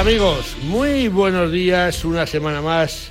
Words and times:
Amigos, 0.00 0.56
muy 0.62 1.08
buenos 1.08 1.52
días, 1.52 2.06
una 2.06 2.26
semana 2.26 2.62
más. 2.62 3.10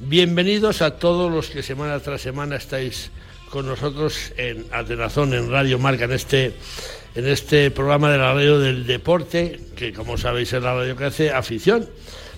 Bienvenidos 0.00 0.82
a 0.82 0.98
todos 0.98 1.30
los 1.30 1.48
que 1.48 1.62
semana 1.62 2.00
tras 2.00 2.22
semana 2.22 2.56
estáis 2.56 3.12
con 3.50 3.66
nosotros 3.66 4.32
en 4.36 4.66
Atenazón, 4.72 5.32
en 5.32 5.48
Radio 5.48 5.78
Marca, 5.78 6.06
en 6.06 6.12
este, 6.12 6.52
en 7.14 7.28
este 7.28 7.70
programa 7.70 8.10
de 8.10 8.18
la 8.18 8.34
radio 8.34 8.58
del 8.58 8.84
deporte, 8.84 9.60
que 9.76 9.92
como 9.92 10.18
sabéis 10.18 10.52
es 10.52 10.60
la 10.60 10.74
radio 10.74 10.96
que 10.96 11.04
hace 11.04 11.30
afición. 11.30 11.88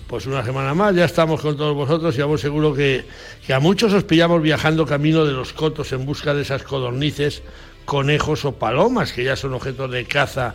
Pues 0.05 0.27
una 0.27 0.45
semana 0.45 0.75
más, 0.75 0.93
ya 0.95 1.05
estamos 1.05 1.41
con 1.41 1.57
todos 1.57 1.75
vosotros 1.75 2.15
y 2.15 2.21
vamos 2.21 2.39
seguro 2.39 2.75
que, 2.75 3.03
que 3.47 3.53
a 3.55 3.59
muchos 3.59 3.93
os 3.93 4.03
pillamos 4.03 4.43
viajando 4.43 4.85
camino 4.85 5.25
de 5.25 5.33
los 5.33 5.53
cotos 5.53 5.91
en 5.91 6.05
busca 6.05 6.35
de 6.35 6.43
esas 6.43 6.61
codornices, 6.61 7.41
conejos 7.85 8.45
o 8.45 8.51
palomas, 8.51 9.11
que 9.11 9.23
ya 9.23 9.35
son 9.35 9.55
objetos 9.55 9.89
de 9.89 10.05
caza 10.05 10.53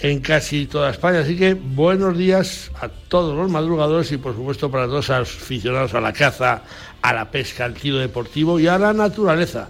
en 0.00 0.20
casi 0.20 0.66
toda 0.66 0.90
España. 0.90 1.20
Así 1.20 1.36
que 1.36 1.54
buenos 1.54 2.16
días 2.16 2.70
a 2.80 2.88
todos 2.88 3.36
los 3.36 3.50
madrugadores 3.50 4.10
y 4.12 4.16
por 4.18 4.34
supuesto 4.34 4.70
para 4.70 4.86
todos 4.86 5.08
los 5.08 5.10
aficionados 5.10 5.94
a 5.94 6.00
la 6.00 6.12
caza, 6.12 6.62
a 7.02 7.12
la 7.12 7.30
pesca, 7.30 7.64
al 7.64 7.74
tiro 7.74 7.98
deportivo 7.98 8.60
y 8.60 8.66
a 8.66 8.78
la 8.78 8.92
naturaleza, 8.92 9.68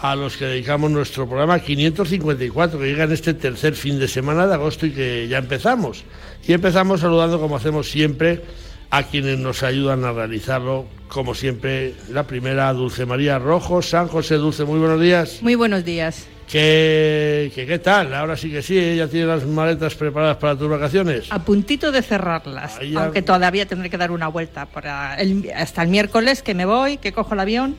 a 0.00 0.16
los 0.16 0.36
que 0.36 0.46
dedicamos 0.46 0.90
nuestro 0.90 1.26
programa 1.26 1.58
554 1.58 2.78
que 2.78 2.86
llega 2.86 3.04
en 3.04 3.12
este 3.12 3.34
tercer 3.34 3.74
fin 3.74 3.98
de 3.98 4.08
semana 4.08 4.46
de 4.46 4.54
agosto 4.54 4.86
y 4.86 4.92
que 4.92 5.28
ya 5.28 5.38
empezamos. 5.38 6.04
Y 6.46 6.52
empezamos 6.52 7.00
saludando 7.00 7.38
como 7.38 7.56
hacemos 7.56 7.90
siempre 7.90 8.42
a 8.90 9.04
quienes 9.04 9.38
nos 9.38 9.62
ayudan 9.62 10.04
a 10.04 10.12
realizarlo, 10.12 10.86
como 11.08 11.34
siempre, 11.34 11.94
la 12.10 12.24
primera, 12.24 12.72
Dulce 12.72 13.06
María 13.06 13.38
Rojo, 13.38 13.82
San 13.82 14.08
José 14.08 14.34
Dulce, 14.34 14.64
muy 14.64 14.80
buenos 14.80 15.00
días. 15.00 15.38
Muy 15.42 15.54
buenos 15.54 15.84
días. 15.84 16.26
¿Qué, 16.50 17.52
qué, 17.54 17.78
tal? 17.78 18.12
Ahora 18.12 18.36
sí 18.36 18.50
que 18.50 18.60
sí, 18.60 18.76
ella 18.76 19.06
tiene 19.06 19.26
las 19.26 19.46
maletas 19.46 19.94
preparadas 19.94 20.36
para 20.38 20.56
tus 20.56 20.68
vacaciones. 20.68 21.30
A 21.30 21.44
puntito 21.44 21.92
de 21.92 22.02
cerrarlas, 22.02 22.78
aunque 22.96 23.22
todavía 23.22 23.66
tendré 23.66 23.88
que 23.88 23.96
dar 23.96 24.10
una 24.10 24.26
vuelta 24.26 24.66
para 24.66 25.16
hasta 25.54 25.82
el 25.82 25.88
miércoles 25.88 26.42
que 26.42 26.54
me 26.54 26.64
voy, 26.64 26.96
que 26.96 27.12
cojo 27.12 27.34
el 27.34 27.40
avión 27.40 27.76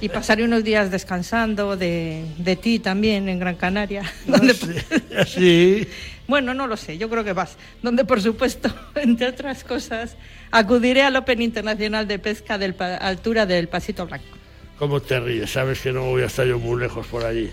y 0.00 0.08
pasaré 0.08 0.42
unos 0.42 0.64
días 0.64 0.90
descansando 0.90 1.76
de, 1.76 2.24
de 2.38 2.56
ti 2.56 2.80
también 2.80 3.28
en 3.28 3.38
Gran 3.38 3.54
Canaria. 3.54 4.02
sí. 5.26 5.86
Bueno, 6.28 6.54
no 6.54 6.66
lo 6.66 6.76
sé, 6.76 6.98
yo 6.98 7.08
creo 7.08 7.22
que 7.22 7.32
vas. 7.32 7.56
Donde, 7.82 8.04
por 8.04 8.20
supuesto, 8.20 8.68
entre 8.96 9.28
otras 9.28 9.62
cosas, 9.62 10.16
acudiré 10.50 11.02
al 11.02 11.14
Open 11.16 11.40
Internacional 11.40 12.08
de 12.08 12.18
Pesca 12.18 12.58
de 12.58 12.74
altura 13.00 13.46
del 13.46 13.68
Pasito 13.68 14.06
Blanco. 14.06 14.35
¿Cómo 14.78 15.00
te 15.00 15.18
ríes? 15.18 15.52
Sabes 15.52 15.80
que 15.80 15.90
no 15.90 16.02
voy 16.04 16.22
a 16.22 16.26
estar 16.26 16.46
yo 16.46 16.58
muy 16.58 16.78
lejos 16.78 17.06
por 17.06 17.24
allí. 17.24 17.50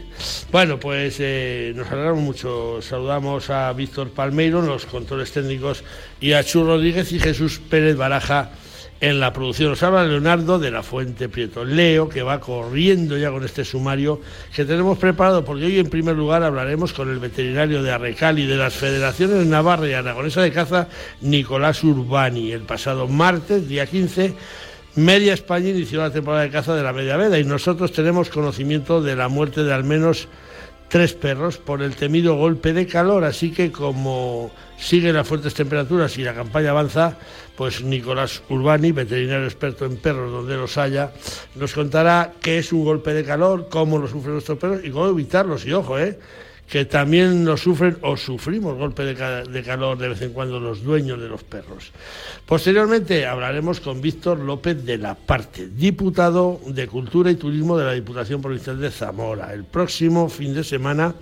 Bueno, 0.51 0.77
pues 0.77 1.15
eh, 1.19 1.71
nos 1.73 1.89
alegramos 1.89 2.21
mucho. 2.21 2.81
Saludamos 2.81 3.49
a 3.49 3.71
Víctor 3.71 4.09
Palmeiro 4.09 4.61
los 4.61 4.85
controles 4.85 5.31
técnicos 5.31 5.85
y 6.19 6.33
a 6.33 6.43
Chu 6.43 6.65
Rodríguez 6.65 7.13
y 7.13 7.19
Jesús 7.19 7.61
Pérez 7.69 7.95
Baraja 7.95 8.51
en 8.99 9.21
la 9.21 9.31
producción. 9.31 9.69
Nos 9.69 9.81
habla 9.83 10.03
Leonardo 10.03 10.59
de 10.59 10.69
la 10.69 10.83
Fuente 10.83 11.29
Prieto. 11.29 11.63
Leo, 11.63 12.09
que 12.09 12.23
va 12.23 12.41
corriendo 12.41 13.17
ya 13.17 13.31
con 13.31 13.45
este 13.45 13.63
sumario 13.63 14.19
que 14.53 14.65
tenemos 14.65 14.97
preparado, 14.97 15.45
porque 15.45 15.63
hoy 15.63 15.79
en 15.79 15.89
primer 15.89 16.17
lugar 16.17 16.43
hablaremos 16.43 16.91
con 16.91 17.09
el 17.09 17.19
veterinario 17.19 17.83
de 17.83 17.91
Arrecal 17.91 18.37
y 18.37 18.45
de 18.45 18.57
las 18.57 18.73
federaciones 18.73 19.47
Navarra 19.47 19.87
y 19.87 19.93
Aragonesa 19.93 20.41
de 20.41 20.51
Caza, 20.51 20.89
Nicolás 21.21 21.85
Urbani. 21.85 22.51
El 22.51 22.63
pasado 22.63 23.07
martes, 23.07 23.69
día 23.69 23.85
15, 23.85 24.35
Media 24.95 25.33
España 25.33 25.69
inició 25.69 26.01
la 26.01 26.11
temporada 26.11 26.43
de 26.43 26.51
caza 26.51 26.75
de 26.75 26.83
la 26.83 26.93
media 26.93 27.17
veda 27.17 27.39
y 27.39 27.43
nosotros 27.43 27.91
tenemos 27.91 28.29
conocimiento 28.29 29.01
de 29.01 29.15
la 29.15 29.27
muerte 29.27 29.63
de 29.63 29.73
al 29.73 29.83
menos 29.83 30.27
tres 30.87 31.13
perros 31.13 31.57
por 31.57 31.81
el 31.81 31.95
temido 31.95 32.35
golpe 32.35 32.73
de 32.73 32.85
calor, 32.85 33.23
así 33.23 33.51
que 33.51 33.71
como 33.71 34.51
siguen 34.77 35.15
las 35.15 35.27
fuertes 35.27 35.55
temperaturas 35.55 36.15
y 36.19 36.23
la 36.23 36.35
campaña 36.35 36.69
avanza, 36.69 37.17
pues 37.55 37.81
Nicolás 37.81 38.43
Urbani, 38.49 38.91
veterinario 38.91 39.45
experto 39.45 39.85
en 39.85 39.97
perros 39.97 40.31
donde 40.31 40.55
los 40.55 40.77
haya, 40.77 41.11
nos 41.55 41.73
contará 41.73 42.33
qué 42.39 42.59
es 42.59 42.71
un 42.71 42.83
golpe 42.83 43.15
de 43.15 43.23
calor, 43.23 43.69
cómo 43.71 43.97
lo 43.97 44.07
sufren 44.07 44.33
nuestros 44.33 44.59
perros 44.59 44.81
y 44.83 44.91
cómo 44.91 45.07
evitarlos. 45.07 45.65
Y 45.65 45.73
ojo, 45.73 45.97
¿eh? 45.97 46.19
Que 46.73 46.85
también 46.85 47.43
nos 47.43 47.61
sufren 47.61 47.99
o 48.01 48.17
sufrimos 48.17 48.75
golpe 48.75 49.03
de, 49.05 49.13
calor 49.63 49.95
de 49.95 50.07
vez 50.07 50.23
en 50.23 50.33
cuando 50.33 50.59
los 50.59 50.81
dueños 50.81 51.21
de 51.21 51.29
los 51.29 51.43
perros. 51.43 51.91
Posteriormente 52.47 53.27
hablaremos 53.27 53.79
con 53.79 54.01
Víctor 54.01 54.39
López 54.39 54.83
de 54.83 54.97
la 54.97 55.13
Parte, 55.13 55.67
diputado 55.67 56.59
de 56.65 56.87
Cultura 56.87 57.29
y 57.29 57.35
Turismo 57.35 57.77
de 57.77 57.85
la 57.85 57.91
Diputación 57.91 58.41
Provincial 58.41 58.81
de 58.81 58.89
Zamora. 58.89 59.53
El 59.53 59.65
próximo 59.65 60.29
fin 60.29 60.55
de 60.55 60.63
semana 60.63 61.13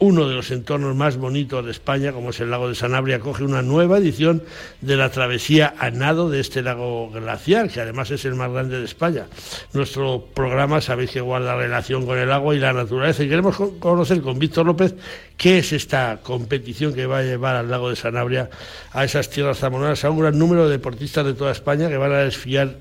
uno 0.00 0.26
de 0.26 0.34
los 0.34 0.50
entornos 0.50 0.96
más 0.96 1.18
bonitos 1.18 1.62
de 1.62 1.70
España, 1.70 2.12
como 2.12 2.30
es 2.30 2.40
el 2.40 2.50
lago 2.50 2.68
de 2.70 2.74
Sanabria, 2.74 3.16
acoge 3.16 3.44
una 3.44 3.60
nueva 3.60 3.98
edición 3.98 4.42
de 4.80 4.96
la 4.96 5.10
travesía 5.10 5.74
a 5.78 5.90
nado 5.90 6.30
de 6.30 6.40
este 6.40 6.62
lago 6.62 7.10
glaciar, 7.10 7.68
que 7.68 7.82
además 7.82 8.10
es 8.10 8.24
el 8.24 8.34
más 8.34 8.50
grande 8.50 8.78
de 8.78 8.86
España. 8.86 9.26
Nuestro 9.74 10.24
programa, 10.34 10.80
sabéis 10.80 11.10
que 11.10 11.20
guarda 11.20 11.54
relación 11.54 12.06
con 12.06 12.18
el 12.18 12.32
agua 12.32 12.54
y 12.54 12.58
la 12.58 12.72
naturaleza, 12.72 13.22
y 13.22 13.28
queremos 13.28 13.56
conocer 13.78 14.22
con 14.22 14.38
Víctor 14.38 14.64
López 14.64 14.94
qué 15.36 15.58
es 15.58 15.72
esta 15.74 16.20
competición 16.22 16.94
que 16.94 17.04
va 17.04 17.18
a 17.18 17.22
llevar 17.22 17.56
al 17.56 17.70
lago 17.70 17.90
de 17.90 17.96
Sanabria, 17.96 18.48
a 18.92 19.04
esas 19.04 19.28
tierras 19.28 19.58
zamoranas, 19.58 20.02
a 20.06 20.10
un 20.10 20.20
gran 20.20 20.38
número 20.38 20.64
de 20.64 20.70
deportistas 20.70 21.26
de 21.26 21.34
toda 21.34 21.52
España 21.52 21.90
que 21.90 21.98
van 21.98 22.12
a 22.12 22.18
desfiar 22.20 22.76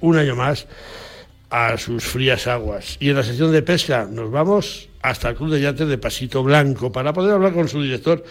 un 0.00 0.16
año 0.16 0.36
más 0.36 0.68
a 1.50 1.76
sus 1.78 2.04
frías 2.04 2.46
aguas. 2.46 2.96
Y 3.00 3.10
en 3.10 3.16
la 3.16 3.24
sección 3.24 3.50
de 3.50 3.62
pesca 3.62 4.06
nos 4.08 4.30
vamos 4.30 4.89
hasta 5.02 5.30
el 5.30 5.36
Club 5.36 5.50
de 5.50 5.60
Yates 5.60 5.88
de 5.88 5.98
Pasito 5.98 6.42
Blanco 6.42 6.92
para 6.92 7.12
poder 7.12 7.34
hablar 7.34 7.52
con 7.52 7.68
su 7.68 7.82
director 7.82 8.24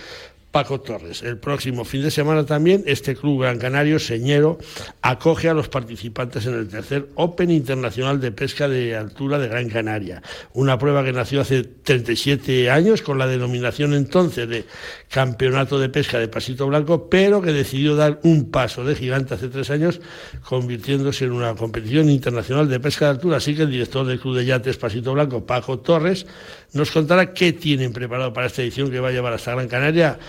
Paco 0.52 0.82
Torres. 0.82 1.22
El 1.22 1.38
próximo 1.38 1.86
fin 1.86 2.02
de 2.02 2.10
semana 2.10 2.46
también 2.46 2.84
este 2.88 3.16
club 3.16 3.42
gran 3.42 3.60
canario, 3.60 4.00
Señero, 4.00 4.58
acoge 5.02 5.48
a 5.48 5.54
los 5.54 5.70
participantes 5.70 6.46
en 6.48 6.56
el 6.56 6.68
tercer 6.68 7.10
Open 7.16 7.52
Internacional 7.52 8.20
de 8.20 8.32
Pesca 8.32 8.68
de 8.68 8.96
Altura 8.96 9.38
de 9.38 9.48
Gran 9.48 9.70
Canaria. 9.70 10.24
Una 10.54 10.80
prueba 10.80 11.04
que 11.04 11.14
nació 11.14 11.42
hace 11.42 11.64
37 11.64 12.72
años 12.72 13.04
con 13.04 13.20
la 13.20 13.28
denominación 13.28 13.94
entonces 13.94 14.50
de 14.50 14.66
Campeonato 15.10 15.80
de 15.80 15.90
Pesca 15.90 16.20
de 16.20 16.28
Pasito 16.28 16.68
Blanco, 16.68 17.10
pero 17.10 17.42
que 17.42 17.52
decidió 17.52 17.96
dar 17.96 18.20
un 18.24 18.52
paso 18.52 18.84
de 18.84 18.96
gigante 18.96 19.34
hace 19.34 19.50
tres 19.50 19.72
años, 19.72 20.02
convirtiéndose 20.44 21.26
en 21.26 21.32
una 21.32 21.56
competición 21.56 22.10
internacional 22.10 22.70
de 22.70 22.80
pesca 22.80 23.06
de 23.06 23.12
altura. 23.12 23.38
Así 23.38 23.56
que 23.56 23.64
el 23.64 23.72
director 23.72 24.06
del 24.06 24.20
Club 24.20 24.38
de 24.38 24.46
Yates 24.46 24.78
Pasito 24.78 25.14
Blanco, 25.14 25.46
Paco 25.46 25.80
Torres, 25.80 26.28
nos 26.74 26.92
contará 26.92 27.34
qué 27.34 27.54
tienen 27.54 27.92
preparado 27.92 28.34
para 28.34 28.48
esta 28.48 28.62
edición 28.62 28.92
que 28.92 29.00
va 29.00 29.10
a 29.10 29.12
llevar 29.12 29.34
hasta 29.34 29.52
Gran 29.52 29.68
Canaria 29.68 30.20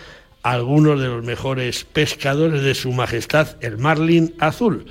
algunos 0.43 0.99
de 0.99 1.09
los 1.09 1.23
mejores 1.23 1.85
pescadores 1.85 2.63
de 2.63 2.75
su 2.75 2.91
majestad, 2.93 3.57
el 3.61 3.77
marlin 3.77 4.35
azul. 4.39 4.87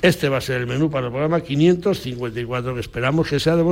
Este 0.00 0.28
va 0.28 0.38
a 0.38 0.40
ser 0.40 0.60
el 0.60 0.66
menú 0.68 0.90
para 0.90 1.06
el 1.06 1.12
programa 1.12 1.40
554 1.40 2.74
que 2.74 2.80
esperamos 2.80 3.28
que 3.28 3.40
sea 3.40 3.56
de. 3.56 3.64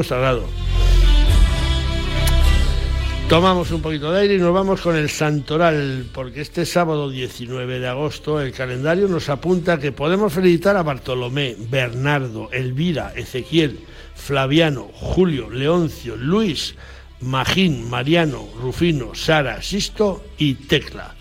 Tomamos 3.31 3.71
un 3.71 3.81
poquito 3.81 4.11
de 4.11 4.23
aire 4.23 4.35
y 4.35 4.39
nos 4.39 4.53
vamos 4.53 4.81
con 4.81 4.97
el 4.97 5.09
Santoral, 5.09 6.05
porque 6.13 6.41
este 6.41 6.67
sábado 6.67 7.09
19 7.09 7.79
de 7.79 7.87
agosto 7.87 8.41
el 8.41 8.51
calendario 8.51 9.07
nos 9.07 9.29
apunta 9.29 9.79
que 9.79 9.93
podemos 9.93 10.33
felicitar 10.33 10.77
a 10.77 10.83
Bartolomé, 10.83 11.55
Bernardo, 11.57 12.51
Elvira, 12.51 13.13
Ezequiel, 13.15 13.79
Flaviano, 14.17 14.91
Julio, 14.95 15.49
Leoncio, 15.49 16.17
Luis, 16.17 16.75
Magín, 17.21 17.89
Mariano, 17.89 18.49
Rufino, 18.61 19.15
Sara, 19.15 19.63
Sisto 19.63 20.25
y 20.37 20.55
Tecla, 20.55 21.15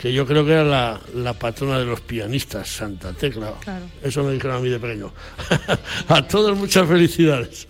que 0.00 0.12
yo 0.12 0.26
creo 0.26 0.44
que 0.44 0.54
era 0.54 0.98
la, 1.14 1.32
patrona 1.34 1.78
de 1.78 1.84
los 1.84 2.00
pianistas, 2.00 2.66
Santa 2.68 3.12
Tecla. 3.12 3.54
Eso 4.02 4.24
me 4.24 4.32
dijeron 4.32 4.56
a 4.56 4.58
mí 4.58 4.68
de 4.68 4.80
pequeño. 4.80 5.12
a 6.08 6.26
todos 6.26 6.58
muchas 6.58 6.88
felicidades. 6.88 7.68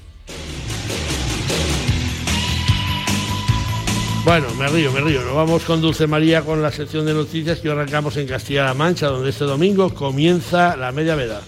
Bueno, 4.24 4.47
me 4.54 4.69
río, 4.69 4.92
me 4.92 5.01
río. 5.01 5.21
Nos 5.22 5.34
vamos 5.34 5.65
con 5.65 5.80
Dulce 5.80 6.07
María 6.07 6.42
con 6.42 6.63
la 6.63 6.71
sección 6.71 7.04
de 7.07 7.13
noticias 7.13 7.59
que 7.59 7.69
arrancamos 7.69 8.16
en 8.16 8.28
Castilla-La 8.28 8.72
Mancha, 8.72 9.09
donde 9.09 9.30
este 9.30 9.45
domingo 9.45 9.92
comienza 9.92 10.77
la 10.77 10.92
media 10.92 11.16
veda. 11.16 11.41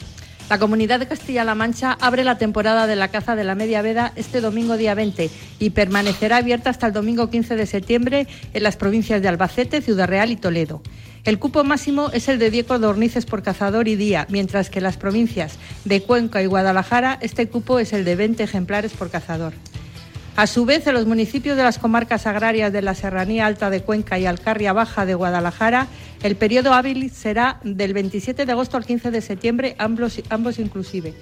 La 0.50 0.58
comunidad 0.58 0.98
de 0.98 1.06
Castilla-La 1.06 1.54
Mancha 1.54 1.96
abre 2.00 2.24
la 2.24 2.36
temporada 2.36 2.88
de 2.88 2.96
la 2.96 3.08
caza 3.08 3.36
de 3.36 3.44
la 3.44 3.54
media 3.54 3.80
veda 3.80 4.12
este 4.16 4.40
domingo 4.40 4.76
día 4.76 4.96
20 4.96 5.30
y 5.60 5.70
permanecerá 5.70 6.38
abierta 6.38 6.68
hasta 6.68 6.88
el 6.88 6.92
domingo 6.92 7.30
15 7.30 7.54
de 7.54 7.66
septiembre 7.66 8.26
en 8.52 8.62
las 8.64 8.76
provincias 8.76 9.22
de 9.22 9.28
Albacete, 9.28 9.80
Ciudad 9.80 10.08
Real 10.08 10.32
y 10.32 10.36
Toledo. 10.36 10.82
El 11.22 11.38
cupo 11.38 11.62
máximo 11.62 12.10
es 12.12 12.28
el 12.28 12.40
de 12.40 12.50
10 12.50 12.66
codornices 12.66 13.24
por 13.24 13.44
cazador 13.44 13.86
y 13.86 13.94
día, 13.94 14.26
mientras 14.30 14.68
que 14.68 14.80
en 14.80 14.84
las 14.84 14.96
provincias 14.96 15.58
de 15.84 16.02
Cuenca 16.02 16.42
y 16.42 16.46
Guadalajara 16.46 17.18
este 17.22 17.48
cupo 17.48 17.78
es 17.78 17.92
el 17.92 18.04
de 18.04 18.16
20 18.16 18.42
ejemplares 18.42 18.92
por 18.92 19.10
cazador. 19.10 19.52
A 20.36 20.48
su 20.48 20.64
vez, 20.64 20.84
en 20.88 20.94
los 20.94 21.06
municipios 21.06 21.56
de 21.56 21.62
las 21.62 21.78
comarcas 21.78 22.26
agrarias 22.26 22.72
de 22.72 22.82
la 22.82 22.96
Serranía 22.96 23.46
Alta 23.46 23.70
de 23.70 23.82
Cuenca 23.82 24.18
y 24.18 24.26
Alcarria 24.26 24.72
Baja 24.72 25.06
de 25.06 25.14
Guadalajara, 25.14 25.86
el 26.24 26.34
periodo 26.34 26.74
hábil 26.74 27.12
será 27.12 27.60
del 27.62 27.94
27 27.94 28.44
de 28.44 28.50
agosto 28.50 28.76
al 28.76 28.84
15 28.84 29.12
de 29.12 29.20
septiembre, 29.20 29.76
ambos, 29.78 30.20
ambos 30.30 30.58
inclusive. 30.58 31.14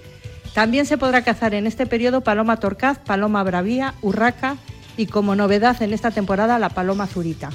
También 0.55 0.87
se 0.87 0.97
podrá 0.97 1.23
cazar 1.23 1.53
en 1.53 1.67
este 1.67 1.85
periodo 1.85 2.23
paloma 2.23 2.57
torcaz, 2.57 2.99
paloma 3.01 3.43
bravía, 3.43 3.93
urraca 4.01 4.57
y 4.97 5.05
como 5.05 5.37
novedad 5.37 5.83
en 5.83 5.93
esta 5.93 6.11
temporada 6.11 6.59
la 6.59 6.71
paloma 6.71 7.07
zurita. 7.07 7.51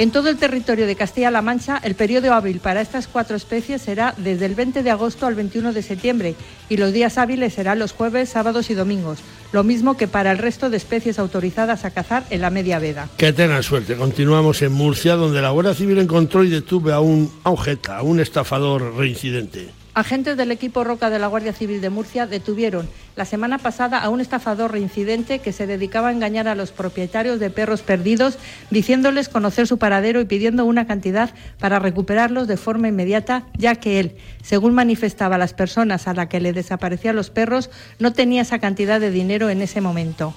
En 0.00 0.12
todo 0.12 0.30
el 0.30 0.38
territorio 0.38 0.86
de 0.86 0.96
Castilla-La 0.96 1.42
Mancha, 1.42 1.78
el 1.84 1.94
periodo 1.94 2.32
hábil 2.32 2.60
para 2.60 2.80
estas 2.80 3.06
cuatro 3.06 3.36
especies 3.36 3.82
será 3.82 4.14
desde 4.16 4.46
el 4.46 4.54
20 4.54 4.82
de 4.82 4.90
agosto 4.90 5.26
al 5.26 5.34
21 5.34 5.74
de 5.74 5.82
septiembre 5.82 6.36
y 6.70 6.78
los 6.78 6.94
días 6.94 7.18
hábiles 7.18 7.52
serán 7.52 7.78
los 7.78 7.92
jueves, 7.92 8.30
sábados 8.30 8.70
y 8.70 8.74
domingos, 8.74 9.18
lo 9.52 9.62
mismo 9.62 9.98
que 9.98 10.08
para 10.08 10.32
el 10.32 10.38
resto 10.38 10.70
de 10.70 10.78
especies 10.78 11.18
autorizadas 11.18 11.84
a 11.84 11.90
cazar 11.90 12.24
en 12.30 12.40
la 12.40 12.48
media 12.48 12.78
veda. 12.78 13.10
Que 13.18 13.34
tengan 13.34 13.62
suerte. 13.62 13.94
Continuamos 13.94 14.62
en 14.62 14.72
Murcia, 14.72 15.16
donde 15.16 15.42
la 15.42 15.50
Guardia 15.50 15.74
Civil 15.74 15.98
encontró 15.98 16.44
y 16.44 16.48
detuvo 16.48 16.94
a 16.94 17.00
un, 17.00 17.30
a 17.44 17.50
a 17.50 18.02
un 18.02 18.20
estafador 18.20 18.96
reincidente. 18.96 19.79
Agentes 20.00 20.38
del 20.38 20.50
equipo 20.50 20.82
Roca 20.82 21.10
de 21.10 21.18
la 21.18 21.26
Guardia 21.26 21.52
Civil 21.52 21.82
de 21.82 21.90
Murcia 21.90 22.26
detuvieron 22.26 22.88
la 23.16 23.26
semana 23.26 23.58
pasada 23.58 23.98
a 23.98 24.08
un 24.08 24.22
estafador 24.22 24.72
reincidente 24.72 25.40
que 25.40 25.52
se 25.52 25.66
dedicaba 25.66 26.08
a 26.08 26.12
engañar 26.12 26.48
a 26.48 26.54
los 26.54 26.70
propietarios 26.72 27.38
de 27.38 27.50
perros 27.50 27.82
perdidos, 27.82 28.38
diciéndoles 28.70 29.28
conocer 29.28 29.66
su 29.66 29.76
paradero 29.76 30.22
y 30.22 30.24
pidiendo 30.24 30.64
una 30.64 30.86
cantidad 30.86 31.34
para 31.58 31.78
recuperarlos 31.78 32.48
de 32.48 32.56
forma 32.56 32.88
inmediata, 32.88 33.44
ya 33.58 33.74
que 33.74 34.00
él, 34.00 34.16
según 34.42 34.72
manifestaba 34.72 35.36
las 35.36 35.52
personas 35.52 36.08
a 36.08 36.14
las 36.14 36.28
que 36.28 36.40
le 36.40 36.54
desaparecían 36.54 37.14
los 37.14 37.28
perros, 37.28 37.68
no 37.98 38.14
tenía 38.14 38.40
esa 38.40 38.58
cantidad 38.58 39.00
de 39.00 39.10
dinero 39.10 39.50
en 39.50 39.60
ese 39.60 39.82
momento. 39.82 40.32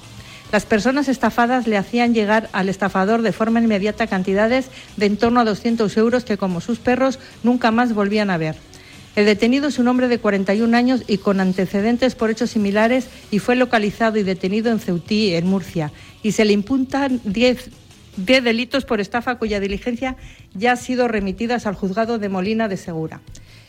Las 0.51 0.65
personas 0.65 1.07
estafadas 1.07 1.67
le 1.67 1.77
hacían 1.77 2.13
llegar 2.13 2.49
al 2.51 2.67
estafador 2.67 3.21
de 3.21 3.31
forma 3.31 3.61
inmediata 3.61 4.07
cantidades 4.07 4.67
de 4.97 5.05
en 5.05 5.15
torno 5.15 5.39
a 5.39 5.45
200 5.45 5.95
euros 5.95 6.25
que, 6.25 6.37
como 6.37 6.59
sus 6.59 6.79
perros, 6.79 7.17
nunca 7.43 7.71
más 7.71 7.93
volvían 7.93 8.29
a 8.29 8.37
ver. 8.37 8.57
El 9.15 9.25
detenido 9.25 9.67
es 9.67 9.77
un 9.77 9.87
hombre 9.87 10.07
de 10.07 10.17
41 10.17 10.75
años 10.75 11.03
y 11.07 11.19
con 11.19 11.39
antecedentes 11.39 12.15
por 12.15 12.31
hechos 12.31 12.49
similares 12.49 13.07
y 13.29 13.37
fue 13.37 13.55
localizado 13.55 14.17
y 14.17 14.23
detenido 14.23 14.71
en 14.71 14.79
Ceutí, 14.79 15.35
en 15.35 15.45
Murcia, 15.45 15.91
y 16.23 16.31
se 16.31 16.45
le 16.45 16.53
imputan 16.53 17.21
10 17.23 17.69
delitos 18.17 18.85
por 18.85 18.99
estafa 18.99 19.35
cuya 19.35 19.59
diligencia 19.59 20.17
ya 20.55 20.71
ha 20.71 20.77
sido 20.77 21.07
remitidas 21.07 21.67
al 21.67 21.75
juzgado 21.75 22.17
de 22.17 22.29
Molina 22.29 22.67
de 22.67 22.77
Segura. 22.77 23.21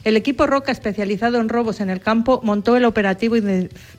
El 0.05 0.19
equipo 0.19 0.47
Roca, 0.47 0.71
especializado 0.71 1.39
en 1.39 1.49
robos 1.49 1.81
en 1.81 1.89
el 1.89 1.99
campo, 2.01 2.41
montó 2.45 2.77
el 2.77 2.85
operativo 2.85 3.37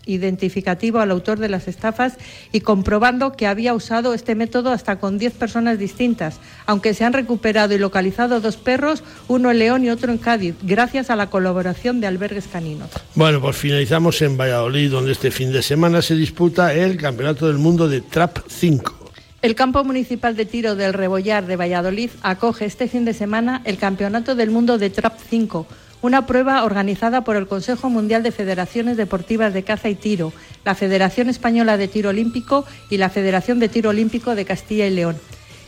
identificativo 0.05 0.99
al 0.99 1.09
autor 1.09 1.39
de 1.39 1.49
las 1.49 1.67
estafas 1.67 2.17
y 2.51 2.61
comprobando 2.61 3.31
que 3.31 3.47
había 3.47 3.73
usado 3.73 4.13
este 4.13 4.35
método 4.35 4.69
hasta 4.69 4.99
con 4.99 5.17
10 5.17 5.33
personas 5.33 5.79
distintas, 5.79 6.39
aunque 6.67 6.93
se 6.93 7.05
han 7.05 7.13
recuperado 7.13 7.73
y 7.73 7.79
localizado 7.79 8.39
dos 8.39 8.55
perros, 8.55 9.03
uno 9.27 9.49
en 9.49 9.57
León 9.57 9.83
y 9.83 9.89
otro 9.89 10.11
en 10.11 10.19
Cádiz, 10.19 10.53
gracias 10.61 11.09
a 11.09 11.15
la 11.15 11.31
colaboración 11.31 11.99
de 12.01 12.07
albergues 12.07 12.47
caninos. 12.47 12.91
Bueno, 13.15 13.41
pues 13.41 13.55
finalizamos 13.57 14.21
en 14.21 14.37
Valladolid, 14.37 14.91
donde 14.91 15.11
este 15.11 15.31
fin 15.31 15.51
de 15.51 15.63
semana 15.63 16.03
se 16.03 16.13
disputa 16.13 16.71
el 16.75 16.97
Campeonato 16.97 17.47
del 17.47 17.57
Mundo 17.57 17.89
de 17.89 18.01
Trap 18.01 18.39
5. 18.47 19.05
El 19.41 19.55
campo 19.55 19.83
municipal 19.83 20.35
de 20.35 20.45
tiro 20.45 20.75
del 20.75 20.93
Rebollar 20.93 21.45
de 21.45 21.55
Valladolid 21.55 22.09
acoge 22.21 22.65
este 22.65 22.87
fin 22.87 23.05
de 23.05 23.13
semana 23.13 23.61
el 23.65 23.77
Campeonato 23.77 24.35
del 24.35 24.51
Mundo 24.51 24.77
de 24.77 24.89
Trap 24.91 25.19
5 25.29 25.67
una 26.05 26.27
prueba 26.27 26.63
organizada 26.63 27.23
por 27.23 27.35
el 27.35 27.47
Consejo 27.47 27.89
Mundial 27.89 28.21
de 28.21 28.31
Federaciones 28.31 28.95
Deportivas 28.95 29.55
de 29.55 29.63
Caza 29.63 29.89
y 29.89 29.95
Tiro, 29.95 30.33
la 30.63 30.75
Federación 30.75 31.29
Española 31.29 31.77
de 31.77 31.87
Tiro 31.87 32.11
Olímpico 32.11 32.63
y 32.91 32.97
la 32.97 33.09
Federación 33.09 33.59
de 33.59 33.69
Tiro 33.69 33.89
Olímpico 33.89 34.35
de 34.35 34.45
Castilla 34.45 34.85
y 34.85 34.91
León. 34.91 35.17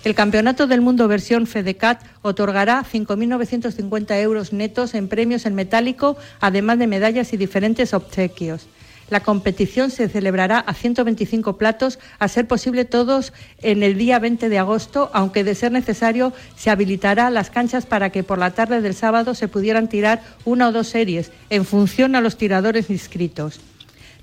El 0.03 0.13
Campeonato 0.13 0.67
del 0.67 0.81
Mundo 0.81 1.07
versión 1.07 1.47
FEDECAT 1.47 2.03
otorgará 2.21 2.85
5.950 2.85 4.21
euros 4.21 4.53
netos 4.53 4.93
en 4.93 5.07
premios 5.07 5.47
en 5.47 5.55
metálico, 5.55 6.17
además 6.39 6.77
de 6.77 6.85
medallas 6.85 7.33
y 7.33 7.37
diferentes 7.37 7.95
obsequios. 7.95 8.67
La 9.09 9.21
competición 9.21 9.89
se 9.89 10.09
celebrará 10.09 10.59
a 10.59 10.73
125 10.73 11.57
platos, 11.57 11.97
a 12.19 12.27
ser 12.27 12.47
posible 12.47 12.83
todos 12.83 13.31
en 13.61 13.83
el 13.83 13.97
día 13.97 14.19
20 14.19 14.49
de 14.49 14.59
agosto, 14.59 15.09
aunque 15.13 15.43
de 15.43 15.55
ser 15.55 15.71
necesario 15.71 16.33
se 16.57 16.69
habilitará 16.69 17.29
las 17.29 17.49
canchas 17.49 17.85
para 17.85 18.09
que 18.09 18.23
por 18.23 18.37
la 18.37 18.51
tarde 18.51 18.81
del 18.81 18.93
sábado 18.93 19.33
se 19.33 19.47
pudieran 19.47 19.87
tirar 19.87 20.21
una 20.43 20.67
o 20.67 20.71
dos 20.71 20.87
series, 20.87 21.31
en 21.49 21.63
función 21.63 22.15
a 22.15 22.21
los 22.21 22.37
tiradores 22.37 22.89
inscritos. 22.89 23.61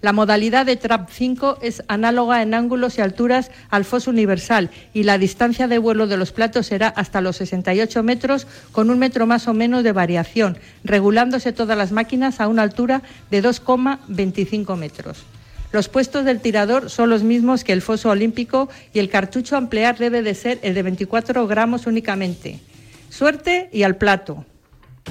La 0.05 0.13
modalidad 0.13 0.67
de 0.67 0.77
Trap 0.77 1.09
5 1.11 1.61
es 1.63 1.83
análoga 1.89 2.43
en 2.43 2.53
ángulos 2.53 2.99
y 2.99 3.01
alturas 3.01 3.51
al 3.71 3.87
foso 3.87 4.11
universal 4.11 4.71
y 4.93 5.05
la 5.05 5.17
distancia 5.17 5.67
de 5.67 5.79
vuelo 5.79 6.07
de 6.07 6.19
los 6.19 6.31
platos 6.31 6.67
será 6.67 6.89
hasta 6.89 7.23
los 7.23 7.37
68 7.37 8.03
metros 8.03 8.47
con 8.71 8.91
un 8.91 8.99
metro 8.99 9.27
más 9.27 9.49
o 9.49 9.55
menos 9.55 9.83
de 9.83 9.93
variación, 9.93 10.59
regulándose 10.85 11.55
todas 11.55 11.79
las 11.79 11.91
máquinas 11.91 12.43
a 12.43 12.49
una 12.49 12.61
altura 12.61 13.01
de 13.31 13.43
2,25 13.43 14.77
metros. 14.77 15.25
Los 15.73 15.89
puestos 15.89 16.27
del 16.27 16.41
tirador 16.41 16.91
son 16.91 17.09
los 17.09 17.23
mismos 17.23 17.65
que 17.65 17.73
el 17.73 17.81
foso 17.81 18.11
olímpico 18.11 18.69
y 18.93 18.99
el 18.99 19.09
cartucho 19.09 19.55
a 19.55 19.59
emplear 19.59 19.97
debe 19.97 20.21
de 20.21 20.35
ser 20.35 20.59
el 20.61 20.75
de 20.75 20.83
24 20.83 21.47
gramos 21.47 21.87
únicamente. 21.87 22.61
Suerte 23.09 23.71
y 23.73 23.85
al 23.85 23.97
plato. 23.97 24.45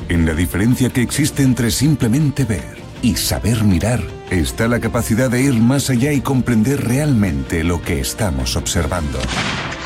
En 0.08 0.28
la 0.28 0.36
diferencia 0.36 0.92
que 0.92 1.02
existe 1.02 1.42
entre 1.42 1.72
simplemente 1.72 2.46
ver 2.46 2.78
y 3.02 3.16
saber 3.16 3.64
mirar 3.64 4.04
está 4.40 4.68
la 4.68 4.80
capacidad 4.80 5.30
de 5.30 5.42
ir 5.42 5.54
más 5.54 5.90
allá 5.90 6.12
y 6.12 6.22
comprender 6.22 6.84
realmente 6.88 7.64
lo 7.64 7.82
que 7.82 8.00
estamos 8.00 8.56
observando. 8.56 9.20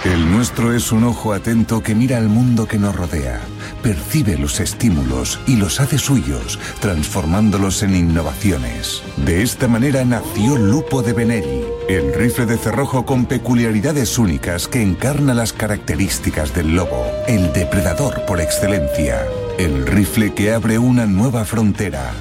El 0.05 0.31
nuestro 0.31 0.73
es 0.73 0.91
un 0.91 1.03
ojo 1.03 1.33
atento 1.33 1.81
que 1.81 1.95
mira 1.95 2.17
al 2.17 2.29
mundo 2.29 2.65
que 2.65 2.77
nos 2.77 2.95
rodea, 2.95 3.41
percibe 3.83 4.37
los 4.37 4.59
estímulos 4.59 5.39
y 5.47 5.55
los 5.57 5.81
hace 5.81 5.97
suyos, 5.97 6.59
transformándolos 6.79 7.83
en 7.83 7.95
innovaciones. 7.95 9.01
De 9.17 9.41
esta 9.41 9.67
manera 9.67 10.05
nació 10.05 10.57
Lupo 10.57 11.01
de 11.01 11.13
Benelli, 11.13 11.63
el 11.89 12.13
rifle 12.13 12.45
de 12.45 12.57
cerrojo 12.57 13.05
con 13.05 13.25
peculiaridades 13.25 14.17
únicas 14.17 14.67
que 14.67 14.81
encarna 14.81 15.33
las 15.33 15.51
características 15.51 16.53
del 16.53 16.75
lobo, 16.75 17.05
el 17.27 17.51
depredador 17.51 18.25
por 18.25 18.39
excelencia, 18.39 19.25
el 19.57 19.85
rifle 19.85 20.33
que 20.33 20.53
abre 20.53 20.77
una 20.77 21.05
nueva 21.05 21.43
frontera. 21.43 22.13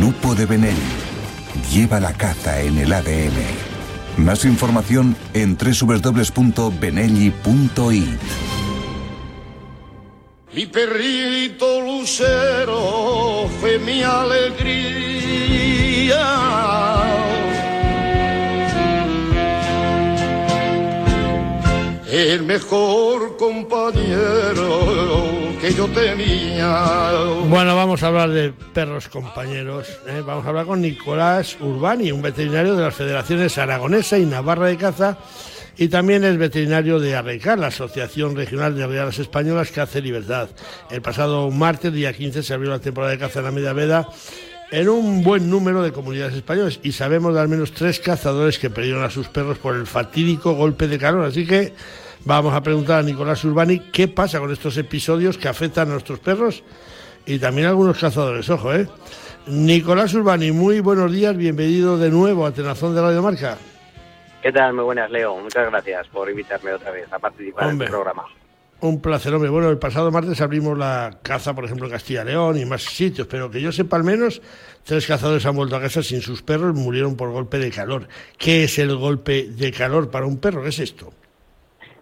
Lupo 0.00 0.34
de 0.34 0.46
Benelli. 0.46 1.05
Lleva 1.72 2.00
la 2.00 2.12
caza 2.12 2.60
en 2.60 2.78
el 2.78 2.92
ADN. 2.92 3.32
Más 4.16 4.44
información 4.44 5.16
en 5.34 5.56
www.benelli.it. 5.56 8.20
Mi 10.54 10.66
perrito 10.66 11.80
lucero 11.82 13.48
fue 13.60 13.78
mi 13.78 14.02
alegría 14.02 14.96
el 22.08 22.44
mejor 22.44 23.36
compañero 23.36 25.45
yo 25.74 25.86
tenía. 25.88 27.12
Bueno, 27.48 27.74
vamos 27.74 28.02
a 28.02 28.08
hablar 28.08 28.30
de 28.30 28.52
perros 28.72 29.08
compañeros. 29.08 29.88
¿eh? 30.06 30.22
Vamos 30.24 30.44
a 30.44 30.50
hablar 30.50 30.66
con 30.66 30.80
Nicolás 30.80 31.56
Urbani, 31.60 32.12
un 32.12 32.22
veterinario 32.22 32.76
de 32.76 32.82
las 32.82 32.94
federaciones 32.94 33.58
aragonesa 33.58 34.18
y 34.18 34.26
navarra 34.26 34.66
de 34.66 34.76
caza. 34.76 35.18
Y 35.78 35.88
también 35.88 36.24
es 36.24 36.38
veterinario 36.38 36.98
de 36.98 37.16
Arrecar, 37.16 37.58
la 37.58 37.66
Asociación 37.66 38.34
Regional 38.34 38.74
de 38.76 38.86
Reales 38.86 39.18
Españolas 39.18 39.70
que 39.70 39.80
hace 39.80 40.00
Libertad. 40.00 40.48
El 40.90 41.02
pasado 41.02 41.50
martes, 41.50 41.92
día 41.92 42.12
15, 42.12 42.42
se 42.42 42.54
abrió 42.54 42.70
la 42.70 42.78
temporada 42.78 43.12
de 43.12 43.18
caza 43.18 43.40
en 43.40 43.44
la 43.44 43.50
Media 43.50 43.72
Veda 43.72 44.08
en 44.70 44.88
un 44.88 45.22
buen 45.22 45.48
número 45.50 45.82
de 45.82 45.92
comunidades 45.92 46.34
españolas 46.34 46.80
y 46.82 46.92
sabemos 46.92 47.34
de 47.34 47.40
al 47.40 47.48
menos 47.48 47.72
tres 47.72 48.00
cazadores 48.00 48.58
que 48.58 48.70
perdieron 48.70 49.04
a 49.04 49.10
sus 49.10 49.28
perros 49.28 49.58
por 49.58 49.76
el 49.76 49.86
fatídico 49.86 50.54
golpe 50.54 50.88
de 50.88 50.98
calor. 50.98 51.24
Así 51.24 51.46
que 51.46 51.74
Vamos 52.24 52.54
a 52.54 52.62
preguntar 52.62 53.00
a 53.00 53.02
Nicolás 53.02 53.44
Urbani 53.44 53.78
qué 53.92 54.08
pasa 54.08 54.40
con 54.40 54.52
estos 54.52 54.76
episodios 54.76 55.38
que 55.38 55.48
afectan 55.48 55.88
a 55.88 55.92
nuestros 55.92 56.18
perros 56.18 56.64
y 57.24 57.38
también 57.38 57.66
a 57.66 57.70
algunos 57.70 57.98
cazadores, 57.98 58.48
ojo, 58.50 58.72
¿eh? 58.72 58.88
Nicolás 59.46 60.12
Urbani, 60.14 60.50
muy 60.50 60.80
buenos 60.80 61.12
días, 61.12 61.36
bienvenido 61.36 61.98
de 61.98 62.10
nuevo 62.10 62.46
a 62.46 62.52
Tenazón 62.52 62.94
de 62.94 63.02
Radio 63.02 63.22
Marca. 63.22 63.58
¿Qué 64.42 64.52
tal? 64.52 64.74
Muy 64.74 64.84
buenas, 64.84 65.10
Leo. 65.10 65.36
Muchas 65.36 65.70
gracias 65.70 66.06
por 66.08 66.28
invitarme 66.30 66.72
otra 66.72 66.90
vez 66.90 67.12
a 67.12 67.18
participar 67.18 67.70
en 67.70 67.80
el 67.80 67.88
programa. 67.88 68.24
Un 68.80 69.00
placer, 69.00 69.32
hombre. 69.32 69.48
Bueno, 69.48 69.70
el 69.70 69.78
pasado 69.78 70.10
martes 70.10 70.40
abrimos 70.40 70.76
la 70.76 71.18
caza, 71.22 71.54
por 71.54 71.64
ejemplo, 71.64 71.86
en 71.86 71.92
Castilla 71.92 72.24
León 72.24 72.58
y 72.58 72.64
más 72.64 72.82
sitios, 72.82 73.26
pero 73.26 73.50
que 73.50 73.60
yo 73.60 73.72
sepa 73.72 73.96
al 73.96 74.04
menos, 74.04 74.42
tres 74.84 75.06
cazadores 75.06 75.46
han 75.46 75.56
vuelto 75.56 75.76
a 75.76 75.80
casa 75.80 76.02
sin 76.02 76.20
sus 76.20 76.42
perros, 76.42 76.74
murieron 76.74 77.16
por 77.16 77.30
golpe 77.30 77.58
de 77.58 77.70
calor. 77.70 78.06
¿Qué 78.36 78.64
es 78.64 78.78
el 78.78 78.94
golpe 78.96 79.48
de 79.48 79.72
calor 79.72 80.10
para 80.10 80.26
un 80.26 80.38
perro? 80.38 80.62
¿Qué 80.62 80.68
es 80.68 80.78
esto? 80.78 81.12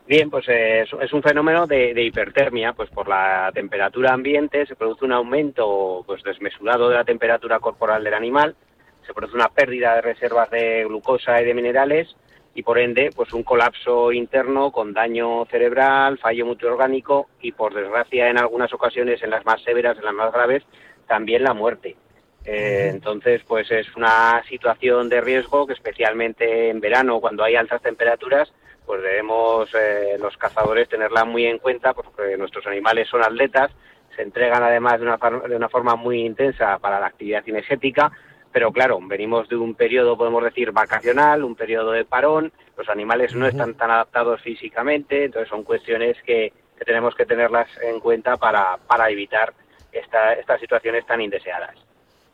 Bien, 0.06 0.28
pues 0.28 0.46
eh, 0.48 0.84
es, 1.00 1.12
un 1.14 1.22
fenómeno 1.22 1.66
de, 1.66 1.94
hipertermia, 2.02 2.74
pues 2.74 2.90
por 2.90 3.08
la 3.08 3.50
temperatura 3.54 4.12
ambiente 4.12 4.66
se 4.66 4.76
produce 4.76 5.06
un 5.06 5.12
aumento 5.12 6.02
pues 6.06 6.22
desmesurado 6.22 6.90
de 6.90 6.96
la 6.96 7.04
temperatura 7.04 7.58
corporal 7.58 8.04
del 8.04 8.12
animal, 8.12 8.54
se 9.06 9.14
produce 9.14 9.36
una 9.36 9.48
pérdida 9.48 9.94
de 9.94 10.02
reservas 10.02 10.50
de 10.50 10.84
glucosa 10.84 11.40
y 11.40 11.46
de 11.46 11.54
minerales 11.54 12.16
y 12.54 12.62
por 12.62 12.78
ende 12.78 13.12
pues 13.16 13.32
un 13.32 13.44
colapso 13.44 14.12
interno 14.12 14.70
con 14.72 14.92
daño 14.92 15.46
cerebral, 15.46 16.18
fallo 16.18 16.44
multiorgánico 16.44 17.30
y 17.40 17.52
por 17.52 17.72
desgracia 17.72 18.28
en 18.28 18.38
algunas 18.38 18.74
ocasiones, 18.74 19.22
en 19.22 19.30
las 19.30 19.46
más 19.46 19.62
severas, 19.62 19.96
en 19.96 20.04
las 20.04 20.14
más 20.14 20.32
graves, 20.32 20.64
también 21.06 21.42
la 21.42 21.54
muerte. 21.54 21.96
Eh, 22.44 22.90
entonces, 22.92 23.42
pues 23.48 23.70
es 23.70 23.86
una 23.96 24.42
situación 24.50 25.08
de 25.08 25.22
riesgo 25.22 25.66
que 25.66 25.72
especialmente 25.72 26.68
en 26.68 26.78
verano, 26.78 27.20
cuando 27.20 27.42
hay 27.42 27.56
altas 27.56 27.80
temperaturas, 27.80 28.52
pues 28.86 29.02
debemos 29.02 29.68
eh, 29.74 30.16
los 30.18 30.36
cazadores 30.36 30.88
tenerla 30.88 31.24
muy 31.24 31.46
en 31.46 31.58
cuenta 31.58 31.94
porque 31.94 32.36
nuestros 32.36 32.66
animales 32.66 33.08
son 33.08 33.22
atletas, 33.22 33.70
se 34.14 34.22
entregan 34.22 34.62
además 34.62 35.00
de 35.00 35.06
una, 35.06 35.18
de 35.48 35.56
una 35.56 35.68
forma 35.68 35.96
muy 35.96 36.24
intensa 36.24 36.78
para 36.78 37.00
la 37.00 37.06
actividad 37.06 37.44
cinegética, 37.44 38.12
pero 38.52 38.70
claro, 38.70 38.98
venimos 39.02 39.48
de 39.48 39.56
un 39.56 39.74
periodo, 39.74 40.16
podemos 40.16 40.44
decir, 40.44 40.70
vacacional, 40.70 41.42
un 41.42 41.56
periodo 41.56 41.90
de 41.90 42.04
parón, 42.04 42.52
los 42.76 42.88
animales 42.88 43.34
no 43.34 43.46
están 43.46 43.74
tan 43.74 43.90
adaptados 43.90 44.40
físicamente, 44.42 45.24
entonces 45.24 45.48
son 45.48 45.64
cuestiones 45.64 46.16
que, 46.24 46.52
que 46.78 46.84
tenemos 46.84 47.14
que 47.16 47.26
tenerlas 47.26 47.68
en 47.82 47.98
cuenta 47.98 48.36
para, 48.36 48.76
para 48.86 49.10
evitar 49.10 49.52
esta, 49.90 50.34
estas 50.34 50.60
situaciones 50.60 51.04
tan 51.06 51.20
indeseadas. 51.20 51.74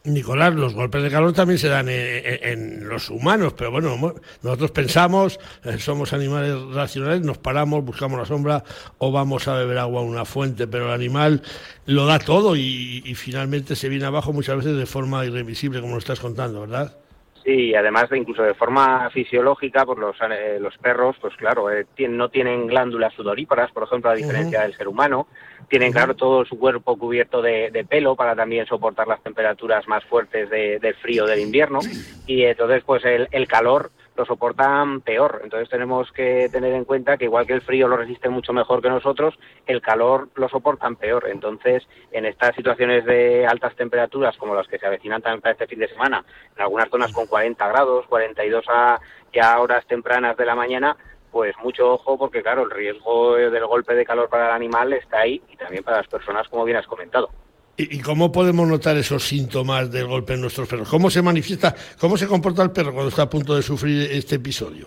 Nicolás, 0.04 0.54
los 0.54 0.74
golpes 0.74 1.02
de 1.02 1.10
calor 1.10 1.32
también 1.32 1.58
se 1.58 1.68
dan 1.68 1.88
en, 1.88 2.88
los 2.88 3.10
humanos, 3.10 3.52
pero 3.52 3.70
bueno, 3.70 3.96
nosotros 4.42 4.70
pensamos, 4.70 5.38
eh, 5.64 5.78
somos 5.78 6.12
animales 6.12 6.56
racionales, 6.74 7.20
nos 7.20 7.38
paramos, 7.38 7.84
buscamos 7.84 8.18
la 8.18 8.24
sombra 8.24 8.64
o 8.98 9.12
vamos 9.12 9.46
a 9.48 9.54
beber 9.54 9.78
agua 9.78 10.00
a 10.00 10.04
una 10.04 10.24
fuente, 10.24 10.66
pero 10.66 10.86
el 10.86 10.92
animal 10.92 11.42
lo 11.86 12.06
da 12.06 12.18
todo 12.18 12.56
y, 12.56 13.02
y 13.04 13.14
finalmente 13.14 13.76
se 13.76 13.88
viene 13.88 14.06
abajo 14.06 14.32
muchas 14.32 14.56
veces 14.56 14.76
de 14.76 14.86
forma 14.86 15.24
irremisible, 15.26 15.80
como 15.80 15.92
lo 15.92 15.98
estás 15.98 16.20
contando, 16.20 16.62
¿verdad? 16.62 16.96
Sí, 17.44 17.74
además 17.74 18.10
de 18.10 18.18
incluso 18.18 18.42
de 18.42 18.54
forma 18.54 19.08
fisiológica, 19.10 19.86
por 19.86 19.98
los, 19.98 20.16
eh, 20.20 20.58
los 20.60 20.76
perros, 20.78 21.16
pues 21.20 21.34
claro, 21.36 21.70
eh, 21.70 21.86
no 22.08 22.28
tienen 22.28 22.66
glándulas 22.66 23.14
sudoríparas, 23.14 23.72
por 23.72 23.84
ejemplo, 23.84 24.10
a 24.10 24.14
diferencia 24.14 24.62
del 24.62 24.76
ser 24.76 24.88
humano. 24.88 25.26
Tienen, 25.70 25.92
claro, 25.92 26.16
todo 26.16 26.44
su 26.44 26.58
cuerpo 26.58 26.98
cubierto 26.98 27.40
de, 27.40 27.86
pelo 27.88 28.16
para 28.16 28.34
también 28.34 28.66
soportar 28.66 29.06
las 29.06 29.22
temperaturas 29.22 29.86
más 29.86 30.04
fuertes 30.04 30.50
del 30.50 30.94
frío 30.96 31.24
del 31.26 31.38
invierno. 31.38 31.78
Y 32.26 32.42
entonces, 32.42 32.82
pues 32.84 33.04
el, 33.04 33.28
el 33.30 33.46
calor 33.46 33.92
lo 34.20 34.26
soportan 34.26 35.00
peor. 35.00 35.40
Entonces 35.42 35.70
tenemos 35.70 36.12
que 36.12 36.48
tener 36.50 36.74
en 36.74 36.84
cuenta 36.84 37.16
que 37.16 37.24
igual 37.24 37.46
que 37.46 37.54
el 37.54 37.62
frío 37.62 37.88
lo 37.88 37.96
resiste 37.96 38.28
mucho 38.28 38.52
mejor 38.52 38.82
que 38.82 38.90
nosotros, 38.90 39.38
el 39.66 39.80
calor 39.80 40.28
lo 40.34 40.48
soportan 40.48 40.96
peor. 40.96 41.28
Entonces, 41.28 41.86
en 42.12 42.26
estas 42.26 42.54
situaciones 42.54 43.06
de 43.06 43.46
altas 43.46 43.74
temperaturas 43.76 44.36
como 44.36 44.54
las 44.54 44.68
que 44.68 44.78
se 44.78 44.86
avecinan 44.86 45.22
también 45.22 45.40
para 45.40 45.52
este 45.52 45.66
fin 45.66 45.78
de 45.78 45.88
semana, 45.88 46.22
en 46.54 46.62
algunas 46.62 46.90
zonas 46.90 47.12
con 47.12 47.26
40 47.26 47.66
grados, 47.68 48.06
42 48.08 48.64
a 48.68 49.00
ya 49.32 49.58
horas 49.58 49.86
tempranas 49.86 50.36
de 50.36 50.44
la 50.44 50.54
mañana, 50.54 50.96
pues 51.30 51.54
mucho 51.62 51.92
ojo 51.92 52.18
porque 52.18 52.42
claro, 52.42 52.64
el 52.64 52.70
riesgo 52.70 53.34
del 53.36 53.66
golpe 53.66 53.94
de 53.94 54.04
calor 54.04 54.28
para 54.28 54.46
el 54.46 54.52
animal 54.52 54.92
está 54.92 55.20
ahí 55.20 55.42
y 55.48 55.56
también 55.56 55.84
para 55.84 55.98
las 55.98 56.08
personas 56.08 56.48
como 56.48 56.64
bien 56.64 56.78
has 56.78 56.86
comentado. 56.86 57.30
¿Y, 57.76 58.00
cómo 58.00 58.30
podemos 58.30 58.68
notar 58.68 58.96
esos 58.98 59.26
síntomas 59.26 59.90
del 59.90 60.06
golpe 60.06 60.34
en 60.34 60.42
nuestros 60.42 60.68
perros? 60.68 60.88
¿Cómo 60.90 61.08
se 61.08 61.22
manifiesta, 61.22 61.74
cómo 61.98 62.18
se 62.18 62.26
comporta 62.26 62.62
el 62.62 62.72
perro 62.72 62.92
cuando 62.92 63.08
está 63.08 63.22
a 63.22 63.30
punto 63.30 63.56
de 63.56 63.62
sufrir 63.62 64.10
este 64.12 64.36
episodio? 64.36 64.86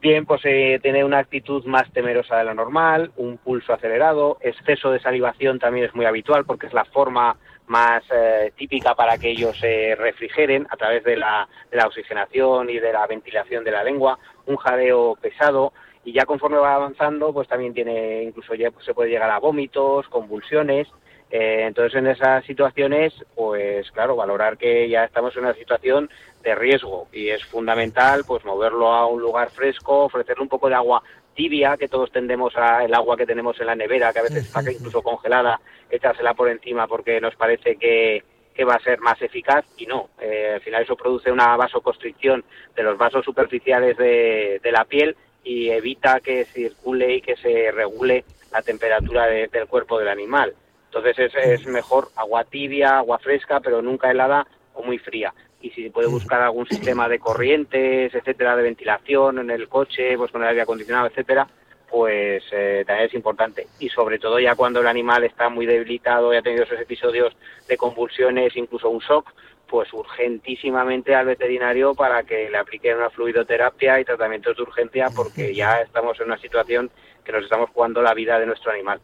Bien, 0.00 0.24
pues 0.24 0.40
eh, 0.44 0.78
tiene 0.80 1.02
una 1.02 1.18
actitud 1.18 1.64
más 1.64 1.90
temerosa 1.92 2.36
de 2.36 2.44
la 2.44 2.54
normal, 2.54 3.10
un 3.16 3.36
pulso 3.38 3.72
acelerado, 3.72 4.38
exceso 4.40 4.92
de 4.92 5.00
salivación 5.00 5.58
también 5.58 5.86
es 5.86 5.94
muy 5.94 6.04
habitual 6.04 6.44
porque 6.44 6.68
es 6.68 6.72
la 6.72 6.84
forma 6.84 7.36
más 7.68 8.02
eh, 8.10 8.52
típica 8.56 8.94
para 8.94 9.18
que 9.18 9.30
ellos 9.30 9.58
se 9.58 9.94
refrigeren 9.94 10.66
a 10.70 10.76
través 10.76 11.04
de 11.04 11.16
la, 11.16 11.48
de 11.70 11.76
la 11.76 11.86
oxigenación 11.86 12.70
y 12.70 12.78
de 12.78 12.92
la 12.92 13.06
ventilación 13.06 13.64
de 13.64 13.70
la 13.70 13.84
lengua, 13.84 14.18
un 14.46 14.56
jadeo 14.56 15.16
pesado. 15.20 15.72
Y 16.04 16.12
ya 16.12 16.24
conforme 16.24 16.58
va 16.58 16.74
avanzando 16.74 17.32
pues 17.32 17.48
también 17.48 17.74
tiene 17.74 18.22
incluso 18.22 18.54
ya 18.54 18.70
pues, 18.70 18.84
se 18.84 18.94
puede 18.94 19.10
llegar 19.10 19.30
a 19.30 19.38
vómitos, 19.38 20.08
convulsiones. 20.08 20.88
Eh, 21.30 21.64
entonces, 21.66 21.94
en 21.98 22.06
esas 22.06 22.42
situaciones, 22.46 23.12
pues 23.34 23.90
claro, 23.90 24.16
valorar 24.16 24.56
que 24.56 24.88
ya 24.88 25.04
estamos 25.04 25.36
en 25.36 25.44
una 25.44 25.54
situación 25.54 26.08
de 26.42 26.54
riesgo. 26.54 27.08
Y 27.12 27.28
es 27.28 27.44
fundamental 27.44 28.22
pues 28.26 28.44
moverlo 28.44 28.92
a 28.92 29.06
un 29.06 29.20
lugar 29.20 29.50
fresco, 29.50 30.04
ofrecerle 30.04 30.42
un 30.42 30.48
poco 30.48 30.68
de 30.68 30.76
agua 30.76 31.02
tibia, 31.38 31.76
que 31.76 31.86
todos 31.86 32.10
tendemos 32.10 32.56
a 32.56 32.84
el 32.84 32.92
agua 32.92 33.16
que 33.16 33.24
tenemos 33.24 33.60
en 33.60 33.66
la 33.66 33.76
nevera, 33.76 34.12
que 34.12 34.18
a 34.18 34.24
veces 34.24 34.44
está 34.44 34.60
incluso 34.72 35.02
congelada, 35.02 35.60
echársela 35.88 36.34
por 36.34 36.48
encima 36.48 36.88
porque 36.88 37.20
nos 37.20 37.36
parece 37.36 37.76
que, 37.76 38.24
que 38.52 38.64
va 38.64 38.74
a 38.74 38.82
ser 38.82 38.98
más 38.98 39.22
eficaz 39.22 39.64
y 39.76 39.86
no. 39.86 40.08
Eh, 40.20 40.54
al 40.54 40.60
final 40.60 40.82
eso 40.82 40.96
produce 40.96 41.30
una 41.30 41.56
vasoconstricción 41.56 42.44
de 42.74 42.82
los 42.82 42.98
vasos 42.98 43.24
superficiales 43.24 43.96
de, 43.96 44.60
de 44.60 44.72
la 44.72 44.84
piel 44.84 45.16
y 45.44 45.68
evita 45.70 46.18
que 46.18 46.44
circule 46.44 47.14
y 47.14 47.20
que 47.20 47.36
se 47.36 47.70
regule 47.70 48.24
la 48.50 48.60
temperatura 48.62 49.26
del 49.26 49.68
cuerpo 49.68 49.96
del 50.00 50.08
animal. 50.08 50.54
Entonces 50.86 51.32
es, 51.36 51.66
mejor 51.66 52.08
agua 52.16 52.42
tibia, 52.42 52.98
agua 52.98 53.20
fresca, 53.20 53.60
pero 53.60 53.80
nunca 53.80 54.10
helada 54.10 54.44
o 54.74 54.82
muy 54.82 54.98
fría. 54.98 55.32
Y 55.60 55.70
si 55.70 55.84
se 55.84 55.90
puede 55.90 56.06
buscar 56.06 56.40
algún 56.40 56.66
sistema 56.66 57.08
de 57.08 57.18
corrientes, 57.18 58.14
etcétera, 58.14 58.56
de 58.56 58.62
ventilación 58.62 59.40
en 59.40 59.50
el 59.50 59.68
coche, 59.68 60.16
pues 60.16 60.30
con 60.30 60.42
el 60.42 60.48
aire 60.48 60.62
acondicionado, 60.62 61.08
etcétera, 61.08 61.48
pues 61.90 62.44
eh, 62.52 62.84
también 62.86 63.08
es 63.08 63.14
importante. 63.14 63.66
Y 63.80 63.88
sobre 63.88 64.18
todo 64.18 64.38
ya 64.38 64.54
cuando 64.54 64.80
el 64.80 64.86
animal 64.86 65.24
está 65.24 65.48
muy 65.48 65.66
debilitado 65.66 66.32
y 66.32 66.36
ha 66.36 66.42
tenido 66.42 66.64
esos 66.64 66.80
episodios 66.80 67.36
de 67.66 67.76
convulsiones, 67.76 68.56
incluso 68.56 68.88
un 68.88 69.00
shock, 69.00 69.32
pues 69.68 69.92
urgentísimamente 69.92 71.14
al 71.14 71.26
veterinario 71.26 71.94
para 71.94 72.22
que 72.22 72.48
le 72.48 72.56
apliquen 72.56 72.96
una 72.96 73.10
fluidoterapia 73.10 74.00
y 74.00 74.04
tratamientos 74.04 74.56
de 74.56 74.62
urgencia 74.62 75.10
porque 75.14 75.54
ya 75.54 75.82
estamos 75.82 76.18
en 76.20 76.26
una 76.26 76.38
situación 76.38 76.90
que 77.24 77.32
nos 77.32 77.44
estamos 77.44 77.70
jugando 77.70 78.00
la 78.00 78.14
vida 78.14 78.38
de 78.38 78.46
nuestro 78.46 78.72
animal. 78.72 79.00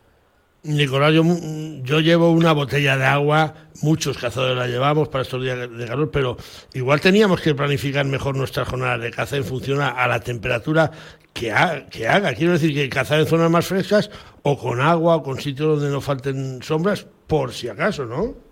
Nicolás, 0.65 1.13
yo, 1.13 2.01
llevo 2.01 2.31
una 2.31 2.53
botella 2.53 2.97
de 2.97 3.05
agua, 3.05 3.55
muchos 3.83 4.17
cazadores 4.17 4.57
la 4.57 4.67
llevamos 4.67 5.09
para 5.09 5.21
estos 5.21 5.43
días 5.43 5.59
de 5.71 5.87
calor, 5.87 6.11
pero 6.11 6.39
igual 6.73 7.03
teníamos 7.03 7.43
que 7.43 7.55
planificar 7.55 8.07
mejor 8.07 8.35
nuestra 8.35 8.65
jornada 8.65 8.97
de 8.97 9.11
caza 9.11 9.37
en 9.37 9.45
función 9.45 9.83
a, 9.83 10.07
la 10.09 10.21
temperatura 10.21 10.91
que, 11.35 11.53
que, 11.91 12.09
haga. 12.09 12.33
Quiero 12.33 12.55
decir 12.55 12.73
que 12.73 12.89
cazar 12.89 13.21
en 13.21 13.27
zonas 13.27 13.51
más 13.51 13.67
frescas 13.67 14.11
o 14.43 14.59
con 14.59 14.81
agua 14.81 15.17
o 15.17 15.23
con 15.23 15.39
sitios 15.39 15.79
donde 15.79 15.93
no 15.93 16.01
falten 16.01 16.63
sombras, 16.63 17.07
por 17.27 17.53
si 17.53 17.69
acaso, 17.69 18.07
¿no? 18.07 18.44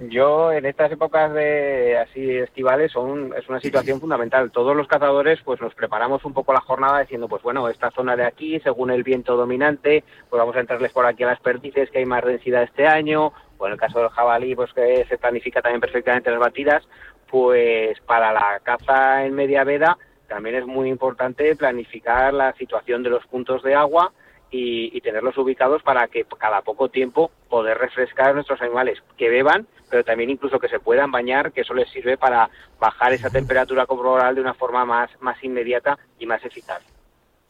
Yo 0.00 0.52
en 0.52 0.64
estas 0.64 0.92
épocas 0.92 1.32
de 1.34 1.98
así 1.98 2.36
estivales 2.36 2.92
son 2.92 3.34
es 3.36 3.48
una 3.48 3.58
situación 3.58 4.00
fundamental. 4.00 4.52
Todos 4.52 4.76
los 4.76 4.86
cazadores 4.86 5.40
pues 5.44 5.60
nos 5.60 5.74
preparamos 5.74 6.24
un 6.24 6.32
poco 6.32 6.52
la 6.52 6.60
jornada 6.60 7.00
diciendo 7.00 7.26
pues 7.26 7.42
bueno 7.42 7.68
esta 7.68 7.90
zona 7.90 8.14
de 8.14 8.24
aquí 8.24 8.60
según 8.60 8.92
el 8.92 9.02
viento 9.02 9.36
dominante 9.36 10.04
pues 10.30 10.38
vamos 10.38 10.54
a 10.54 10.60
entrarles 10.60 10.92
por 10.92 11.04
aquí 11.04 11.24
a 11.24 11.28
las 11.28 11.40
perdices 11.40 11.90
que 11.90 11.98
hay 11.98 12.06
más 12.06 12.24
densidad 12.24 12.62
este 12.62 12.86
año 12.86 13.32
o 13.58 13.66
en 13.66 13.72
el 13.72 13.78
caso 13.78 13.98
del 13.98 14.10
jabalí 14.10 14.54
pues 14.54 14.72
que 14.72 15.04
se 15.08 15.18
planifica 15.18 15.62
también 15.62 15.80
perfectamente 15.80 16.30
las 16.30 16.38
batidas 16.38 16.88
pues 17.28 17.98
para 18.02 18.32
la 18.32 18.60
caza 18.62 19.26
en 19.26 19.34
media 19.34 19.64
veda 19.64 19.98
también 20.28 20.54
es 20.54 20.66
muy 20.66 20.88
importante 20.90 21.56
planificar 21.56 22.32
la 22.32 22.52
situación 22.52 23.02
de 23.02 23.10
los 23.10 23.26
puntos 23.26 23.64
de 23.64 23.74
agua 23.74 24.12
y, 24.50 25.00
tenerlos 25.00 25.38
ubicados 25.38 25.82
para 25.82 26.06
que 26.08 26.26
cada 26.38 26.62
poco 26.62 26.88
tiempo 26.88 27.30
poder 27.48 27.78
refrescar 27.78 28.30
a 28.30 28.32
nuestros 28.34 28.60
animales, 28.60 28.98
que 29.16 29.30
beban, 29.30 29.66
pero 29.88 30.04
también 30.04 30.30
incluso 30.30 30.58
que 30.58 30.68
se 30.68 30.80
puedan 30.80 31.10
bañar, 31.10 31.52
que 31.52 31.62
eso 31.62 31.72
les 31.72 31.88
sirve 31.90 32.18
para 32.18 32.50
bajar 32.78 33.12
esa 33.12 33.30
temperatura 33.30 33.86
corporal 33.86 34.34
de 34.34 34.40
una 34.40 34.54
forma 34.54 34.84
más, 34.84 35.10
más 35.20 35.42
inmediata 35.42 35.98
y 36.18 36.26
más 36.26 36.44
eficaz. 36.44 36.82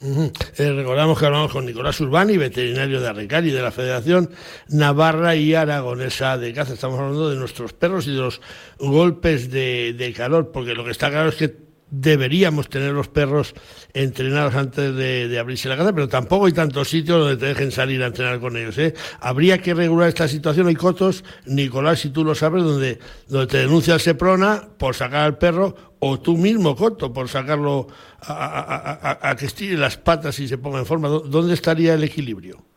Eh, 0.00 0.72
recordamos 0.76 1.18
que 1.18 1.26
hablamos 1.26 1.50
con 1.50 1.66
Nicolás 1.66 2.00
Urbani, 2.00 2.36
veterinario 2.36 3.00
de 3.00 3.08
Arrecari 3.08 3.50
de 3.50 3.60
la 3.60 3.72
Federación 3.72 4.30
Navarra 4.68 5.34
y 5.34 5.56
Aragonesa 5.56 6.38
de 6.38 6.52
Caza. 6.52 6.74
Estamos 6.74 7.00
hablando 7.00 7.30
de 7.30 7.36
nuestros 7.36 7.72
perros 7.72 8.06
y 8.06 8.12
de 8.12 8.20
los 8.20 8.40
golpes 8.78 9.50
de, 9.50 9.94
de 9.94 10.12
calor, 10.12 10.52
porque 10.52 10.74
lo 10.74 10.84
que 10.84 10.92
está 10.92 11.10
claro 11.10 11.30
es 11.30 11.34
que 11.34 11.67
deberíamos 11.90 12.68
tener 12.68 12.92
los 12.92 13.08
perros 13.08 13.54
entrenados 13.94 14.54
antes 14.54 14.94
de, 14.94 15.38
abrirse 15.38 15.68
la 15.68 15.76
casa, 15.76 15.92
pero 15.94 16.08
tampoco 16.08 16.46
hay 16.46 16.52
tantos 16.52 16.88
sitios 16.88 17.20
donde 17.20 17.36
te 17.36 17.46
dejen 17.46 17.72
salir 17.72 18.02
a 18.02 18.06
entrenar 18.06 18.40
con 18.40 18.56
ellos. 18.56 18.76
¿eh? 18.78 18.94
Habría 19.20 19.58
que 19.58 19.74
regular 19.74 20.08
esta 20.08 20.28
situación. 20.28 20.66
Hay 20.66 20.74
cotos, 20.74 21.24
Nicolás, 21.46 22.00
si 22.00 22.10
tú 22.10 22.24
lo 22.24 22.34
sabes, 22.34 22.64
donde, 22.64 22.98
donde 23.28 23.46
te 23.46 23.58
denuncia 23.58 23.98
Seprona 23.98 24.68
por 24.78 24.94
sacar 24.94 25.22
al 25.22 25.38
perro, 25.38 25.74
o 26.00 26.20
tú 26.20 26.36
mismo, 26.36 26.76
Coto, 26.76 27.12
por 27.12 27.28
sacarlo 27.28 27.88
a, 28.20 29.18
a 29.20 29.36
que 29.36 29.46
estire 29.46 29.76
las 29.76 29.96
patas 29.96 30.38
y 30.38 30.46
se 30.46 30.58
ponga 30.58 30.78
en 30.78 30.86
forma. 30.86 31.08
¿Dónde 31.08 31.54
estaría 31.54 31.94
el 31.94 32.04
equilibrio? 32.04 32.67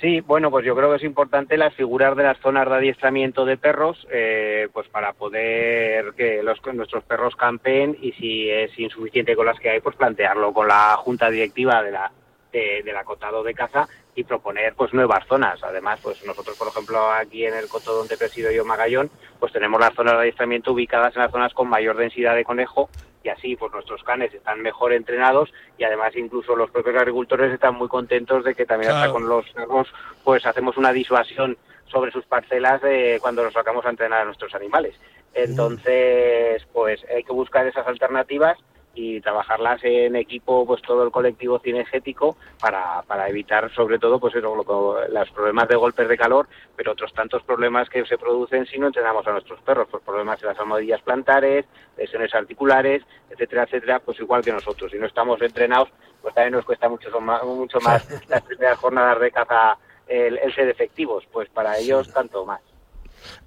Sí, 0.00 0.20
bueno, 0.20 0.50
pues 0.50 0.64
yo 0.64 0.74
creo 0.74 0.90
que 0.90 0.96
es 0.96 1.04
importante 1.04 1.58
las 1.58 1.74
figuras 1.74 2.16
de 2.16 2.22
las 2.22 2.38
zonas 2.38 2.66
de 2.68 2.74
adiestramiento 2.74 3.44
de 3.44 3.58
perros, 3.58 4.06
eh, 4.10 4.68
pues 4.72 4.88
para 4.88 5.12
poder 5.12 6.14
que 6.16 6.42
los, 6.42 6.58
nuestros 6.72 7.04
perros 7.04 7.36
campen 7.36 7.96
y 8.00 8.12
si 8.12 8.48
es 8.48 8.78
insuficiente 8.78 9.36
con 9.36 9.44
las 9.44 9.60
que 9.60 9.68
hay, 9.68 9.80
pues 9.80 9.96
plantearlo 9.96 10.54
con 10.54 10.68
la 10.68 10.96
junta 10.96 11.28
directiva 11.28 11.82
de 11.82 11.90
la, 11.90 12.10
del 12.50 12.96
acotado 12.96 13.42
de 13.42 13.52
caza 13.52 13.88
y 14.14 14.24
proponer 14.24 14.74
pues 14.74 14.92
nuevas 14.92 15.26
zonas. 15.26 15.62
Además, 15.62 16.00
pues 16.02 16.24
nosotros, 16.26 16.56
por 16.58 16.68
ejemplo, 16.68 17.10
aquí 17.10 17.44
en 17.44 17.54
el 17.54 17.68
coto 17.68 17.94
donde 17.94 18.16
presido 18.16 18.50
yo 18.50 18.64
Magallón, 18.64 19.10
pues 19.38 19.52
tenemos 19.52 19.80
las 19.80 19.94
zonas 19.94 20.14
de 20.14 20.20
adiestramiento 20.20 20.72
ubicadas 20.72 21.14
en 21.16 21.22
las 21.22 21.30
zonas 21.30 21.54
con 21.54 21.68
mayor 21.68 21.96
densidad 21.96 22.34
de 22.34 22.44
conejo 22.44 22.88
y 23.22 23.28
así 23.28 23.56
pues 23.56 23.72
nuestros 23.72 24.02
canes 24.02 24.32
están 24.32 24.62
mejor 24.62 24.92
entrenados 24.92 25.52
y 25.76 25.84
además 25.84 26.16
incluso 26.16 26.56
los 26.56 26.70
propios 26.70 26.96
agricultores 26.96 27.52
están 27.52 27.74
muy 27.74 27.88
contentos 27.88 28.44
de 28.44 28.54
que 28.54 28.64
también 28.64 28.92
hasta 28.92 29.12
con 29.12 29.28
los 29.28 29.48
perros 29.50 29.88
pues 30.24 30.46
hacemos 30.46 30.76
una 30.76 30.92
disuasión 30.92 31.58
sobre 31.90 32.12
sus 32.12 32.24
parcelas 32.24 32.80
de 32.80 33.18
cuando 33.20 33.44
los 33.44 33.52
sacamos 33.52 33.84
a 33.84 33.90
entrenar 33.90 34.22
a 34.22 34.24
nuestros 34.24 34.54
animales. 34.54 34.94
Entonces, 35.34 36.66
pues 36.72 37.04
hay 37.14 37.22
que 37.24 37.32
buscar 37.32 37.66
esas 37.66 37.86
alternativas 37.86 38.58
y 38.94 39.20
trabajarlas 39.20 39.82
en 39.84 40.16
equipo, 40.16 40.66
pues 40.66 40.82
todo 40.82 41.04
el 41.04 41.10
colectivo 41.10 41.58
cinegético 41.60 42.36
para, 42.60 43.02
para 43.02 43.28
evitar 43.28 43.72
sobre 43.72 43.98
todo 43.98 44.18
pues 44.18 44.34
eso, 44.34 44.54
los 44.54 45.30
problemas 45.30 45.68
de 45.68 45.76
golpes 45.76 46.08
de 46.08 46.16
calor, 46.16 46.48
pero 46.76 46.92
otros 46.92 47.12
tantos 47.14 47.42
problemas 47.42 47.88
que 47.88 48.04
se 48.04 48.18
producen 48.18 48.66
si 48.66 48.78
no 48.78 48.88
entrenamos 48.88 49.26
a 49.26 49.32
nuestros 49.32 49.60
perros, 49.62 49.88
pues 49.90 50.02
problemas 50.02 50.42
en 50.42 50.48
las 50.48 50.58
almohadillas 50.58 51.02
plantares, 51.02 51.66
lesiones 51.96 52.34
articulares, 52.34 53.02
etcétera, 53.30 53.64
etcétera, 53.64 54.00
pues 54.00 54.18
igual 54.20 54.42
que 54.42 54.52
nosotros. 54.52 54.90
Si 54.90 54.98
no 54.98 55.06
estamos 55.06 55.40
entrenados, 55.40 55.88
pues 56.20 56.34
también 56.34 56.54
nos 56.54 56.64
cuesta 56.64 56.88
mucho, 56.88 57.08
mucho 57.20 57.80
más 57.80 58.06
las 58.28 58.42
primeras 58.42 58.78
jornadas 58.78 59.20
de 59.20 59.30
caza 59.30 59.78
el, 60.06 60.38
el 60.38 60.54
ser 60.54 60.68
efectivos, 60.68 61.24
pues 61.32 61.48
para 61.48 61.78
ellos 61.78 62.12
tanto 62.12 62.44
más. 62.44 62.60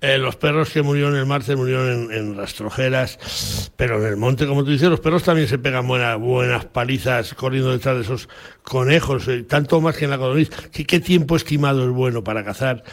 Eh, 0.01 0.17
los 0.17 0.35
perros 0.35 0.69
que 0.69 0.81
murieron 0.81 1.13
en 1.13 1.19
el 1.19 1.25
martes 1.25 1.55
murieron 1.55 2.11
en, 2.11 2.35
rastrojeras, 2.35 3.71
pero 3.75 3.99
en 3.99 4.05
el 4.05 4.17
monte, 4.17 4.45
como 4.45 4.63
tú 4.63 4.71
dices, 4.71 4.89
los 4.89 4.99
perros 4.99 5.23
también 5.23 5.47
se 5.47 5.57
pegan 5.57 5.87
buenas, 5.87 6.19
buenas 6.19 6.65
palizas 6.65 7.33
corriendo 7.33 7.71
detrás 7.71 7.95
de 7.95 8.01
esos 8.01 8.29
conejos, 8.63 9.27
eh, 9.27 9.43
tanto 9.43 9.79
más 9.81 9.95
que 9.95 10.05
en 10.05 10.11
la 10.11 10.17
codorniz. 10.17 10.49
¿Qué, 10.71 10.85
¿Qué 10.85 10.99
tiempo 10.99 11.35
estimado 11.35 11.83
es 11.85 11.91
bueno 11.91 12.23
para 12.23 12.43
cazar? 12.43 12.83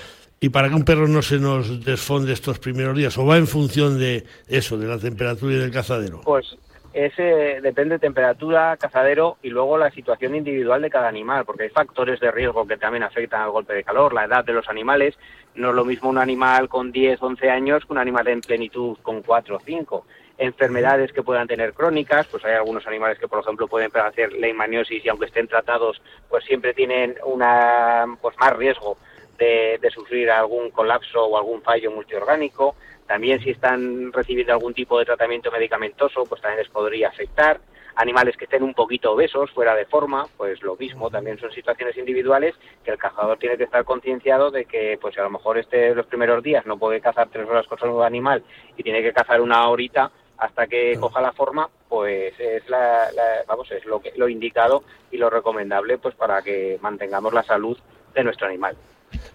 y 0.42 0.48
para 0.48 0.70
que 0.70 0.74
un 0.74 0.84
perro 0.84 1.06
no 1.06 1.20
se 1.20 1.38
nos 1.38 1.84
desfonde 1.84 2.32
estos 2.32 2.58
primeros 2.58 2.96
días, 2.96 3.16
o 3.18 3.26
va 3.26 3.36
en 3.36 3.46
función 3.46 3.98
de 3.98 4.24
eso, 4.48 4.78
de 4.78 4.86
la 4.86 4.98
temperatura 4.98 5.54
y 5.54 5.58
del 5.58 5.70
cazadero? 5.70 6.22
Pues 6.22 6.56
ese 6.92 7.60
depende 7.60 7.94
de 7.94 7.98
temperatura, 8.00 8.76
cazadero 8.76 9.36
y 9.42 9.50
luego 9.50 9.78
la 9.78 9.90
situación 9.90 10.34
individual 10.34 10.82
de 10.82 10.90
cada 10.90 11.08
animal, 11.08 11.44
porque 11.44 11.64
hay 11.64 11.68
factores 11.68 12.18
de 12.18 12.32
riesgo 12.32 12.66
que 12.66 12.76
también 12.76 13.04
afectan 13.04 13.42
al 13.42 13.50
golpe 13.50 13.74
de 13.74 13.84
calor, 13.84 14.12
la 14.12 14.24
edad 14.24 14.44
de 14.44 14.52
los 14.52 14.68
animales. 14.68 15.16
No 15.54 15.70
es 15.70 15.76
lo 15.76 15.84
mismo 15.84 16.08
un 16.08 16.18
animal 16.18 16.68
con 16.68 16.90
10, 16.90 17.22
11 17.22 17.50
años 17.50 17.86
que 17.86 17.92
un 17.92 17.98
animal 17.98 18.26
en 18.28 18.40
plenitud 18.40 18.98
con 19.02 19.22
4 19.22 19.56
o 19.56 19.60
5. 19.60 20.04
Enfermedades 20.38 21.12
que 21.12 21.22
puedan 21.22 21.46
tener 21.46 21.74
crónicas, 21.74 22.26
pues 22.26 22.44
hay 22.44 22.54
algunos 22.54 22.84
animales 22.86 23.18
que, 23.18 23.28
por 23.28 23.40
ejemplo, 23.40 23.68
pueden 23.68 23.90
hacer 23.96 24.32
leishmaniosis 24.32 25.04
y 25.04 25.08
aunque 25.08 25.26
estén 25.26 25.46
tratados, 25.46 26.02
pues 26.28 26.44
siempre 26.44 26.74
tienen 26.74 27.14
una, 27.24 28.06
pues 28.20 28.36
más 28.38 28.56
riesgo 28.56 28.96
de, 29.38 29.78
de 29.80 29.90
sufrir 29.90 30.30
algún 30.30 30.70
colapso 30.70 31.24
o 31.24 31.38
algún 31.38 31.62
fallo 31.62 31.92
multiorgánico 31.92 32.74
también 33.10 33.40
si 33.40 33.50
están 33.50 34.12
recibiendo 34.12 34.52
algún 34.52 34.72
tipo 34.72 34.96
de 34.96 35.04
tratamiento 35.04 35.50
medicamentoso, 35.50 36.22
pues 36.28 36.40
también 36.40 36.60
les 36.62 36.70
podría 36.70 37.08
afectar. 37.08 37.60
Animales 37.96 38.36
que 38.36 38.44
estén 38.44 38.62
un 38.62 38.72
poquito 38.72 39.10
obesos, 39.10 39.50
fuera 39.50 39.74
de 39.74 39.84
forma, 39.84 40.26
pues 40.36 40.62
lo 40.62 40.76
mismo, 40.76 41.10
también 41.10 41.36
son 41.36 41.50
situaciones 41.50 41.96
individuales 41.96 42.54
que 42.84 42.92
el 42.92 42.98
cazador 42.98 43.36
tiene 43.36 43.56
que 43.56 43.64
estar 43.64 43.84
concienciado 43.84 44.52
de 44.52 44.64
que, 44.64 44.96
pues 45.00 45.18
a 45.18 45.22
lo 45.22 45.30
mejor 45.30 45.58
este 45.58 45.92
los 45.92 46.06
primeros 46.06 46.40
días 46.40 46.64
no 46.66 46.78
puede 46.78 47.00
cazar 47.00 47.28
tres 47.32 47.48
horas 47.48 47.66
con 47.66 47.80
su 47.80 48.00
animal 48.00 48.44
y 48.76 48.84
tiene 48.84 49.02
que 49.02 49.12
cazar 49.12 49.40
una 49.40 49.68
horita 49.68 50.12
hasta 50.38 50.68
que 50.68 50.96
coja 51.00 51.20
la 51.20 51.32
forma, 51.32 51.68
pues 51.88 52.38
es 52.38 52.68
la, 52.68 53.08
vamos 53.48 53.68
es 53.72 53.84
lo 53.86 54.00
que 54.00 54.12
lo 54.14 54.28
indicado 54.28 54.84
y 55.10 55.16
lo 55.16 55.30
recomendable, 55.30 55.98
pues 55.98 56.14
para 56.14 56.42
que 56.42 56.78
mantengamos 56.80 57.32
la 57.32 57.42
salud 57.42 57.76
de 58.14 58.22
nuestro 58.22 58.46
animal. 58.46 58.76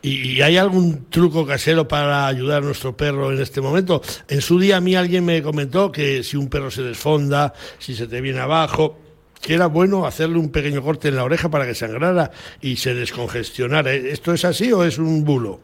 ¿Y 0.02 0.42
hay 0.42 0.58
algún 0.58 1.10
truco 1.10 1.46
casero 1.46 1.88
para 1.88 2.28
ayudar 2.28 2.62
a 2.62 2.66
nuestro 2.66 2.96
perro 2.96 3.32
en 3.32 3.42
este 3.42 3.62
momento? 3.62 4.02
En 4.28 4.42
su 4.42 4.60
día 4.60 4.78
a 4.78 4.82
mí 4.82 4.96
alguien 4.96 5.26
me 5.26 5.42
comentó 5.42 5.92
que 5.92 6.24
si 6.24 6.38
un 6.38 6.50
perro 6.50 6.70
se 6.70 6.84
desfonda, 6.84 7.54
si 7.80 7.96
se 7.96 8.08
te 8.08 8.22
viene 8.22 8.40
abajo, 8.40 8.98
que 9.42 9.54
era 9.54 9.68
bueno 9.68 10.06
hacerle 10.06 10.38
un 10.38 10.52
pequeño 10.52 10.82
corte 10.82 11.08
en 11.10 11.16
la 11.16 11.24
oreja 11.24 11.50
para 11.50 11.66
que 11.66 11.76
sangrara 11.76 12.32
y 12.62 12.78
se 12.78 12.94
descongestionara. 12.94 13.92
¿Esto 13.94 14.34
es 14.34 14.46
así 14.46 14.72
o 14.72 14.84
es 14.84 14.98
un 14.98 15.24
bulo? 15.24 15.60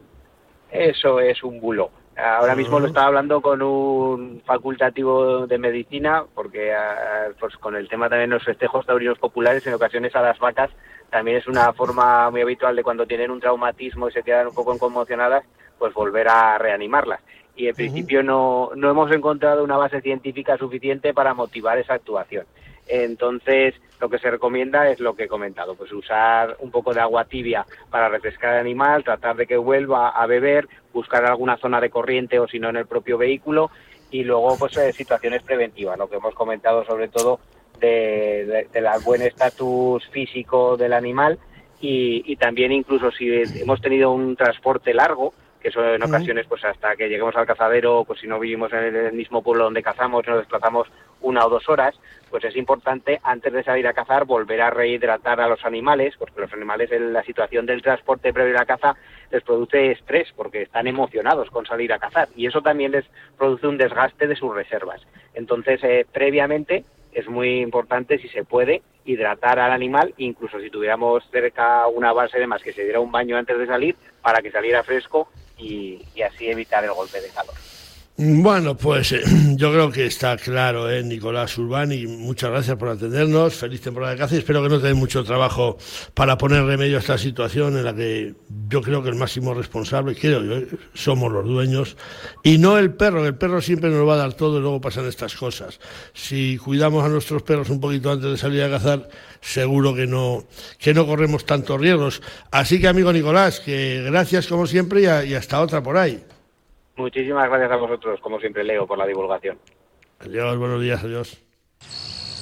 Eso 0.72 1.20
es 1.20 1.44
un 1.44 1.60
bulo. 1.60 1.92
Ahora 2.18 2.56
mismo 2.56 2.80
lo 2.80 2.86
ah. 2.86 2.90
estaba 2.90 3.08
hablando 3.08 3.42
con 3.42 3.62
un 3.62 4.42
facultativo 4.46 5.48
de 5.48 5.58
medicina, 5.58 6.24
porque 6.36 6.74
ah, 6.74 7.30
pues 7.40 7.56
con 7.58 7.76
el 7.76 7.88
tema 7.88 8.10
también 8.10 8.30
de 8.30 8.36
los 8.36 8.46
festejos 8.46 8.86
taurinos 8.86 9.18
populares, 9.18 9.66
en 9.66 9.74
ocasiones 9.74 10.16
a 10.16 10.22
las 10.22 10.38
vacas 10.38 10.70
también 11.12 11.38
es 11.38 11.48
una 11.48 11.74
forma 11.74 12.32
muy 12.32 12.42
habitual 12.42 12.76
de 12.76 12.84
cuando 12.84 13.06
tienen 13.06 13.30
un 13.30 13.42
traumatismo 13.42 14.08
y 14.08 14.14
se 14.14 14.24
quedan 14.24 14.48
un 14.48 14.56
poco 14.56 14.78
conmocionadas, 14.78 15.44
pues 15.78 15.94
volver 15.94 16.30
a 16.30 16.58
reanimarlas. 16.58 17.20
Y 17.56 17.68
en 17.68 17.76
principio 17.76 18.24
no, 18.24 18.72
no 18.76 18.90
hemos 18.90 19.12
encontrado 19.12 19.64
una 19.64 19.78
base 19.78 20.02
científica 20.02 20.58
suficiente 20.58 21.14
para 21.14 21.34
motivar 21.34 21.78
esa 21.78 21.96
actuación. 21.96 22.46
Entonces, 22.88 23.76
lo 24.00 24.10
que 24.10 24.20
se 24.20 24.32
recomienda 24.32 24.90
es 24.90 25.00
lo 25.00 25.14
que 25.16 25.24
he 25.24 25.28
comentado, 25.28 25.76
pues 25.76 25.92
usar 25.92 26.56
un 26.60 26.72
poco 26.72 26.94
de 26.94 27.02
agua 27.02 27.26
tibia 27.26 27.66
para 27.90 28.10
refrescar 28.10 28.54
al 28.54 28.62
animal, 28.62 29.04
tratar 29.04 29.36
de 29.36 29.46
que 29.46 29.58
vuelva 29.58 30.10
a 30.10 30.26
beber, 30.26 30.68
buscar 30.94 31.26
alguna 31.26 31.58
zona 31.58 31.82
de 31.82 31.90
corriente 31.90 32.40
o 32.40 32.48
si 32.48 32.58
no 32.58 32.70
en 32.70 32.78
el 32.78 32.88
propio 32.88 33.18
vehículo 33.18 33.70
y 34.10 34.24
luego 34.24 34.58
pues 34.58 34.76
eh, 34.78 34.92
situaciones 34.94 35.44
preventivas, 35.44 35.98
lo 35.98 36.10
que 36.10 36.18
hemos 36.18 36.34
comentado 36.36 36.84
sobre 36.84 37.08
todo 37.08 37.40
de, 37.82 38.68
del 38.72 38.88
buen 39.04 39.22
estatus 39.22 40.08
físico 40.10 40.78
del 40.78 40.94
animal 40.94 41.38
y, 41.82 42.36
también 42.36 42.72
incluso 42.72 43.12
si 43.12 43.28
hemos 43.60 43.82
tenido 43.82 44.12
un 44.12 44.36
transporte 44.36 44.94
largo, 44.94 45.34
que 45.60 45.70
eso 45.70 45.84
en 45.94 46.04
ocasiones 46.04 46.48
pues 46.48 46.64
hasta 46.66 46.96
que 46.96 47.08
lleguemos 47.08 47.36
al 47.36 47.46
cazadero, 47.46 48.04
pues 48.06 48.20
si 48.20 48.28
no 48.28 48.40
vivimos 48.40 48.72
en 48.74 48.96
el 48.96 49.14
mismo 49.14 49.44
pueblo 49.44 49.66
donde 49.66 49.84
cazamos, 49.84 50.26
nos 50.28 50.40
desplazamos 50.40 50.88
una 51.22 51.46
o 51.46 51.50
dos 51.50 51.70
horas, 51.70 51.96
pues 52.30 52.44
es 52.44 52.56
importante 52.56 53.20
antes 53.24 53.54
de 53.54 53.64
salir 53.64 53.88
a 53.88 53.94
cazar 53.94 54.26
volver 54.26 54.62
a 54.62 54.72
rehidratar 54.72 55.40
a 55.40 55.48
los 55.48 55.64
animales, 55.66 56.16
porque 56.18 56.42
los 56.42 56.54
animales 56.54 56.92
en 56.92 57.14
la 57.14 57.24
situación 57.24 57.66
del 57.66 57.82
transporte 57.82 58.34
previo 58.34 58.56
a 58.56 58.60
la 58.60 58.66
caza 58.66 58.96
les 59.32 59.44
produce 59.44 59.92
estrés 59.92 60.30
porque 60.36 60.64
están 60.64 60.88
emocionados 60.88 61.50
con 61.52 61.66
salir 61.66 61.94
a 61.94 62.00
cazar 62.00 62.30
y 62.36 62.48
eso 62.48 62.62
también 62.62 62.92
les 62.92 63.06
produce 63.38 63.68
un 63.68 63.78
desgaste 63.78 64.28
de 64.28 64.36
sus 64.36 64.54
reservas. 64.54 65.02
Entonces, 65.36 65.84
eh, 65.84 66.06
previamente 66.12 66.84
es 67.12 67.28
muy 67.28 67.62
importante, 67.62 68.18
si 68.20 68.28
se 68.30 68.44
puede, 68.44 68.82
hidratar 69.06 69.60
al 69.60 69.72
animal, 69.72 70.14
incluso 70.18 70.60
si 70.60 70.70
tuviéramos 70.70 71.24
cerca 71.32 71.88
una 71.88 72.14
base 72.14 72.40
de 72.40 72.48
más 72.48 72.62
que 72.62 72.74
se 72.74 72.84
diera 72.84 73.00
un 73.00 73.12
baño 73.12 73.38
antes 73.38 73.58
de 73.58 73.68
salir, 73.68 73.96
para 74.22 74.42
que 74.42 74.52
saliera 74.52 74.84
fresco 74.84 75.30
y, 75.58 76.00
y 76.16 76.22
así 76.22 76.48
evitar 76.48 76.84
el 76.84 76.92
golpe 76.92 77.20
de 77.20 77.30
calor. 77.30 77.56
Bueno, 78.18 78.76
pues 78.76 79.14
eh, 79.14 79.22
yo 79.56 79.72
creo 79.72 79.90
que 79.90 80.06
está 80.06 80.36
claro, 80.38 80.92
¿eh? 80.92 81.02
Nicolás 81.02 81.58
Urbán, 81.58 81.92
y 81.94 82.06
muchas 82.06 82.52
gracias 82.52 82.78
por 82.78 82.90
atendernos. 82.90 83.56
Feliz 83.56 83.82
temporada 83.82 84.12
de 84.12 84.20
caza 84.20 84.36
y 84.36 84.40
espero 84.40 84.62
que 84.62 84.70
no 84.70 84.80
tengan 84.80 84.98
mucho 84.98 85.24
trabajo 85.24 85.78
para 86.14 86.38
poner 86.38 86.64
remedio 86.64 86.98
a 86.98 87.00
esta 87.00 87.18
situación 87.18 87.78
en 87.78 87.86
la 87.86 87.96
que 87.96 88.36
yo 88.70 88.82
creo 88.82 89.02
que 89.02 89.10
el 89.10 89.16
máximo 89.16 89.54
responsable, 89.54 90.14
creo 90.16 90.44
yo, 90.44 90.58
¿eh? 90.58 90.68
somos 90.94 91.32
los 91.32 91.46
dueños 91.46 91.96
y 92.44 92.58
no 92.58 92.78
el 92.78 92.94
perro. 92.94 93.26
El 93.26 93.36
perro 93.36 93.62
siempre 93.62 93.90
nos 93.90 94.08
va 94.08 94.16
a 94.16 94.18
dar 94.18 94.34
todo 94.34 94.60
y 94.60 94.62
luego 94.62 94.82
pasan 94.82 95.08
estas 95.08 95.34
cosas. 95.36 95.80
Si 96.14 96.58
cuidamos 96.58 97.06
a 97.06 97.10
nuestros 97.10 97.44
perros 97.44 97.70
un 97.70 97.80
poquito 97.80 98.12
antes 98.12 98.30
de 98.30 98.38
salir 98.38 98.62
a 98.62 98.70
cazar, 98.70 99.10
seguro 99.40 99.96
que 99.96 100.06
no, 100.06 100.46
que 100.78 100.94
no 100.94 101.08
corremos 101.08 101.46
tantos 101.46 101.80
riesgos. 101.80 102.22
Así 102.52 102.80
que, 102.82 102.90
amigo 102.90 103.12
Nicolás, 103.14 103.62
que 103.62 104.04
gracias 104.06 104.48
como 104.48 104.68
siempre 104.68 105.02
y 105.02 105.34
hasta 105.34 105.62
otra 105.62 105.82
por 105.82 105.98
ahí. 105.98 106.22
Muchísimas 106.96 107.50
gracias 107.50 107.72
a 107.72 107.76
vosotros, 107.78 108.20
como 108.22 108.40
siempre, 108.40 108.64
Leo, 108.64 108.86
por 108.86 108.98
la 108.98 109.06
divulgación. 109.06 109.58
Adiós, 110.20 110.58
buenos 110.58 110.82
días, 110.82 111.04
adiós. 111.04 111.42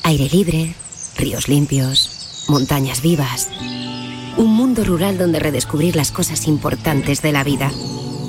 Aire 0.04 0.28
libre, 0.32 0.74
ríos 1.18 1.48
limpios, 1.48 2.46
montañas 2.50 3.02
vivas. 3.02 3.52
Un 4.38 4.56
mundo 4.56 4.84
rural 4.84 5.18
donde 5.18 5.40
redescubrir 5.40 5.96
las 5.96 6.12
cosas 6.12 6.48
importantes 6.48 7.22
de 7.22 7.32
la 7.32 7.44
vida. 7.44 7.70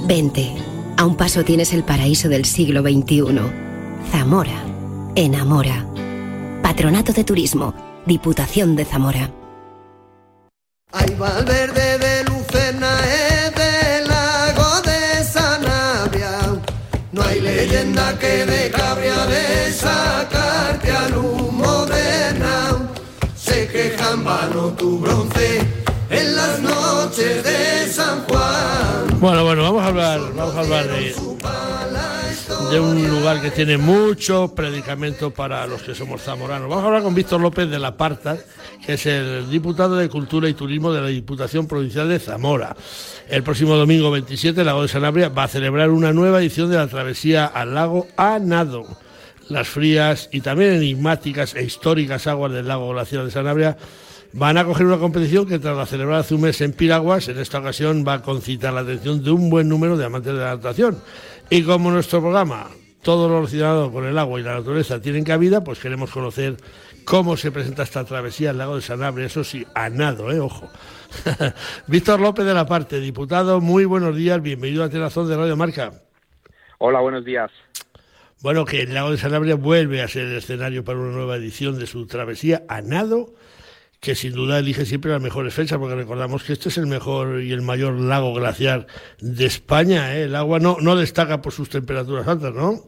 Vente, 0.07 0.55
a 0.97 1.07
un 1.07 1.17
paso 1.17 1.45
tienes 1.45 1.73
el 1.73 1.85
paraíso 1.85 2.29
del 2.29 2.45
siglo 2.45 2.83
XXI. 2.83 3.41
Zamora, 4.11 4.63
enamora. 5.15 5.87
Patronato 6.63 7.13
de 7.13 7.25
Turismo, 7.25 7.75
Diputación 8.07 8.77
de 8.77 8.85
Zamora. 8.85 9.31
Ay, 10.93 11.15
Valverde 11.17 11.90
leyenda 17.61 18.19
que 18.19 18.47
de 18.47 18.71
cabria 18.71 19.27
de 19.27 19.73
sacarte 19.73 20.91
al 20.91 21.15
humo 21.15 21.85
de 21.87 22.01
Se 23.37 23.69
quejan 23.69 24.25
vano 24.25 24.73
tu 24.79 24.99
bronce 24.99 25.80
en 26.11 26.37
las 26.37 26.61
noches 26.61 27.45
de 27.45 27.89
San 27.89 28.25
Juan. 28.25 29.21
Bueno, 29.21 29.45
bueno, 29.45 29.63
vamos 29.63 29.83
a 29.83 29.87
hablar, 29.87 30.21
vamos 30.35 30.55
a 30.55 30.61
hablar 30.61 30.89
de 30.89 31.15
de 32.71 32.79
un 32.79 33.09
lugar 33.09 33.41
que 33.43 33.51
tiene 33.51 33.79
mucho 33.79 34.55
predicamento 34.55 35.33
para 35.33 35.67
los 35.67 35.83
que 35.83 35.93
somos 35.93 36.23
zamoranos. 36.23 36.69
Vamos 36.69 36.85
a 36.85 36.87
hablar 36.87 37.03
con 37.03 37.17
Víctor 37.17 37.41
López 37.41 37.69
de 37.69 37.81
la 37.81 37.97
Parta, 37.97 38.39
que 38.87 38.93
es 38.93 39.07
el 39.07 39.51
diputado 39.51 39.97
de 39.97 40.09
Cultura 40.09 40.49
y 40.49 40.55
Turismo 40.55 40.93
de 40.93 41.01
la 41.01 41.09
Diputación 41.09 41.67
Provincial 41.67 42.09
de 42.09 42.21
Zamora. 42.21 42.77
El 43.29 43.43
próximo 43.43 43.75
domingo 43.75 44.13
27, 44.13 44.61
el 44.61 44.67
lago 44.67 44.83
de 44.83 44.89
Sanabria 44.89 45.31
va 45.31 45.45
a 45.45 45.49
celebrar 45.49 45.91
una 45.91 46.13
nueva 46.13 46.39
edición 46.39 46.71
de 46.71 46.77
la 46.77 46.87
travesía 46.87 47.47
al 47.47 47.75
lago 47.75 48.07
a 48.17 48.39
nado. 48.39 48.87
Las 49.49 49.67
frías 49.67 50.29
y 50.31 50.41
también 50.41 50.75
enigmáticas 50.75 51.57
e 51.57 51.65
históricas 51.65 52.29
aguas 52.29 52.53
del 52.53 52.69
lago 52.69 52.91
glacial 52.91 53.25
de 53.25 53.33
Sanabria 53.33 53.77
van 54.33 54.59
a 54.59 54.65
coger 54.65 54.87
una 54.87 54.99
competición 54.99 55.47
que 55.47 55.59
tras 55.59 55.77
la 55.77 55.87
celebrar 55.87 56.21
hace 56.21 56.35
un 56.35 56.43
mes 56.43 56.61
en 56.61 56.73
Piraguas, 56.73 57.29
en 57.29 57.39
esta 57.39 57.59
ocasión 57.59 58.05
va 58.07 58.15
a 58.15 58.23
concitar 58.23 58.73
la 58.73 58.81
atención 58.81 59.23
de 59.23 59.31
un 59.31 59.51
buen 59.51 59.69
número 59.69 59.97
de 59.97 60.05
amantes 60.05 60.33
de 60.33 60.41
la 60.41 60.57
natación. 60.57 61.03
Y 61.49 61.63
como 61.63 61.91
nuestro 61.91 62.21
programa 62.21 62.69
todo 63.03 63.29
lo 63.29 63.37
relacionado 63.37 63.91
con 63.93 64.05
el 64.07 64.19
agua 64.19 64.41
y 64.41 64.43
la 64.43 64.55
naturaleza 64.55 65.01
tienen 65.01 65.25
cabida, 65.25 65.65
pues 65.65 65.79
queremos 65.79 66.11
conocer 66.11 66.57
cómo 67.05 67.37
se 67.37 67.51
presenta 67.51 67.83
esta 67.83 68.05
travesía 68.05 68.51
al 68.51 68.59
lago 68.59 68.77
de 68.77 68.83
Sanabria, 68.83 69.27
eso 69.27 69.43
sí, 69.43 69.67
a 69.75 69.89
nado, 69.89 70.31
¿eh? 70.31 70.41
ojo. 70.41 70.71
Víctor 71.87 72.21
López 72.21 72.45
de 72.45 72.55
la 72.55 72.67
Parte, 72.67 73.01
diputado, 73.01 73.61
muy 73.61 73.85
buenos 73.85 74.15
días, 74.15 74.41
bienvenido 74.43 74.85
a 74.85 74.91
Tenazón 74.91 75.29
de 75.29 75.37
Radio 75.37 75.57
Marca. 75.57 75.93
Hola, 76.79 77.01
buenos 77.01 77.25
días. 77.25 77.51
Bueno, 78.43 78.65
que 78.65 78.83
el 78.83 78.95
lago 78.95 79.11
de 79.11 79.19
Sanabria 79.19 79.55
vuelve 79.55 80.03
a 80.03 80.09
ser 80.09 80.27
el 80.27 80.37
escenario 80.37 80.85
para 80.85 80.99
una 80.99 81.13
nueva 81.13 81.37
edición 81.37 81.79
de 81.79 81.87
su 81.87 82.07
travesía 82.07 82.65
a 82.69 82.81
nado, 82.81 83.35
que 84.01 84.15
sin 84.15 84.33
duda 84.33 84.59
elige 84.59 84.87
siempre 84.87 85.11
las 85.11 85.23
mejores 85.23 85.55
fechas, 85.55 85.79
porque 85.79 85.95
recordamos 85.95 86.43
que 86.43 86.55
este 86.55 86.71
es 86.71 86.79
el 86.79 86.87
mejor 86.87 87.43
y 87.43 87.53
el 87.53 87.61
mayor 87.61 88.01
lago 88.01 88.33
glaciar 88.35 88.87
de 89.21 89.45
España. 89.45 90.17
¿eh? 90.17 90.25
El 90.25 90.35
agua 90.35 90.59
no, 90.59 90.79
no 90.81 90.97
destaca 90.97 91.43
por 91.43 91.53
sus 91.53 91.69
temperaturas 91.69 92.27
altas, 92.27 92.55
¿no? 92.55 92.81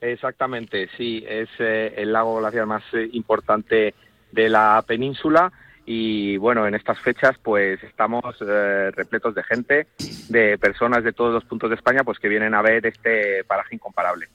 Exactamente, 0.00 0.88
sí, 0.96 1.24
es 1.28 1.48
eh, 1.58 1.94
el 1.96 2.12
lago 2.12 2.38
glaciar 2.38 2.64
más 2.64 2.82
eh, 2.94 3.10
importante 3.12 3.94
de 4.32 4.48
la 4.48 4.82
península 4.86 5.52
y 5.84 6.36
bueno, 6.36 6.66
en 6.66 6.74
estas 6.74 6.98
fechas 7.00 7.36
pues 7.42 7.82
estamos 7.82 8.36
eh, 8.40 8.90
repletos 8.94 9.34
de 9.34 9.42
gente, 9.42 9.88
de 10.28 10.56
personas 10.56 11.04
de 11.04 11.12
todos 11.12 11.34
los 11.34 11.44
puntos 11.44 11.68
de 11.68 11.76
España 11.76 12.04
pues 12.04 12.18
que 12.18 12.28
vienen 12.28 12.54
a 12.54 12.62
ver 12.62 12.86
este 12.86 13.44
paraje 13.44 13.74
incomparable. 13.74 14.28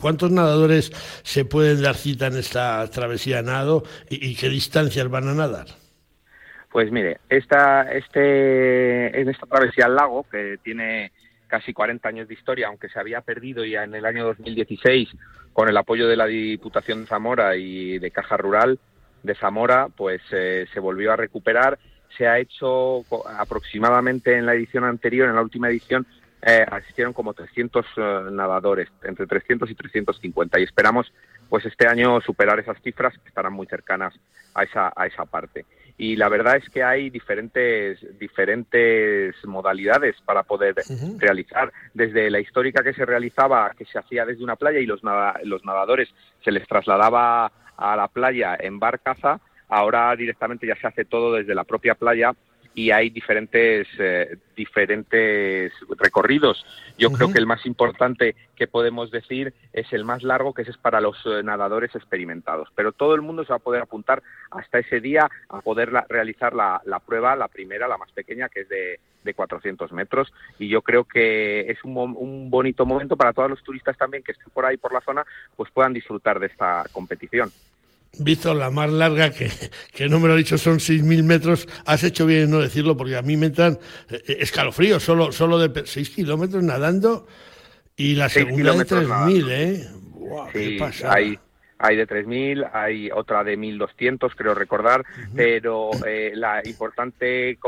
¿Cuántos 0.00 0.30
nadadores 0.30 0.90
se 1.22 1.44
pueden 1.44 1.82
dar 1.82 1.94
cita 1.94 2.26
en 2.26 2.36
esta 2.36 2.88
travesía 2.90 3.42
nado 3.42 3.84
y, 4.10 4.30
y, 4.30 4.34
qué 4.34 4.48
distancias 4.48 5.08
van 5.08 5.28
a 5.28 5.34
nadar? 5.34 5.66
Pues 6.70 6.90
mire, 6.90 7.20
esta, 7.28 7.82
este, 7.92 9.20
en 9.20 9.28
esta 9.28 9.46
travesía 9.46 9.86
al 9.86 9.94
lago, 9.94 10.26
que 10.30 10.58
tiene 10.62 11.12
casi 11.46 11.72
40 11.72 12.08
años 12.08 12.28
de 12.28 12.34
historia, 12.34 12.68
aunque 12.68 12.88
se 12.88 12.98
había 12.98 13.20
perdido 13.20 13.64
ya 13.64 13.84
en 13.84 13.94
el 13.94 14.04
año 14.04 14.24
2016 14.26 15.08
con 15.52 15.68
el 15.68 15.76
apoyo 15.76 16.06
de 16.08 16.16
la 16.16 16.26
Diputación 16.26 17.02
de 17.02 17.06
Zamora 17.06 17.56
y 17.56 17.98
de 17.98 18.10
Caja 18.10 18.36
Rural 18.36 18.78
de 19.22 19.34
Zamora, 19.34 19.88
pues 19.96 20.20
eh, 20.32 20.66
se 20.72 20.80
volvió 20.80 21.12
a 21.12 21.16
recuperar. 21.16 21.78
Se 22.16 22.26
ha 22.26 22.38
hecho 22.38 23.04
aproximadamente 23.38 24.36
en 24.36 24.46
la 24.46 24.54
edición 24.54 24.84
anterior, 24.84 25.28
en 25.28 25.34
la 25.34 25.42
última 25.42 25.68
edición, 25.68 26.06
eh, 26.42 26.64
asistieron 26.70 27.12
como 27.12 27.34
300 27.34 27.86
eh, 27.96 28.00
nadadores, 28.30 28.88
entre 29.02 29.26
300 29.26 29.70
y 29.70 29.74
350, 29.74 30.60
y 30.60 30.62
esperamos 30.64 31.12
pues 31.48 31.64
este 31.64 31.86
año 31.86 32.20
superar 32.20 32.58
esas 32.58 32.80
cifras 32.82 33.16
que 33.18 33.28
estarán 33.28 33.52
muy 33.52 33.66
cercanas 33.66 34.14
a 34.54 34.64
esa, 34.64 34.92
a 34.94 35.06
esa 35.06 35.24
parte. 35.24 35.64
Y 35.98 36.16
la 36.16 36.28
verdad 36.28 36.56
es 36.56 36.68
que 36.68 36.82
hay 36.82 37.08
diferentes, 37.08 37.98
diferentes 38.18 39.34
modalidades 39.44 40.16
para 40.24 40.42
poder 40.42 40.74
realizar, 41.16 41.72
desde 41.94 42.30
la 42.30 42.40
histórica 42.40 42.82
que 42.82 42.92
se 42.92 43.06
realizaba, 43.06 43.70
que 43.70 43.86
se 43.86 43.98
hacía 43.98 44.26
desde 44.26 44.44
una 44.44 44.56
playa 44.56 44.78
y 44.78 44.86
los, 44.86 45.00
los 45.44 45.64
nadadores 45.64 46.08
se 46.44 46.52
les 46.52 46.66
trasladaba 46.68 47.50
a 47.76 47.96
la 47.96 48.08
playa 48.08 48.56
en 48.60 48.78
barcaza, 48.78 49.40
ahora 49.68 50.14
directamente 50.16 50.66
ya 50.66 50.76
se 50.76 50.86
hace 50.86 51.04
todo 51.06 51.34
desde 51.34 51.54
la 51.54 51.64
propia 51.64 51.94
playa 51.94 52.32
y 52.76 52.90
hay 52.90 53.08
diferentes, 53.08 53.88
eh, 53.98 54.36
diferentes 54.54 55.72
recorridos. 55.96 56.62
Yo 56.98 57.10
creo 57.10 57.32
que 57.32 57.38
el 57.38 57.46
más 57.46 57.64
importante 57.64 58.36
que 58.54 58.66
podemos 58.66 59.10
decir 59.10 59.54
es 59.72 59.90
el 59.94 60.04
más 60.04 60.22
largo, 60.22 60.52
que 60.52 60.60
es 60.60 60.76
para 60.76 61.00
los 61.00 61.16
eh, 61.24 61.42
nadadores 61.42 61.94
experimentados. 61.94 62.68
Pero 62.74 62.92
todo 62.92 63.14
el 63.14 63.22
mundo 63.22 63.44
se 63.44 63.48
va 63.48 63.56
a 63.56 63.60
poder 63.60 63.80
apuntar 63.80 64.22
hasta 64.50 64.78
ese 64.78 65.00
día 65.00 65.26
a 65.48 65.62
poder 65.62 65.90
realizar 66.10 66.54
la, 66.54 66.82
la, 66.84 67.00
prueba, 67.00 67.34
la 67.34 67.48
primera, 67.48 67.88
la 67.88 67.96
más 67.96 68.12
pequeña, 68.12 68.50
que 68.50 68.60
es 68.60 68.68
de, 68.68 69.00
de 69.24 69.32
400 69.34 69.90
metros. 69.92 70.30
Y 70.58 70.68
yo 70.68 70.82
creo 70.82 71.04
que 71.04 71.60
es 71.70 71.82
un, 71.82 71.96
un 71.96 72.50
bonito 72.50 72.84
momento 72.84 73.16
para 73.16 73.32
todos 73.32 73.48
los 73.48 73.62
turistas 73.62 73.96
también 73.96 74.22
que 74.22 74.32
estén 74.32 74.50
por 74.52 74.66
ahí, 74.66 74.76
por 74.76 74.92
la 74.92 75.00
zona, 75.00 75.24
pues 75.56 75.70
puedan 75.70 75.94
disfrutar 75.94 76.38
de 76.40 76.48
esta 76.48 76.84
competición. 76.92 77.50
Víctor, 78.18 78.56
la 78.56 78.70
más 78.70 78.90
larga, 78.90 79.30
que, 79.30 79.50
que 79.92 80.08
no 80.08 80.20
me 80.20 80.28
lo 80.28 80.34
ha 80.34 80.36
dicho, 80.36 80.58
son 80.58 80.78
6.000 80.78 81.22
metros. 81.22 81.68
Has 81.84 82.04
hecho 82.04 82.26
bien 82.26 82.42
en 82.42 82.50
no 82.50 82.60
decirlo, 82.60 82.96
porque 82.96 83.16
a 83.16 83.22
mí 83.22 83.36
me 83.36 83.46
entran 83.46 83.78
eh, 84.10 84.36
escalofríos, 84.40 85.02
solo, 85.02 85.32
solo 85.32 85.58
de 85.58 85.86
6 85.86 86.10
kilómetros 86.10 86.62
nadando 86.62 87.26
y 87.96 88.14
la 88.14 88.28
segunda 88.28 88.72
de 88.72 88.86
3.000, 88.86 89.48
¿eh? 89.50 89.88
Wow, 90.12 90.46
sí, 90.52 90.78
qué. 90.78 91.06
Hay, 91.06 91.38
hay 91.78 91.96
de 91.96 92.06
3.000, 92.06 92.70
hay 92.72 93.10
otra 93.10 93.42
de 93.44 93.58
1.200, 93.58 94.32
creo 94.36 94.54
recordar, 94.54 95.00
uh 95.00 95.04
-huh. 95.04 95.32
pero 95.34 95.90
eh, 96.06 96.32
la 96.34 96.62
importante 96.64 97.58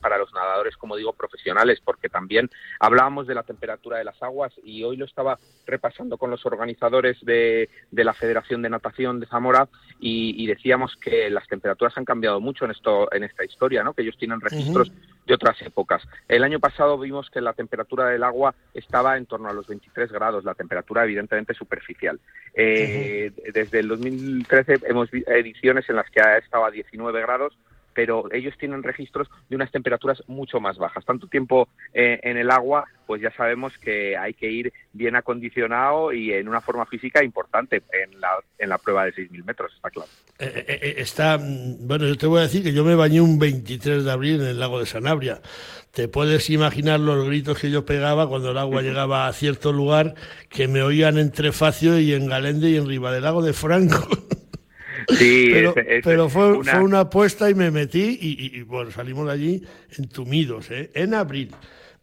para 0.00 0.18
los 0.18 0.32
nadadores, 0.32 0.76
como 0.76 0.96
digo, 0.96 1.12
profesionales, 1.12 1.80
porque 1.84 2.08
también 2.08 2.50
hablábamos 2.80 3.26
de 3.26 3.34
la 3.34 3.42
temperatura 3.42 3.98
de 3.98 4.04
las 4.04 4.22
aguas 4.22 4.52
y 4.62 4.82
hoy 4.84 4.96
lo 4.96 5.04
estaba 5.04 5.38
repasando 5.66 6.18
con 6.18 6.30
los 6.30 6.44
organizadores 6.46 7.18
de, 7.22 7.68
de 7.90 8.04
la 8.04 8.14
Federación 8.14 8.62
de 8.62 8.70
Natación 8.70 9.20
de 9.20 9.26
Zamora 9.26 9.68
y, 10.00 10.42
y, 10.42 10.46
decíamos 10.46 10.96
que 10.96 11.30
las 11.30 11.46
temperaturas 11.48 11.96
han 11.96 12.04
cambiado 12.04 12.40
mucho 12.40 12.64
en, 12.64 12.72
esto, 12.72 13.12
en 13.12 13.24
esta 13.24 13.44
historia, 13.44 13.82
¿no? 13.82 13.94
que 13.94 14.02
ellos 14.02 14.18
tienen 14.18 14.40
registros 14.40 14.90
uh 14.90 14.92
-huh. 14.92 15.26
de 15.26 15.34
otras 15.34 15.60
épocas. 15.62 16.02
El 16.28 16.44
año 16.44 16.60
pasado 16.60 16.98
vimos 16.98 17.30
que 17.30 17.40
la 17.40 17.52
temperatura 17.52 18.08
del 18.08 18.22
agua 18.22 18.54
estaba 18.74 19.16
en 19.16 19.26
torno 19.26 19.48
a 19.48 19.52
los 19.52 19.66
23 19.66 20.12
grados, 20.12 20.44
la 20.44 20.54
temperatura 20.54 21.04
evidentemente 21.04 21.54
superficial. 21.54 22.20
Eh, 22.54 23.30
uh 23.30 23.40
-huh. 23.40 23.52
Desde 23.52 23.80
el 23.80 23.88
2013 23.88 24.80
hemos 24.86 25.10
visto 25.10 25.30
ediciones 25.30 25.88
en 25.88 25.96
las 25.96 26.10
que 26.10 26.20
ha 26.20 26.38
estado 26.38 26.64
a 26.64 26.70
19 26.70 27.20
grados 27.22 27.56
pero 27.94 28.30
ellos 28.32 28.54
tienen 28.58 28.82
registros 28.82 29.28
de 29.48 29.56
unas 29.56 29.70
temperaturas 29.70 30.22
mucho 30.26 30.60
más 30.60 30.76
bajas. 30.76 31.04
Tanto 31.04 31.28
tiempo 31.28 31.68
eh, 31.92 32.20
en 32.22 32.36
el 32.36 32.50
agua, 32.50 32.84
pues 33.06 33.22
ya 33.22 33.30
sabemos 33.32 33.76
que 33.78 34.16
hay 34.16 34.34
que 34.34 34.50
ir 34.50 34.72
bien 34.92 35.16
acondicionado 35.16 36.12
y 36.12 36.32
en 36.32 36.48
una 36.48 36.60
forma 36.60 36.86
física 36.86 37.22
importante 37.22 37.82
en 37.92 38.20
la, 38.20 38.30
en 38.58 38.68
la 38.68 38.78
prueba 38.78 39.04
de 39.04 39.14
6.000 39.14 39.44
metros, 39.44 39.72
está 39.74 39.90
claro. 39.90 40.10
Eh, 40.38 40.64
eh, 40.66 40.94
está, 40.98 41.38
bueno, 41.38 42.06
yo 42.06 42.16
te 42.16 42.26
voy 42.26 42.40
a 42.40 42.42
decir 42.42 42.62
que 42.62 42.72
yo 42.72 42.84
me 42.84 42.94
bañé 42.94 43.20
un 43.20 43.38
23 43.38 44.04
de 44.04 44.10
abril 44.10 44.40
en 44.40 44.48
el 44.48 44.60
lago 44.60 44.80
de 44.80 44.86
Sanabria. 44.86 45.40
Te 45.92 46.08
puedes 46.08 46.50
imaginar 46.50 46.98
los 46.98 47.24
gritos 47.24 47.58
que 47.58 47.70
yo 47.70 47.84
pegaba 47.84 48.28
cuando 48.28 48.50
el 48.50 48.58
agua 48.58 48.82
llegaba 48.82 49.28
a 49.28 49.32
cierto 49.32 49.72
lugar 49.72 50.14
que 50.48 50.66
me 50.66 50.82
oían 50.82 51.18
en 51.18 51.30
Trefacio 51.30 52.00
y 52.00 52.14
en 52.14 52.26
Galende 52.26 52.70
y 52.70 52.76
en 52.76 52.88
Ribadelago 52.88 53.42
de 53.42 53.52
Franco. 53.52 54.08
Sí, 55.08 55.52
pero, 56.02 56.28
fue, 56.28 56.52
una... 56.52 56.72
fue, 56.72 56.80
una... 56.82 57.00
apuesta 57.00 57.50
y 57.50 57.54
me 57.54 57.70
metí 57.70 58.18
y, 58.20 58.56
y, 58.56 58.58
y, 58.58 58.62
bueno, 58.62 58.90
salimos 58.90 59.26
de 59.26 59.32
allí 59.32 59.62
entumidos, 59.98 60.70
¿eh? 60.70 60.90
en 60.94 61.14
abril. 61.14 61.50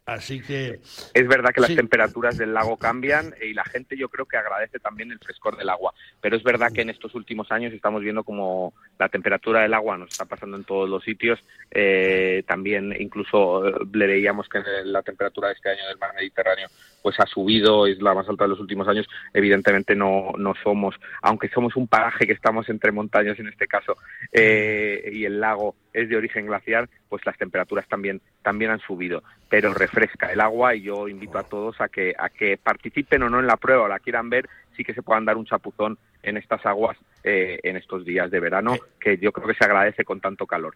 Así 0.04 0.40
que... 0.40 0.80
Es 1.14 1.28
verdad 1.28 1.52
que 1.54 1.60
las 1.60 1.70
sí. 1.70 1.76
temperaturas 1.76 2.36
del 2.36 2.52
lago 2.52 2.76
cambian 2.76 3.34
y 3.40 3.54
la 3.54 3.64
gente 3.64 3.96
yo 3.96 4.08
creo 4.08 4.26
que 4.26 4.36
agradece 4.36 4.80
también 4.80 5.12
el 5.12 5.20
frescor 5.20 5.56
del 5.56 5.68
agua, 5.68 5.94
pero 6.20 6.36
es 6.36 6.42
verdad 6.42 6.72
que 6.72 6.82
en 6.82 6.90
estos 6.90 7.14
últimos 7.14 7.52
años 7.52 7.72
estamos 7.72 8.02
viendo 8.02 8.24
como 8.24 8.74
la 8.98 9.08
temperatura 9.08 9.60
del 9.60 9.74
agua 9.74 9.96
nos 9.96 10.10
está 10.10 10.24
pasando 10.24 10.56
en 10.56 10.64
todos 10.64 10.88
los 10.88 11.04
sitios, 11.04 11.38
eh, 11.70 12.42
también 12.48 12.94
incluso 12.98 13.66
eh, 13.66 13.74
le 13.92 14.06
veíamos 14.08 14.48
que 14.48 14.60
la 14.84 15.02
temperatura 15.02 15.48
de 15.48 15.54
este 15.54 15.70
año 15.70 15.86
del 15.86 15.98
mar 15.98 16.14
Mediterráneo 16.14 16.68
pues 17.02 17.18
ha 17.18 17.26
subido, 17.26 17.86
es 17.86 18.00
la 18.00 18.14
más 18.14 18.28
alta 18.28 18.44
de 18.44 18.50
los 18.50 18.60
últimos 18.60 18.88
años, 18.88 19.06
evidentemente 19.34 19.94
no, 19.94 20.32
no 20.38 20.54
somos, 20.62 20.94
aunque 21.20 21.48
somos 21.48 21.76
un 21.76 21.88
paraje 21.88 22.26
que 22.26 22.32
estamos 22.32 22.68
entre 22.68 22.92
montañas 22.92 23.38
en 23.38 23.48
este 23.48 23.66
caso, 23.66 23.96
eh, 24.32 25.10
y 25.12 25.24
el 25.24 25.40
lago 25.40 25.74
es 25.92 26.08
de 26.08 26.16
origen 26.16 26.46
glaciar, 26.46 26.88
pues 27.08 27.24
las 27.26 27.36
temperaturas 27.36 27.86
también, 27.88 28.20
también 28.42 28.70
han 28.70 28.80
subido, 28.80 29.22
pero 29.48 29.74
refresca 29.74 30.32
el 30.32 30.40
agua 30.40 30.74
y 30.74 30.82
yo 30.82 31.08
invito 31.08 31.38
a 31.38 31.44
todos 31.44 31.80
a 31.80 31.88
que, 31.88 32.14
a 32.18 32.28
que 32.28 32.56
participen 32.56 33.22
o 33.22 33.30
no 33.30 33.40
en 33.40 33.46
la 33.46 33.56
prueba 33.56 33.84
o 33.84 33.88
la 33.88 33.98
quieran 33.98 34.30
ver, 34.30 34.48
sí 34.76 34.84
que 34.84 34.94
se 34.94 35.02
puedan 35.02 35.24
dar 35.24 35.36
un 35.36 35.46
chapuzón 35.46 35.98
en 36.22 36.36
estas 36.36 36.64
aguas 36.66 36.96
eh, 37.24 37.60
en 37.62 37.76
estos 37.76 38.04
días 38.04 38.30
de 38.30 38.40
verano, 38.40 38.76
que 39.00 39.18
yo 39.18 39.32
creo 39.32 39.48
que 39.48 39.54
se 39.54 39.64
agradece 39.64 40.04
con 40.04 40.20
tanto 40.20 40.46
calor 40.46 40.74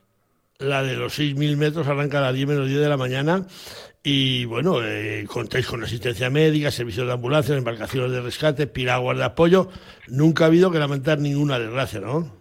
la 0.58 0.82
de 0.82 0.96
los 0.96 1.18
6.000 1.18 1.56
metros 1.56 1.86
arranca 1.86 2.18
a 2.18 2.22
las 2.22 2.34
10 2.34 2.48
menos 2.48 2.66
10 2.66 2.80
de 2.80 2.88
la 2.88 2.96
mañana 2.96 3.46
y 4.02 4.44
bueno, 4.44 4.82
eh, 4.84 5.24
contáis 5.26 5.66
con 5.66 5.82
asistencia 5.82 6.30
médica, 6.30 6.70
servicios 6.70 7.06
de 7.06 7.12
ambulancia, 7.12 7.56
embarcaciones 7.56 8.12
de 8.12 8.20
rescate, 8.20 8.66
piraguas 8.68 9.18
de 9.18 9.24
apoyo. 9.24 9.68
Nunca 10.06 10.44
ha 10.44 10.46
habido 10.46 10.70
que 10.70 10.78
lamentar 10.78 11.18
ninguna 11.18 11.58
desgracia, 11.58 12.00
¿no? 12.00 12.38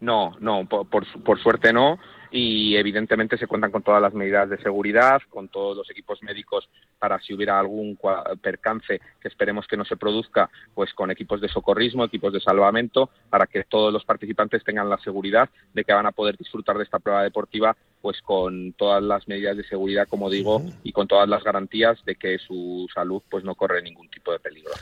No, 0.00 0.36
no, 0.40 0.66
por, 0.66 0.88
por, 0.88 1.06
por 1.22 1.40
suerte 1.40 1.72
no 1.72 1.98
y 2.30 2.76
evidentemente 2.76 3.38
se 3.38 3.46
cuentan 3.46 3.70
con 3.70 3.82
todas 3.82 4.02
las 4.02 4.14
medidas 4.14 4.48
de 4.50 4.58
seguridad, 4.58 5.20
con 5.28 5.48
todos 5.48 5.76
los 5.76 5.90
equipos 5.90 6.22
médicos 6.22 6.68
para 6.98 7.20
si 7.20 7.34
hubiera 7.34 7.58
algún 7.58 7.98
percance 8.42 9.00
que 9.20 9.28
esperemos 9.28 9.66
que 9.66 9.76
no 9.76 9.84
se 9.84 9.96
produzca, 9.96 10.50
pues 10.74 10.92
con 10.94 11.10
equipos 11.10 11.40
de 11.40 11.48
socorrismo, 11.48 12.04
equipos 12.04 12.32
de 12.32 12.40
salvamento, 12.40 13.10
para 13.30 13.46
que 13.46 13.64
todos 13.64 13.92
los 13.92 14.04
participantes 14.04 14.64
tengan 14.64 14.90
la 14.90 14.98
seguridad 14.98 15.48
de 15.72 15.84
que 15.84 15.92
van 15.92 16.06
a 16.06 16.12
poder 16.12 16.36
disfrutar 16.36 16.76
de 16.76 16.84
esta 16.84 16.98
prueba 16.98 17.22
deportiva 17.22 17.76
pues 18.00 18.20
con 18.22 18.72
todas 18.74 19.02
las 19.02 19.26
medidas 19.26 19.56
de 19.56 19.64
seguridad, 19.64 20.06
como 20.08 20.30
digo, 20.30 20.62
y 20.84 20.92
con 20.92 21.08
todas 21.08 21.28
las 21.28 21.42
garantías 21.42 22.04
de 22.04 22.14
que 22.14 22.38
su 22.38 22.86
salud 22.94 23.22
pues 23.28 23.42
no 23.42 23.56
corre 23.56 23.82
ningún 23.82 24.08
tipo 24.08 24.30
de 24.30 24.38
peligro. 24.38 24.72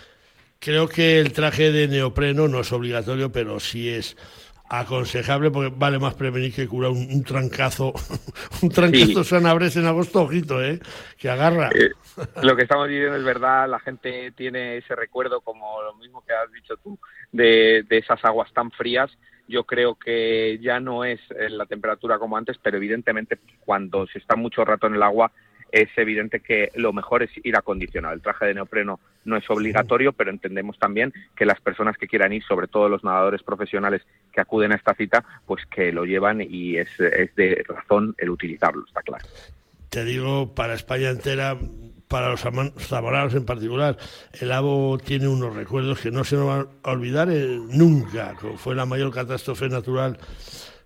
Creo 0.58 0.88
que 0.88 1.20
el 1.20 1.32
traje 1.32 1.70
de 1.70 1.86
neopreno 1.86 2.48
no 2.48 2.60
es 2.60 2.72
obligatorio, 2.72 3.30
pero 3.30 3.60
sí 3.60 3.88
es 3.88 4.16
aconsejable 4.68 5.50
porque 5.50 5.72
vale 5.76 5.98
más 5.98 6.14
prevenir 6.14 6.54
que 6.54 6.66
curar 6.66 6.90
un, 6.90 7.08
un 7.10 7.22
trancazo 7.22 7.92
un 8.62 8.68
trancazo 8.68 9.22
sí. 9.22 9.30
sanabres 9.30 9.76
en 9.76 9.86
agosto 9.86 10.22
ojito 10.22 10.62
eh 10.62 10.80
que 11.18 11.30
agarra 11.30 11.70
eh, 11.74 11.90
Lo 12.42 12.56
que 12.56 12.62
estamos 12.62 12.88
viviendo 12.88 13.16
es 13.16 13.24
verdad, 13.24 13.68
la 13.68 13.78
gente 13.78 14.32
tiene 14.32 14.78
ese 14.78 14.94
recuerdo, 14.94 15.40
como 15.40 15.82
lo 15.82 15.94
mismo 15.96 16.24
que 16.24 16.32
has 16.32 16.50
dicho 16.52 16.76
tú, 16.78 16.98
de, 17.32 17.84
de 17.88 17.98
esas 17.98 18.24
aguas 18.24 18.52
tan 18.52 18.70
frías. 18.70 19.10
Yo 19.48 19.64
creo 19.64 19.94
que 19.94 20.58
ya 20.60 20.80
no 20.80 21.04
es 21.04 21.20
eh, 21.30 21.48
la 21.50 21.66
temperatura 21.66 22.18
como 22.18 22.36
antes, 22.36 22.58
pero 22.60 22.78
evidentemente 22.78 23.38
cuando 23.60 24.06
se 24.06 24.18
está 24.18 24.34
mucho 24.34 24.64
rato 24.64 24.86
en 24.86 24.94
el 24.94 25.02
agua 25.02 25.30
es 25.82 25.90
evidente 25.96 26.40
que 26.40 26.70
lo 26.74 26.92
mejor 26.92 27.22
es 27.22 27.30
ir 27.44 27.56
acondicionado. 27.56 28.14
El 28.14 28.22
traje 28.22 28.46
de 28.46 28.54
neopreno 28.54 28.98
no 29.24 29.36
es 29.36 29.48
obligatorio, 29.50 30.12
pero 30.12 30.30
entendemos 30.30 30.78
también 30.78 31.12
que 31.36 31.44
las 31.44 31.60
personas 31.60 31.96
que 31.96 32.06
quieran 32.06 32.32
ir, 32.32 32.42
sobre 32.44 32.68
todo 32.68 32.88
los 32.88 33.04
nadadores 33.04 33.42
profesionales 33.42 34.02
que 34.32 34.40
acuden 34.40 34.72
a 34.72 34.76
esta 34.76 34.94
cita, 34.94 35.24
pues 35.44 35.64
que 35.66 35.92
lo 35.92 36.04
llevan 36.04 36.40
y 36.40 36.76
es, 36.78 36.88
es 36.98 37.34
de 37.34 37.64
razón 37.68 38.14
el 38.18 38.30
utilizarlo, 38.30 38.84
está 38.86 39.02
claro. 39.02 39.24
Te 39.90 40.04
digo, 40.04 40.54
para 40.54 40.74
España 40.74 41.10
entera, 41.10 41.58
para 42.08 42.30
los 42.30 42.40
zamoranos 42.40 43.34
en 43.34 43.44
particular, 43.44 43.96
el 44.40 44.52
ABO 44.52 44.98
tiene 44.98 45.28
unos 45.28 45.54
recuerdos 45.54 46.00
que 46.00 46.10
no 46.10 46.24
se 46.24 46.36
nos 46.36 46.46
van 46.46 46.68
a 46.82 46.90
olvidar 46.90 47.28
eh, 47.30 47.58
nunca, 47.70 48.34
fue 48.56 48.74
la 48.74 48.86
mayor 48.86 49.12
catástrofe 49.12 49.68
natural 49.68 50.18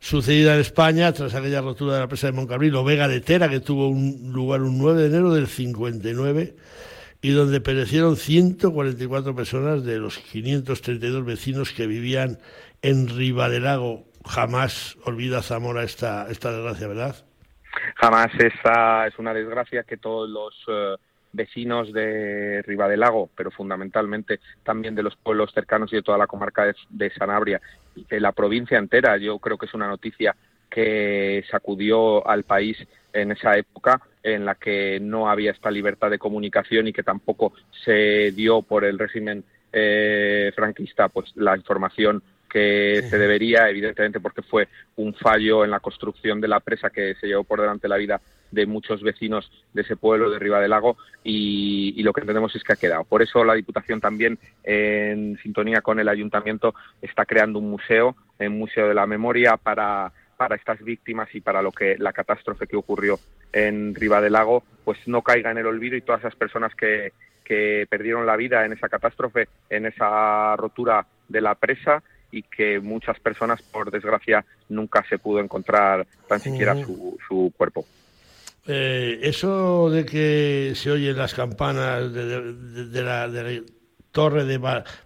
sucedida 0.00 0.54
en 0.54 0.60
España 0.60 1.12
tras 1.12 1.34
aquella 1.34 1.60
rotura 1.60 1.94
de 1.94 2.00
la 2.00 2.08
presa 2.08 2.26
de 2.26 2.32
Moncabril 2.32 2.74
o 2.74 2.82
Vega 2.82 3.06
de 3.06 3.20
Tera, 3.20 3.48
que 3.48 3.60
tuvo 3.60 3.88
un 3.88 4.32
lugar 4.32 4.62
un 4.62 4.78
9 4.78 5.02
de 5.02 5.06
enero 5.06 5.32
del 5.32 5.46
59 5.46 6.56
y 7.22 7.30
donde 7.32 7.60
perecieron 7.60 8.16
144 8.16 9.34
personas 9.36 9.84
de 9.84 9.98
los 9.98 10.18
532 10.18 11.24
vecinos 11.24 11.72
que 11.72 11.86
vivían 11.86 12.38
en 12.82 13.08
Ribadelago. 13.08 14.04
Jamás 14.26 14.96
olvida 15.04 15.42
Zamora 15.42 15.82
esta, 15.82 16.30
esta 16.30 16.50
desgracia, 16.52 16.88
¿verdad? 16.88 17.16
Jamás 17.96 18.28
esa 18.38 19.06
es 19.06 19.18
una 19.18 19.32
desgracia 19.34 19.84
que 19.84 19.96
todos 19.96 20.28
los 20.28 20.54
eh, 20.68 20.96
vecinos 21.32 21.92
de 21.92 22.62
Ribadelago, 22.66 23.30
pero 23.36 23.50
fundamentalmente 23.50 24.40
también 24.62 24.94
de 24.94 25.02
los 25.02 25.16
pueblos 25.16 25.52
cercanos 25.52 25.92
y 25.92 25.96
de 25.96 26.02
toda 26.02 26.18
la 26.18 26.26
comarca 26.26 26.72
de, 26.88 27.10
Sanabria, 27.10 27.60
de 27.94 28.20
la 28.20 28.32
provincia 28.32 28.78
entera. 28.78 29.16
Yo 29.16 29.38
creo 29.38 29.58
que 29.58 29.66
es 29.66 29.74
una 29.74 29.88
noticia 29.88 30.34
que 30.68 31.44
sacudió 31.50 32.26
al 32.26 32.44
país 32.44 32.76
en 33.12 33.32
esa 33.32 33.56
época 33.56 34.00
en 34.22 34.44
la 34.44 34.54
que 34.54 34.98
no 35.00 35.28
había 35.28 35.50
esta 35.50 35.70
libertad 35.70 36.10
de 36.10 36.18
comunicación 36.18 36.88
y 36.88 36.92
que 36.92 37.02
tampoco 37.02 37.52
se 37.84 38.30
dio 38.32 38.62
por 38.62 38.84
el 38.84 38.98
régimen 38.98 39.42
eh, 39.72 40.52
franquista 40.54 41.08
pues 41.08 41.32
la 41.36 41.56
información 41.56 42.22
que 42.48 43.02
se 43.08 43.16
debería, 43.16 43.68
evidentemente 43.68 44.20
porque 44.20 44.42
fue 44.42 44.68
un 44.96 45.14
fallo 45.14 45.64
en 45.64 45.70
la 45.70 45.80
construcción 45.80 46.40
de 46.40 46.48
la 46.48 46.60
presa 46.60 46.90
que 46.90 47.14
se 47.14 47.28
llevó 47.28 47.44
por 47.44 47.60
delante 47.60 47.88
la 47.88 47.96
vida 47.96 48.20
de 48.50 48.66
muchos 48.66 49.02
vecinos 49.02 49.50
de 49.72 49.82
ese 49.82 49.96
pueblo 49.96 50.30
de 50.30 50.38
Riva 50.38 50.60
del 50.60 50.70
Lago 50.70 50.96
y, 51.24 52.02
lo 52.02 52.12
que 52.12 52.22
entendemos 52.22 52.54
es 52.56 52.64
que 52.64 52.72
ha 52.72 52.76
quedado. 52.76 53.04
Por 53.04 53.22
eso 53.22 53.44
la 53.44 53.54
Diputación 53.54 54.00
también, 54.00 54.38
en 54.64 55.38
sintonía 55.42 55.80
con 55.80 56.00
el 56.00 56.08
Ayuntamiento, 56.08 56.74
está 57.02 57.24
creando 57.24 57.58
un 57.58 57.70
museo, 57.70 58.16
un 58.38 58.58
Museo 58.58 58.88
de 58.88 58.94
la 58.94 59.06
Memoria 59.06 59.56
para, 59.56 60.12
para 60.36 60.56
estas 60.56 60.82
víctimas 60.82 61.28
y 61.34 61.40
para 61.40 61.62
lo 61.62 61.72
que 61.72 61.96
la 61.98 62.12
catástrofe 62.12 62.66
que 62.66 62.76
ocurrió 62.76 63.18
en 63.52 63.94
Riva 63.94 64.20
del 64.20 64.32
Lago 64.32 64.62
pues 64.84 64.98
no 65.06 65.22
caiga 65.22 65.50
en 65.50 65.58
el 65.58 65.66
olvido 65.66 65.96
y 65.96 66.02
todas 66.02 66.22
esas 66.22 66.36
personas 66.36 66.74
que, 66.74 67.12
que 67.44 67.86
perdieron 67.90 68.26
la 68.26 68.36
vida 68.36 68.64
en 68.64 68.72
esa 68.72 68.88
catástrofe, 68.88 69.48
en 69.68 69.86
esa 69.86 70.56
rotura 70.56 71.06
de 71.28 71.40
la 71.40 71.54
presa 71.54 72.02
y 72.30 72.42
que 72.42 72.80
muchas 72.80 73.18
personas, 73.18 73.60
por 73.62 73.90
desgracia, 73.90 74.44
nunca 74.68 75.04
se 75.08 75.18
pudo 75.18 75.40
encontrar 75.40 76.06
tan 76.28 76.40
siquiera 76.40 76.76
su, 76.76 77.18
su 77.26 77.52
cuerpo. 77.56 77.84
Eh, 78.72 79.18
eso 79.22 79.90
de 79.90 80.06
que 80.06 80.74
se 80.76 80.92
oyen 80.92 81.16
las 81.16 81.34
campanas 81.34 82.12
de, 82.14 83.02
la, 83.02 83.28
torre 84.12 84.44
de 84.44 84.58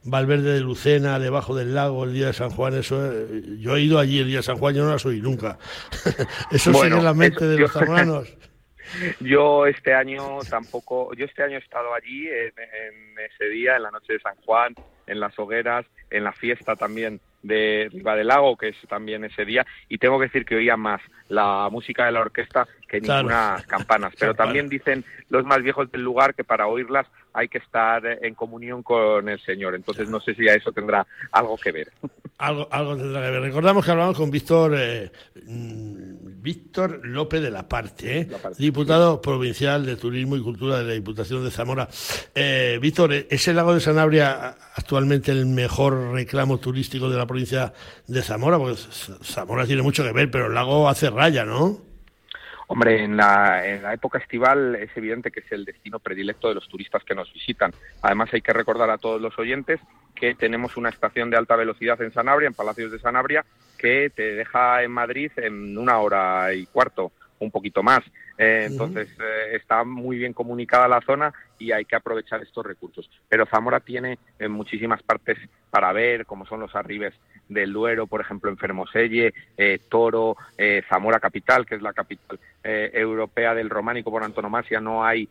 Valverde 0.02 0.52
de 0.52 0.60
Lucena, 0.60 1.18
debajo 1.18 1.56
del 1.56 1.74
lago, 1.74 2.04
el 2.04 2.12
día 2.12 2.26
de 2.26 2.32
San 2.34 2.50
Juan, 2.50 2.74
eso 2.74 3.10
eh, 3.10 3.42
yo 3.58 3.76
he 3.76 3.80
ido 3.80 3.98
allí 3.98 4.18
el 4.18 4.26
día 4.26 4.38
de 4.38 4.42
San 4.42 4.58
Juan, 4.58 4.74
yo 4.74 4.84
no 4.84 4.90
las 4.90 5.06
oí 5.06 5.22
nunca. 5.22 5.58
eso 6.50 6.74
sigue 6.74 6.88
en 6.88 7.04
la 7.04 7.14
mente 7.14 7.46
de 7.46 7.58
los 7.58 7.72
zamoranos. 7.72 8.36
Yo 9.20 9.66
este 9.66 9.94
año 9.94 10.40
tampoco, 10.48 11.14
yo 11.14 11.24
este 11.24 11.42
año 11.42 11.56
he 11.56 11.58
estado 11.58 11.94
allí 11.94 12.28
en, 12.28 13.18
ese 13.18 13.46
día, 13.46 13.76
en 13.76 13.82
la 13.82 13.90
noche 13.90 14.12
de 14.12 14.20
San 14.20 14.36
Juan, 14.44 14.74
en 15.06 15.20
las 15.20 15.36
hogueras, 15.38 15.86
en 16.10 16.22
la 16.22 16.32
fiesta 16.32 16.76
también 16.76 17.18
de 17.44 17.88
Riva 17.92 18.16
del 18.16 18.28
Lago, 18.28 18.56
que 18.56 18.68
es 18.68 18.76
también 18.88 19.24
ese 19.24 19.44
día, 19.44 19.64
y 19.88 19.98
tengo 19.98 20.18
que 20.18 20.26
decir 20.26 20.44
que 20.44 20.56
oía 20.56 20.76
más 20.76 21.00
la 21.28 21.68
música 21.70 22.06
de 22.06 22.12
la 22.12 22.20
orquesta 22.20 22.66
que 22.88 23.00
ninguna 23.00 23.62
campanas. 23.66 24.14
Pero 24.18 24.34
también 24.34 24.68
dicen 24.68 25.04
los 25.28 25.44
más 25.44 25.62
viejos 25.62 25.90
del 25.92 26.02
lugar 26.02 26.34
que 26.34 26.44
para 26.44 26.66
oírlas 26.66 27.06
hay 27.32 27.48
que 27.48 27.58
estar 27.58 28.04
en 28.06 28.34
comunión 28.34 28.82
con 28.82 29.28
el 29.28 29.40
Señor. 29.40 29.74
Entonces 29.74 30.08
no 30.08 30.20
sé 30.20 30.34
si 30.34 30.48
a 30.48 30.54
eso 30.54 30.72
tendrá 30.72 31.06
algo 31.32 31.56
que 31.56 31.72
ver. 31.72 31.88
Algo, 32.38 32.68
algo 32.70 32.96
tendrá 32.96 33.22
que 33.22 33.30
ver. 33.30 33.42
Recordamos 33.42 33.84
que 33.84 33.90
hablamos 33.92 34.16
con 34.16 34.30
Víctor 34.30 34.74
eh, 34.76 35.12
mm, 35.46 36.42
Víctor 36.42 37.00
López 37.06 37.40
de 37.40 37.50
la 37.50 37.66
Parte, 37.68 38.18
¿eh? 38.18 38.28
diputado 38.58 39.22
provincial 39.22 39.86
de 39.86 39.96
Turismo 39.96 40.36
y 40.36 40.42
Cultura 40.42 40.78
de 40.78 40.84
la 40.84 40.92
Diputación 40.92 41.42
de 41.42 41.50
Zamora. 41.50 41.88
Eh, 42.34 42.78
Víctor, 42.82 43.12
¿es 43.14 43.48
el 43.48 43.56
lago 43.56 43.72
de 43.72 43.80
Sanabria 43.80 44.56
actualmente 44.74 45.32
el 45.32 45.46
mejor 45.46 46.12
reclamo 46.12 46.58
turístico 46.58 47.08
de 47.08 47.16
la 47.16 47.26
provincia 47.26 47.72
de 48.06 48.20
Zamora? 48.20 48.58
Porque 48.58 48.78
Zamora 49.22 49.64
tiene 49.64 49.82
mucho 49.82 50.02
que 50.02 50.12
ver, 50.12 50.30
pero 50.30 50.48
el 50.48 50.54
lago 50.54 50.88
hace 50.88 51.08
raya, 51.08 51.44
¿no? 51.44 51.93
Hombre, 52.66 53.04
en 53.04 53.16
la, 53.16 53.66
en 53.66 53.82
la 53.82 53.92
época 53.92 54.18
estival 54.18 54.74
es 54.76 54.96
evidente 54.96 55.30
que 55.30 55.40
es 55.40 55.52
el 55.52 55.64
destino 55.64 55.98
predilecto 55.98 56.48
de 56.48 56.54
los 56.54 56.68
turistas 56.68 57.04
que 57.04 57.14
nos 57.14 57.32
visitan. 57.32 57.72
Además, 58.02 58.30
hay 58.32 58.40
que 58.40 58.52
recordar 58.52 58.90
a 58.90 58.98
todos 58.98 59.20
los 59.20 59.38
oyentes 59.38 59.80
que 60.14 60.34
tenemos 60.34 60.76
una 60.76 60.88
estación 60.88 61.30
de 61.30 61.36
alta 61.36 61.56
velocidad 61.56 62.00
en 62.00 62.12
Sanabria, 62.12 62.46
en 62.46 62.54
Palacios 62.54 62.92
de 62.92 62.98
Sanabria, 62.98 63.44
que 63.76 64.10
te 64.10 64.34
deja 64.34 64.82
en 64.82 64.92
Madrid 64.92 65.30
en 65.36 65.76
una 65.76 65.98
hora 65.98 66.54
y 66.54 66.66
cuarto, 66.66 67.12
un 67.38 67.50
poquito 67.50 67.82
más. 67.82 68.00
Eh, 68.38 68.66
entonces, 68.70 69.08
eh, 69.20 69.56
está 69.56 69.84
muy 69.84 70.18
bien 70.18 70.32
comunicada 70.32 70.88
la 70.88 71.00
zona 71.00 71.32
y 71.58 71.72
hay 71.72 71.84
que 71.84 71.96
aprovechar 71.96 72.42
estos 72.42 72.64
recursos. 72.64 73.08
Pero 73.28 73.46
Zamora 73.46 73.80
tiene 73.80 74.18
en 74.38 74.52
muchísimas 74.52 75.02
partes 75.02 75.38
para 75.70 75.92
ver, 75.92 76.26
como 76.26 76.46
son 76.46 76.60
los 76.60 76.74
arribes 76.74 77.14
del 77.48 77.72
Duero, 77.72 78.06
por 78.06 78.20
ejemplo, 78.20 78.50
en 78.50 78.56
Fermoselle, 78.56 79.34
eh, 79.56 79.78
Toro, 79.88 80.36
eh, 80.56 80.82
Zamora 80.88 81.20
Capital, 81.20 81.66
que 81.66 81.74
es 81.74 81.82
la 81.82 81.92
capital 81.92 82.38
eh, 82.62 82.90
europea 82.94 83.54
del 83.54 83.70
románico 83.70 84.10
por 84.10 84.24
antonomasia, 84.24 84.80
no 84.80 85.04
hay 85.04 85.28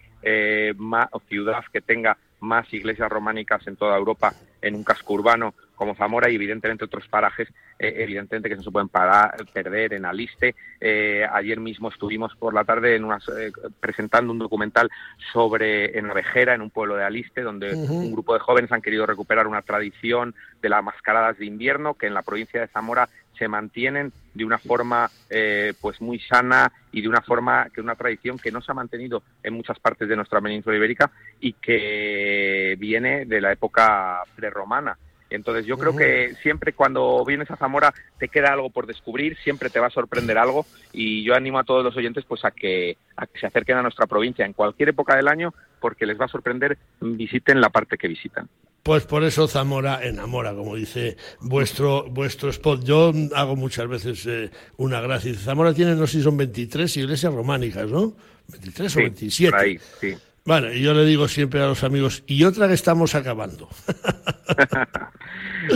más, 0.78 1.10
ciudad 1.28 1.64
que 1.72 1.82
tenga 1.82 2.18
más 2.44 2.72
iglesias 2.74 3.10
románicas 3.10 3.66
en 3.68 3.76
toda 3.76 3.98
Europa 3.98 4.34
en 4.62 4.76
un 4.76 4.84
casco 4.84 5.14
urbano 5.14 5.54
como 5.76 5.96
Zamora 5.96 6.30
y 6.30 6.36
evidentemente 6.36 6.86
otros 6.86 7.08
parajes, 7.10 7.50
evidentemente 7.78 8.48
que 8.48 8.56
no 8.56 8.64
se 8.64 8.72
pueden 8.72 8.88
parar, 8.88 9.36
perder 9.52 9.94
en 9.94 10.06
Aliste. 10.06 10.56
ayer 11.32 11.60
mismo 11.60 11.90
estuvimos 11.90 12.34
por 12.36 12.54
la 12.54 12.64
tarde 12.64 12.96
en 12.96 13.04
unas, 13.04 13.26
presentando 13.82 14.32
un 14.32 14.40
documental 14.40 14.90
sobre 15.34 15.98
en 15.98 16.14
Vejera, 16.14 16.54
en 16.54 16.62
un 16.62 16.70
pueblo 16.70 16.96
de 16.96 17.04
Aliste, 17.04 17.42
donde 17.42 17.74
un 17.76 18.12
grupo 18.14 18.34
de 18.34 18.40
jóvenes 18.40 18.72
han 18.72 18.82
querido 18.82 19.06
recuperar 19.06 19.48
una 19.48 19.62
tradición 19.62 20.34
de 20.62 20.70
las 20.70 20.84
mascaradas 20.84 21.38
de 21.38 21.46
invierno 21.46 21.96
que 21.96 22.08
en 22.08 22.14
la 22.14 22.22
provincia 22.22 22.62
de 22.62 22.68
Zamora 22.68 23.10
se 23.38 23.48
mantienen 23.48 24.12
de 24.34 24.46
una 24.46 24.58
forma 24.58 25.10
eh, 25.30 25.74
pues 25.80 26.02
muy 26.02 26.20
sana 26.20 26.72
y 26.92 27.02
de 27.02 27.10
una 27.10 27.22
forma 27.22 27.70
que 27.74 27.82
una 27.82 27.96
tradición 27.96 28.38
que 28.38 28.52
no 28.52 28.62
se 28.62 28.72
ha 28.72 28.76
mantenido 28.76 29.24
en 29.44 29.54
muchas 29.54 29.80
partes 29.80 30.08
de 30.08 30.16
nuestra 30.16 30.42
península 30.42 30.76
ibérica 30.76 31.12
y 31.40 31.54
que 31.54 32.76
viene 32.80 33.26
de 33.26 33.42
la 33.42 33.52
época 33.52 34.22
prerromana. 34.36 34.98
Entonces 35.30 35.66
yo 35.66 35.80
creo 35.80 35.96
que 35.96 36.36
siempre 36.44 36.74
cuando 36.74 37.26
vienes 37.26 37.50
a 37.50 37.58
Zamora 37.58 37.92
te 38.20 38.28
queda 38.28 38.54
algo 38.54 38.70
por 38.70 38.86
descubrir, 38.86 39.36
siempre 39.38 39.72
te 39.72 39.80
va 39.80 39.88
a 39.88 39.92
sorprender 39.92 40.38
algo 40.38 40.66
y 40.92 41.24
yo 41.24 41.34
animo 41.34 41.58
a 41.58 41.64
todos 41.64 41.84
los 41.84 41.98
oyentes 41.98 42.24
pues 42.26 42.46
a 42.46 42.52
que, 42.52 42.98
a 43.16 43.26
que 43.26 43.40
se 43.40 43.48
acerquen 43.48 43.78
a 43.78 43.82
nuestra 43.82 44.06
provincia 44.06 44.46
en 44.46 44.54
cualquier 44.54 44.90
época 44.90 45.16
del 45.16 45.28
año 45.28 45.52
porque 45.80 46.06
les 46.06 46.22
va 46.22 46.26
a 46.26 46.30
sorprender, 46.30 46.78
visiten 47.02 47.62
la 47.62 47.70
parte 47.70 47.98
que 47.98 48.08
visitan. 48.08 48.48
Pues 48.84 49.06
por 49.06 49.24
eso 49.24 49.48
Zamora 49.48 50.06
enamora, 50.06 50.54
como 50.54 50.76
dice 50.76 51.16
vuestro 51.40 52.10
vuestro 52.10 52.50
spot. 52.50 52.84
Yo 52.84 53.14
hago 53.34 53.56
muchas 53.56 53.88
veces 53.88 54.26
eh, 54.26 54.52
una 54.76 55.00
gracia. 55.00 55.34
Zamora 55.36 55.74
tiene, 55.74 55.96
no 55.96 56.06
sé 56.06 56.18
si 56.18 56.24
son 56.24 56.36
23 56.36 56.98
iglesias 56.98 57.34
románicas, 57.34 57.90
¿no? 57.90 58.14
23 58.50 58.96
o 58.98 59.00
27. 59.00 59.56
Ahí, 59.56 59.80
sí. 60.02 60.16
Bueno, 60.46 60.74
yo 60.74 60.94
le 60.94 61.06
digo 61.06 61.30
siempre 61.30 61.62
a 61.62 61.68
los 61.68 61.86
amigos, 61.86 62.24
y 62.28 62.44
otra 62.44 62.68
que 62.68 62.74
estamos 62.74 63.16
acabando. 63.16 63.70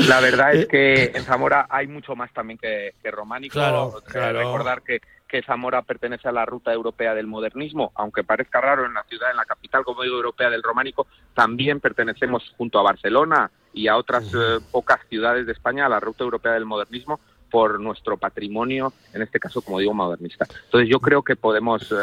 La 0.08 0.20
verdad 0.20 0.54
es 0.54 0.68
que 0.68 1.12
en 1.14 1.24
Zamora 1.24 1.68
hay 1.70 1.88
mucho 1.88 2.16
más 2.16 2.32
también 2.34 2.58
que, 2.58 2.94
románico. 3.12 3.54
Claro, 3.54 4.02
claro. 4.06 4.40
Recordar 4.40 4.82
que 4.82 5.02
que 5.28 5.44
Zamora 5.44 5.82
pertenece 5.82 6.30
a 6.30 6.32
la 6.32 6.46
ruta 6.46 6.72
europea 6.72 7.14
del 7.14 7.28
modernismo, 7.28 7.92
aunque 7.96 8.24
parezca 8.24 8.62
raro 8.62 8.86
en 8.86 8.94
la 8.94 9.04
ciudad, 9.04 9.30
en 9.30 9.38
la 9.38 9.46
capital, 9.46 9.84
como 9.84 10.04
digo, 10.04 10.16
europea 10.16 10.50
del 10.50 10.64
románico, 10.64 11.08
también 11.34 11.80
pertenecemos 11.80 12.54
junto 12.58 12.80
a 12.80 12.84
Barcelona 12.84 13.52
y 13.74 13.88
a 13.88 13.98
otras 13.98 14.34
eh, 14.34 14.60
pocas 14.72 15.00
ciudades 15.10 15.46
de 15.46 15.52
España 15.52 15.86
a 15.86 15.90
la 15.90 16.00
ruta 16.00 16.24
europea 16.24 16.54
del 16.54 16.66
modernismo, 16.66 17.20
por 17.50 17.80
nuestro 17.80 18.18
patrimonio, 18.18 18.94
en 19.14 19.22
este 19.22 19.40
caso, 19.40 19.62
como 19.62 19.80
digo, 19.80 19.94
modernista. 19.94 20.46
Entonces 20.66 20.90
yo 20.90 21.00
creo 21.00 21.24
que 21.24 21.36
podemos 21.36 21.92
eh, 21.92 21.96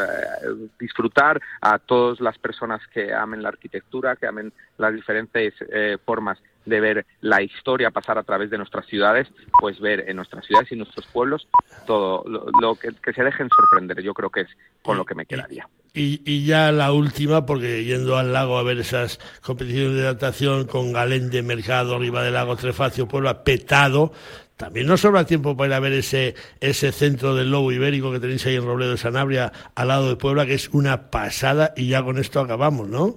disfrutar 0.78 1.40
a 1.60 1.78
todas 1.78 2.20
las 2.20 2.38
personas 2.38 2.80
que 2.92 3.12
amen 3.12 3.42
la 3.42 3.50
arquitectura, 3.50 4.16
que 4.16 4.26
amen 4.26 4.52
las 4.78 4.94
diferentes 4.94 5.54
eh, 5.70 5.98
formas 6.04 6.38
de 6.64 6.81
ver 6.81 7.07
la 7.20 7.42
historia 7.42 7.90
pasar 7.90 8.18
a 8.18 8.22
través 8.22 8.50
de 8.50 8.59
nuestras 8.59 8.87
ciudades, 8.87 9.29
pues 9.61 9.81
ver 9.81 10.09
en 10.09 10.16
nuestras 10.16 10.44
ciudades 10.46 10.72
y 10.72 10.77
nuestros 10.77 11.07
pueblos 11.07 11.46
todo 11.87 12.24
lo, 12.61 12.74
que, 12.77 12.88
que, 13.03 13.12
se 13.12 13.22
dejen 13.22 13.48
sorprender. 13.48 14.03
Yo 14.03 14.14
creo 14.14 14.31
que 14.31 14.42
es 14.42 14.48
con 14.83 14.96
lo 14.96 15.05
que 15.05 15.14
me 15.14 15.27
quedaría. 15.27 15.68
Y, 15.92 16.22
y, 16.24 16.44
ya 16.44 16.72
la 16.72 16.92
última, 16.92 17.46
porque 17.46 17.85
yendo 17.85 18.18
al 18.18 18.33
lago 18.33 18.59
a 18.59 18.64
ver 18.64 18.79
esas 18.79 19.20
competiciones 19.42 19.96
de 19.96 20.03
natación 20.03 20.66
con 20.66 20.92
Galén 20.92 21.31
de 21.31 21.42
Mercado, 21.42 21.94
arriba 21.94 22.24
del 22.24 22.35
lago 22.35 22.57
Trefacio, 22.57 23.07
Puebla, 23.07 23.44
petado, 23.44 24.12
también 24.57 24.87
nos 24.87 25.00
sobra 25.00 25.24
tiempo 25.24 25.57
para 25.57 25.68
ir 25.68 25.74
a 25.74 25.81
ver 25.81 25.92
ese, 25.92 26.35
ese 26.61 26.92
centro 26.92 27.35
del 27.35 27.50
lobo 27.50 27.70
ibérico 27.72 28.12
que 28.12 28.20
tenéis 28.20 28.46
ahí 28.46 28.57
en 28.57 28.64
Robledo 28.64 28.92
de 28.92 28.98
Sanabria, 28.98 29.53
al 29.74 29.88
lado 29.88 30.09
de 30.09 30.16
Puebla, 30.16 30.46
que 30.46 30.55
es 30.55 30.68
una 30.70 31.11
pasada, 31.11 31.72
y 31.77 31.88
ya 31.88 32.03
con 32.03 32.18
esto 32.18 32.40
acabamos, 32.40 32.88
¿no? 32.88 33.16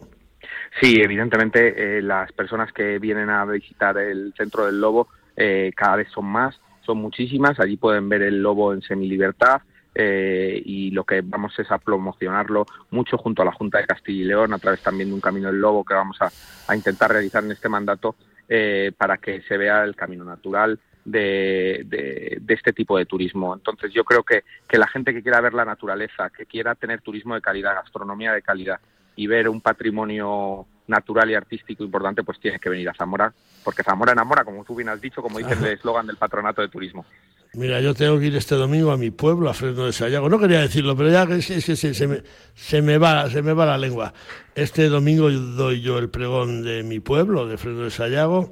Sí, 0.81 0.99
evidentemente 1.01 1.97
eh, 1.97 2.01
las 2.01 2.31
personas 2.33 2.71
que 2.71 2.99
vienen 2.99 3.29
a 3.29 3.45
visitar 3.45 3.97
el 3.97 4.33
centro 4.37 4.65
del 4.65 4.79
lobo 4.79 5.07
eh, 5.35 5.71
cada 5.75 5.97
vez 5.97 6.09
son 6.11 6.25
más, 6.25 6.59
son 6.85 6.97
muchísimas, 6.97 7.59
allí 7.59 7.77
pueden 7.77 8.07
ver 8.09 8.21
el 8.21 8.41
lobo 8.41 8.73
en 8.73 8.81
semilibertad, 8.81 9.61
eh, 9.99 10.61
y 10.63 10.91
lo 10.91 11.03
que 11.03 11.21
vamos 11.21 11.57
es 11.57 11.71
a 11.71 11.79
promocionarlo 11.79 12.67
mucho 12.91 13.17
junto 13.17 13.41
a 13.41 13.45
la 13.45 13.51
Junta 13.51 13.79
de 13.79 13.87
Castilla 13.87 14.21
y 14.21 14.25
León 14.25 14.53
a 14.53 14.59
través 14.59 14.83
también 14.83 15.09
de 15.09 15.15
un 15.15 15.21
Camino 15.21 15.47
del 15.47 15.59
Lobo 15.59 15.83
que 15.83 15.95
vamos 15.95 16.17
a, 16.21 16.75
intentar 16.75 17.11
realizar 17.11 17.43
en 17.43 17.51
este 17.51 17.67
mandato 17.67 18.15
eh, 18.47 18.91
para 18.95 19.17
que 19.17 19.41
se 19.41 19.57
vea 19.57 19.83
el 19.83 19.95
camino 19.95 20.23
natural 20.23 20.79
de, 21.03 21.83
de, 21.87 22.53
este 22.53 22.73
tipo 22.73 22.95
de 22.95 23.07
turismo. 23.07 23.55
Entonces 23.55 23.91
yo 23.91 24.03
creo 24.03 24.21
que, 24.21 24.43
que 24.67 24.77
la 24.77 24.87
gente 24.87 25.15
que 25.15 25.23
quiera 25.23 25.41
ver 25.41 25.55
la 25.55 25.65
naturaleza, 25.65 26.29
que 26.29 26.45
quiera 26.45 26.75
tener 26.75 27.01
turismo 27.01 27.33
de 27.33 27.41
calidad, 27.41 27.73
gastronomía 27.73 28.33
de 28.33 28.43
calidad 28.43 28.79
y 29.17 29.27
ver 29.27 29.49
un 29.49 29.59
patrimonio 29.59 30.67
natural 30.87 31.29
y 31.29 31.35
artístico 31.35 31.83
importante, 31.83 32.23
pues 32.23 32.39
tiene 32.39 32.59
que 32.59 32.69
venir 32.69 32.89
a 32.89 32.93
Zamora, 32.93 33.33
porque 33.63 33.83
Zamora 33.83 34.13
enamora, 34.13 34.43
como 34.43 34.63
tú 34.63 34.75
bien 34.75 34.89
has 34.89 35.01
dicho, 35.01 35.21
como 35.21 35.39
dice 35.39 35.53
el 35.53 35.65
eslogan 35.65 36.07
del 36.07 36.17
patronato 36.17 36.61
de 36.61 36.69
turismo. 36.69 37.05
Mira, 37.53 37.79
yo 37.81 37.93
tengo 37.95 38.19
que 38.19 38.25
ir 38.25 38.35
este 38.35 38.55
domingo 38.55 38.91
a 38.91 38.97
mi 38.97 39.09
pueblo, 39.09 39.49
a 39.49 39.53
Fresno 39.53 39.85
de 39.85 39.93
Sayago. 39.93 40.29
No 40.29 40.37
quería 40.37 40.61
decirlo, 40.61 40.95
pero 40.95 41.09
ya 41.09 41.23
es 41.23 41.47
que, 41.47 41.61
se, 41.61 41.93
se, 41.93 42.07
me, 42.07 42.21
se, 42.53 42.81
me 42.81 42.97
va, 42.97 43.29
se 43.29 43.41
me 43.41 43.53
va 43.53 43.65
la 43.65 43.77
lengua. 43.77 44.13
Este 44.53 44.89
domingo 44.89 45.29
doy 45.31 45.81
yo 45.81 45.97
el 45.97 46.09
pregón 46.09 46.63
de 46.63 46.83
mi 46.83 46.99
pueblo, 46.99 47.47
de 47.47 47.57
Fresno 47.57 47.83
de 47.83 47.91
Sayago. 47.91 48.51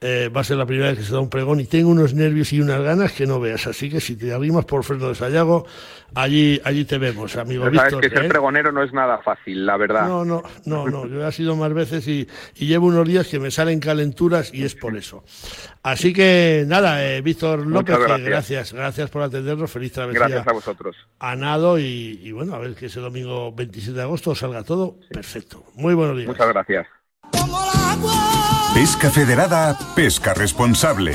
Eh, 0.00 0.28
va 0.34 0.40
a 0.40 0.44
ser 0.44 0.56
la 0.56 0.66
primera 0.66 0.88
vez 0.88 0.98
que 0.98 1.04
se 1.04 1.12
da 1.12 1.20
un 1.20 1.30
pregón 1.30 1.60
y 1.60 1.66
tengo 1.66 1.90
unos 1.90 2.14
nervios 2.14 2.52
y 2.52 2.60
unas 2.60 2.80
ganas 2.82 3.12
que 3.12 3.26
no 3.26 3.38
veas. 3.38 3.66
Así 3.66 3.88
que 3.88 4.00
si 4.00 4.16
te 4.16 4.32
arrimas 4.32 4.64
por 4.64 4.82
Fresno 4.82 5.08
de 5.08 5.14
Sayago, 5.14 5.64
allí, 6.14 6.60
allí 6.64 6.84
te 6.84 6.98
vemos, 6.98 7.36
amigo 7.36 7.64
Pero 7.64 7.76
sabes 7.76 7.92
Víctor. 7.92 8.10
que 8.10 8.16
ser 8.16 8.26
¿eh? 8.26 8.28
pregonero 8.28 8.72
no 8.72 8.82
es 8.82 8.92
nada 8.92 9.18
fácil, 9.18 9.64
la 9.64 9.76
verdad. 9.76 10.08
No, 10.08 10.24
no, 10.24 10.42
no, 10.66 10.88
no. 10.88 11.06
Yo 11.06 11.26
he 11.26 11.32
sido 11.32 11.54
más 11.54 11.71
veces 11.74 12.06
y, 12.08 12.28
y, 12.56 12.66
llevo 12.66 12.86
unos 12.86 13.06
días 13.06 13.26
que 13.26 13.38
me 13.38 13.50
salen 13.50 13.80
calenturas 13.80 14.52
y 14.52 14.64
es 14.64 14.74
por 14.74 14.96
eso. 14.96 15.24
Así 15.82 16.12
que 16.12 16.64
nada, 16.66 17.04
eh, 17.04 17.20
Víctor 17.20 17.66
López, 17.66 17.98
gracias. 17.98 18.22
gracias, 18.22 18.72
gracias 18.72 19.10
por 19.10 19.22
atendernos. 19.22 19.70
Feliz 19.70 19.92
travesía. 19.92 20.20
Gracias 20.20 20.46
a 20.46 20.52
vosotros. 20.52 20.96
A 21.18 21.36
nado 21.36 21.78
y, 21.78 22.20
y, 22.22 22.32
bueno, 22.32 22.54
a 22.54 22.58
ver 22.58 22.74
que 22.74 22.86
ese 22.86 23.00
domingo 23.00 23.52
27 23.52 23.96
de 23.96 24.02
agosto 24.02 24.34
salga 24.34 24.62
todo 24.62 24.98
sí. 25.00 25.08
perfecto. 25.14 25.64
Muy 25.74 25.94
buenos 25.94 26.16
días. 26.16 26.28
Muchas 26.28 26.48
gracias. 26.48 26.86
Pesca 28.74 29.10
Federada, 29.10 29.76
pesca 29.94 30.34
responsable. 30.34 31.14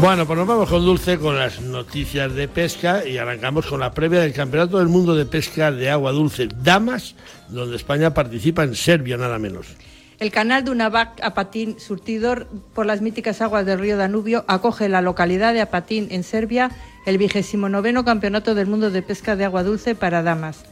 Bueno, 0.00 0.26
pues 0.26 0.38
nos 0.38 0.46
vamos 0.46 0.68
con 0.68 0.84
Dulce 0.84 1.18
con 1.18 1.38
las 1.38 1.62
noticias 1.62 2.34
de 2.34 2.48
pesca 2.48 3.06
y 3.06 3.16
arrancamos 3.16 3.66
con 3.66 3.80
la 3.80 3.92
previa 3.92 4.20
del 4.20 4.34
Campeonato 4.34 4.78
del 4.78 4.88
Mundo 4.88 5.16
de 5.16 5.24
Pesca 5.24 5.72
de 5.72 5.88
Agua 5.88 6.12
Dulce 6.12 6.48
Damas, 6.62 7.14
donde 7.48 7.76
España 7.76 8.12
participa 8.12 8.62
en 8.62 8.74
Serbia, 8.74 9.16
nada 9.16 9.38
menos. 9.38 9.66
El 10.18 10.30
canal 10.30 10.64
de 10.64 10.70
Unavac 10.70 11.18
Apatín, 11.22 11.80
surtidor 11.80 12.46
por 12.74 12.84
las 12.84 13.00
míticas 13.00 13.40
aguas 13.40 13.64
del 13.64 13.78
río 13.78 13.96
Danubio, 13.96 14.44
acoge 14.48 14.90
la 14.90 15.00
localidad 15.00 15.54
de 15.54 15.62
Apatín, 15.62 16.08
en 16.10 16.24
Serbia, 16.24 16.70
el 17.06 17.16
vigésimo 17.16 17.70
noveno 17.70 18.04
Campeonato 18.04 18.54
del 18.54 18.66
Mundo 18.66 18.90
de 18.90 19.00
Pesca 19.00 19.34
de 19.34 19.46
Agua 19.46 19.62
Dulce 19.62 19.94
para 19.94 20.22
damas. 20.22 20.66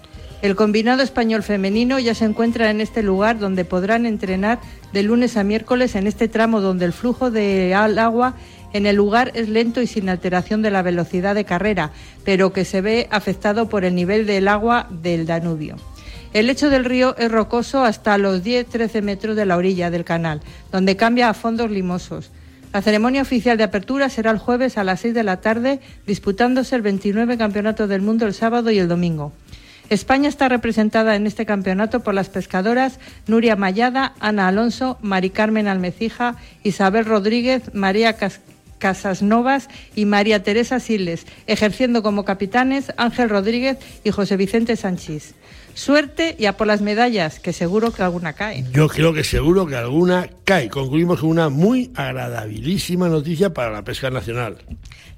El 0.44 0.56
combinado 0.56 1.02
español 1.02 1.42
femenino 1.42 1.98
ya 1.98 2.14
se 2.14 2.26
encuentra 2.26 2.70
en 2.70 2.82
este 2.82 3.02
lugar 3.02 3.38
donde 3.38 3.64
podrán 3.64 4.04
entrenar 4.04 4.60
de 4.92 5.02
lunes 5.02 5.38
a 5.38 5.44
miércoles 5.44 5.94
en 5.94 6.06
este 6.06 6.28
tramo 6.28 6.60
donde 6.60 6.84
el 6.84 6.92
flujo 6.92 7.30
de 7.30 7.74
agua 7.74 8.34
en 8.74 8.86
el 8.86 8.96
lugar 8.96 9.30
es 9.34 9.48
lento 9.48 9.80
y 9.80 9.86
sin 9.86 10.08
alteración 10.08 10.60
de 10.60 10.70
la 10.70 10.82
velocidad 10.82 11.34
de 11.34 11.44
carrera, 11.44 11.92
pero 12.24 12.52
que 12.52 12.66
se 12.66 12.82
ve 12.82 13.08
afectado 13.10 13.68
por 13.68 13.84
el 13.84 13.94
nivel 13.94 14.26
del 14.26 14.48
agua 14.48 14.88
del 14.90 15.26
Danubio. 15.26 15.76
El 16.34 16.48
lecho 16.48 16.68
del 16.68 16.84
río 16.84 17.16
es 17.16 17.30
rocoso 17.30 17.84
hasta 17.84 18.18
los 18.18 18.42
10-13 18.42 19.00
metros 19.00 19.36
de 19.36 19.46
la 19.46 19.56
orilla 19.56 19.90
del 19.90 20.04
canal, 20.04 20.40
donde 20.72 20.96
cambia 20.96 21.28
a 21.28 21.34
fondos 21.34 21.70
limosos. 21.70 22.32
La 22.72 22.82
ceremonia 22.82 23.22
oficial 23.22 23.56
de 23.56 23.62
apertura 23.62 24.08
será 24.08 24.32
el 24.32 24.38
jueves 24.38 24.76
a 24.76 24.82
las 24.82 25.00
6 25.02 25.14
de 25.14 25.22
la 25.22 25.40
tarde, 25.40 25.78
disputándose 26.08 26.74
el 26.74 26.82
29 26.82 27.38
Campeonato 27.38 27.86
del 27.86 28.02
Mundo 28.02 28.26
el 28.26 28.34
sábado 28.34 28.72
y 28.72 28.80
el 28.80 28.88
domingo. 28.88 29.32
España 29.90 30.28
está 30.28 30.48
representada 30.48 31.14
en 31.14 31.28
este 31.28 31.46
campeonato 31.46 32.00
por 32.00 32.14
las 32.14 32.30
pescadoras 32.30 32.98
Nuria 33.28 33.54
Mayada, 33.54 34.14
Ana 34.18 34.48
Alonso, 34.48 34.98
Mari 35.02 35.30
Carmen 35.30 35.68
Almecija, 35.68 36.34
Isabel 36.64 37.04
Rodríguez, 37.04 37.72
María 37.74 38.14
Cas 38.14 38.40
Casas 38.84 39.22
Novas 39.22 39.70
y 39.96 40.04
María 40.04 40.42
Teresa 40.42 40.78
Siles, 40.78 41.26
ejerciendo 41.46 42.02
como 42.02 42.26
capitanes 42.26 42.92
Ángel 42.98 43.30
Rodríguez 43.30 43.78
y 44.04 44.10
José 44.10 44.36
Vicente 44.36 44.76
Sánchez. 44.76 45.32
Suerte 45.72 46.36
y 46.38 46.44
a 46.44 46.58
por 46.58 46.66
las 46.66 46.82
medallas, 46.82 47.40
que 47.40 47.54
seguro 47.54 47.92
que 47.94 48.02
alguna 48.02 48.34
cae. 48.34 48.62
Yo 48.74 48.88
creo 48.88 49.14
que 49.14 49.24
seguro 49.24 49.64
que 49.64 49.76
alguna 49.76 50.28
cae. 50.44 50.68
Concluimos 50.68 51.20
con 51.20 51.30
una 51.30 51.48
muy 51.48 51.92
agradabilísima 51.94 53.08
noticia 53.08 53.54
para 53.54 53.70
la 53.70 53.84
pesca 53.84 54.10
nacional. 54.10 54.58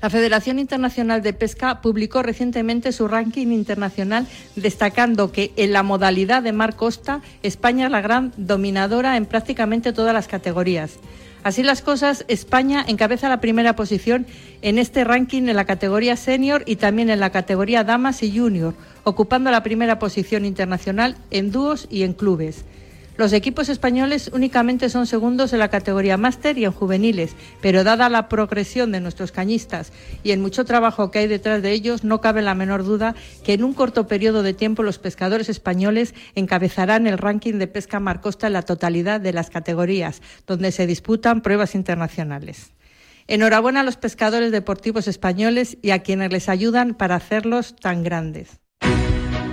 La 0.00 0.10
Federación 0.10 0.60
Internacional 0.60 1.20
de 1.22 1.32
Pesca 1.32 1.80
publicó 1.80 2.22
recientemente 2.22 2.92
su 2.92 3.08
ranking 3.08 3.48
internacional 3.48 4.28
destacando 4.54 5.32
que 5.32 5.50
en 5.56 5.72
la 5.72 5.82
modalidad 5.82 6.44
de 6.44 6.52
mar 6.52 6.76
costa 6.76 7.20
España 7.42 7.86
es 7.86 7.90
la 7.90 8.00
gran 8.00 8.32
dominadora 8.36 9.16
en 9.16 9.26
prácticamente 9.26 9.92
todas 9.92 10.14
las 10.14 10.28
categorías. 10.28 11.00
Así 11.46 11.62
las 11.62 11.80
cosas, 11.80 12.24
España 12.26 12.84
encabeza 12.88 13.28
la 13.28 13.40
primera 13.40 13.76
posición 13.76 14.26
en 14.62 14.80
este 14.80 15.04
ranking 15.04 15.42
en 15.42 15.54
la 15.54 15.64
categoría 15.64 16.16
senior 16.16 16.64
y 16.66 16.74
también 16.74 17.08
en 17.08 17.20
la 17.20 17.30
categoría 17.30 17.84
damas 17.84 18.24
y 18.24 18.36
junior, 18.36 18.74
ocupando 19.04 19.52
la 19.52 19.62
primera 19.62 20.00
posición 20.00 20.44
internacional 20.44 21.16
en 21.30 21.52
dúos 21.52 21.86
y 21.88 22.02
en 22.02 22.14
clubes. 22.14 22.64
Los 23.16 23.32
equipos 23.32 23.70
españoles 23.70 24.30
únicamente 24.34 24.90
son 24.90 25.06
segundos 25.06 25.54
en 25.54 25.58
la 25.58 25.70
categoría 25.70 26.18
máster 26.18 26.58
y 26.58 26.66
en 26.66 26.72
juveniles, 26.72 27.34
pero 27.62 27.82
dada 27.82 28.10
la 28.10 28.28
progresión 28.28 28.92
de 28.92 29.00
nuestros 29.00 29.32
cañistas 29.32 29.90
y 30.22 30.32
el 30.32 30.38
mucho 30.38 30.66
trabajo 30.66 31.10
que 31.10 31.20
hay 31.20 31.26
detrás 31.26 31.62
de 31.62 31.72
ellos, 31.72 32.04
no 32.04 32.20
cabe 32.20 32.42
la 32.42 32.54
menor 32.54 32.84
duda 32.84 33.14
que 33.42 33.54
en 33.54 33.64
un 33.64 33.72
corto 33.72 34.06
periodo 34.06 34.42
de 34.42 34.52
tiempo 34.52 34.82
los 34.82 34.98
pescadores 34.98 35.48
españoles 35.48 36.14
encabezarán 36.34 37.06
el 37.06 37.16
ranking 37.16 37.54
de 37.54 37.68
pesca 37.68 38.00
marcosta 38.00 38.48
en 38.48 38.52
la 38.52 38.62
totalidad 38.62 39.18
de 39.18 39.32
las 39.32 39.48
categorías, 39.48 40.20
donde 40.46 40.70
se 40.70 40.86
disputan 40.86 41.40
pruebas 41.40 41.74
internacionales. 41.74 42.72
Enhorabuena 43.28 43.80
a 43.80 43.84
los 43.84 43.96
pescadores 43.96 44.52
deportivos 44.52 45.08
españoles 45.08 45.78
y 45.80 45.90
a 45.90 46.00
quienes 46.00 46.30
les 46.32 46.50
ayudan 46.50 46.94
para 46.94 47.16
hacerlos 47.16 47.76
tan 47.76 48.04
grandes. 48.04 48.60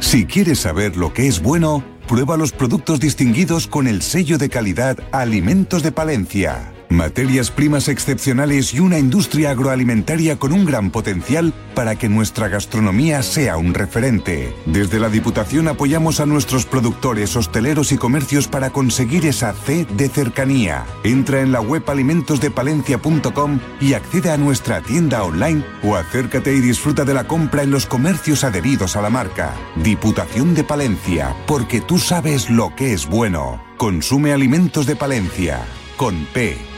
Si 0.04 0.26
quieres 0.26 0.60
saber 0.60 0.98
lo 0.98 1.14
que 1.14 1.28
es 1.28 1.42
bueno, 1.42 1.82
prueba 2.10 2.36
los 2.36 2.52
productos 2.52 3.00
distinguidos 3.00 3.68
con 3.68 3.88
el 3.88 4.02
sello 4.02 4.38
de 4.38 4.50
calidad 4.50 4.98
Alimentos 5.14 5.82
de 5.82 5.94
Palencia. 5.94 6.73
Materias 6.94 7.52
primas 7.52 7.88
excepcionales 7.88 8.74
y 8.74 8.80
una 8.80 9.00
industria 9.00 9.52
agroalimentaria 9.52 10.38
con 10.38 10.54
un 10.54 10.66
gran 10.66 10.92
potencial 10.92 11.54
para 11.76 11.96
que 11.96 12.08
nuestra 12.08 12.48
gastronomía 12.48 13.24
sea 13.24 13.58
un 13.58 13.74
referente. 13.74 14.56
Desde 14.66 15.00
la 15.00 15.10
Diputación 15.10 15.68
apoyamos 15.68 16.20
a 16.20 16.26
nuestros 16.26 16.66
productores, 16.66 17.36
hosteleros 17.36 17.92
y 17.92 17.98
comercios 17.98 18.48
para 18.48 18.70
conseguir 18.70 19.26
esa 19.26 19.54
C 19.54 19.86
de 19.98 20.10
cercanía. 20.10 20.86
Entra 21.04 21.42
en 21.42 21.52
la 21.52 21.62
web 21.62 21.84
alimentosdepalencia.com 21.88 23.60
y 23.82 23.94
accede 23.94 24.32
a 24.32 24.38
nuestra 24.38 24.82
tienda 24.82 25.24
online 25.24 25.64
o 25.84 25.96
acércate 25.96 26.54
y 26.56 26.62
disfruta 26.62 27.04
de 27.04 27.14
la 27.14 27.28
compra 27.28 27.64
en 27.64 27.72
los 27.72 27.86
comercios 27.86 28.44
adheridos 28.44 28.96
a 28.96 29.02
la 29.02 29.10
marca. 29.10 29.54
Diputación 29.76 30.54
de 30.54 30.64
Palencia, 30.64 31.36
porque 31.48 31.82
tú 31.82 31.98
sabes 31.98 32.50
lo 32.50 32.76
que 32.76 32.94
es 32.94 33.08
bueno. 33.08 33.62
Consume 33.78 34.32
alimentos 34.32 34.86
de 34.86 34.96
Palencia, 34.96 35.66
con 35.98 36.26
P. 36.34 36.73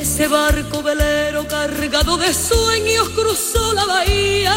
Ese 0.00 0.28
barco 0.28 0.82
velero 0.82 1.46
cargado 1.46 2.16
de 2.16 2.32
sueños 2.32 3.10
cruzó 3.10 3.74
la 3.74 3.84
bahía. 3.84 4.54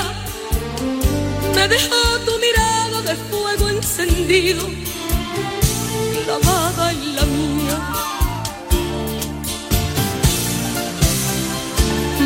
Me 1.54 1.68
dejó 1.68 2.20
tu 2.26 2.40
mirada 2.40 3.02
de 3.02 3.16
fuego 3.30 3.68
encendido, 3.68 4.66
clavada 6.24 6.92
en 6.92 7.16
la 7.18 7.26
mía. 7.26 7.78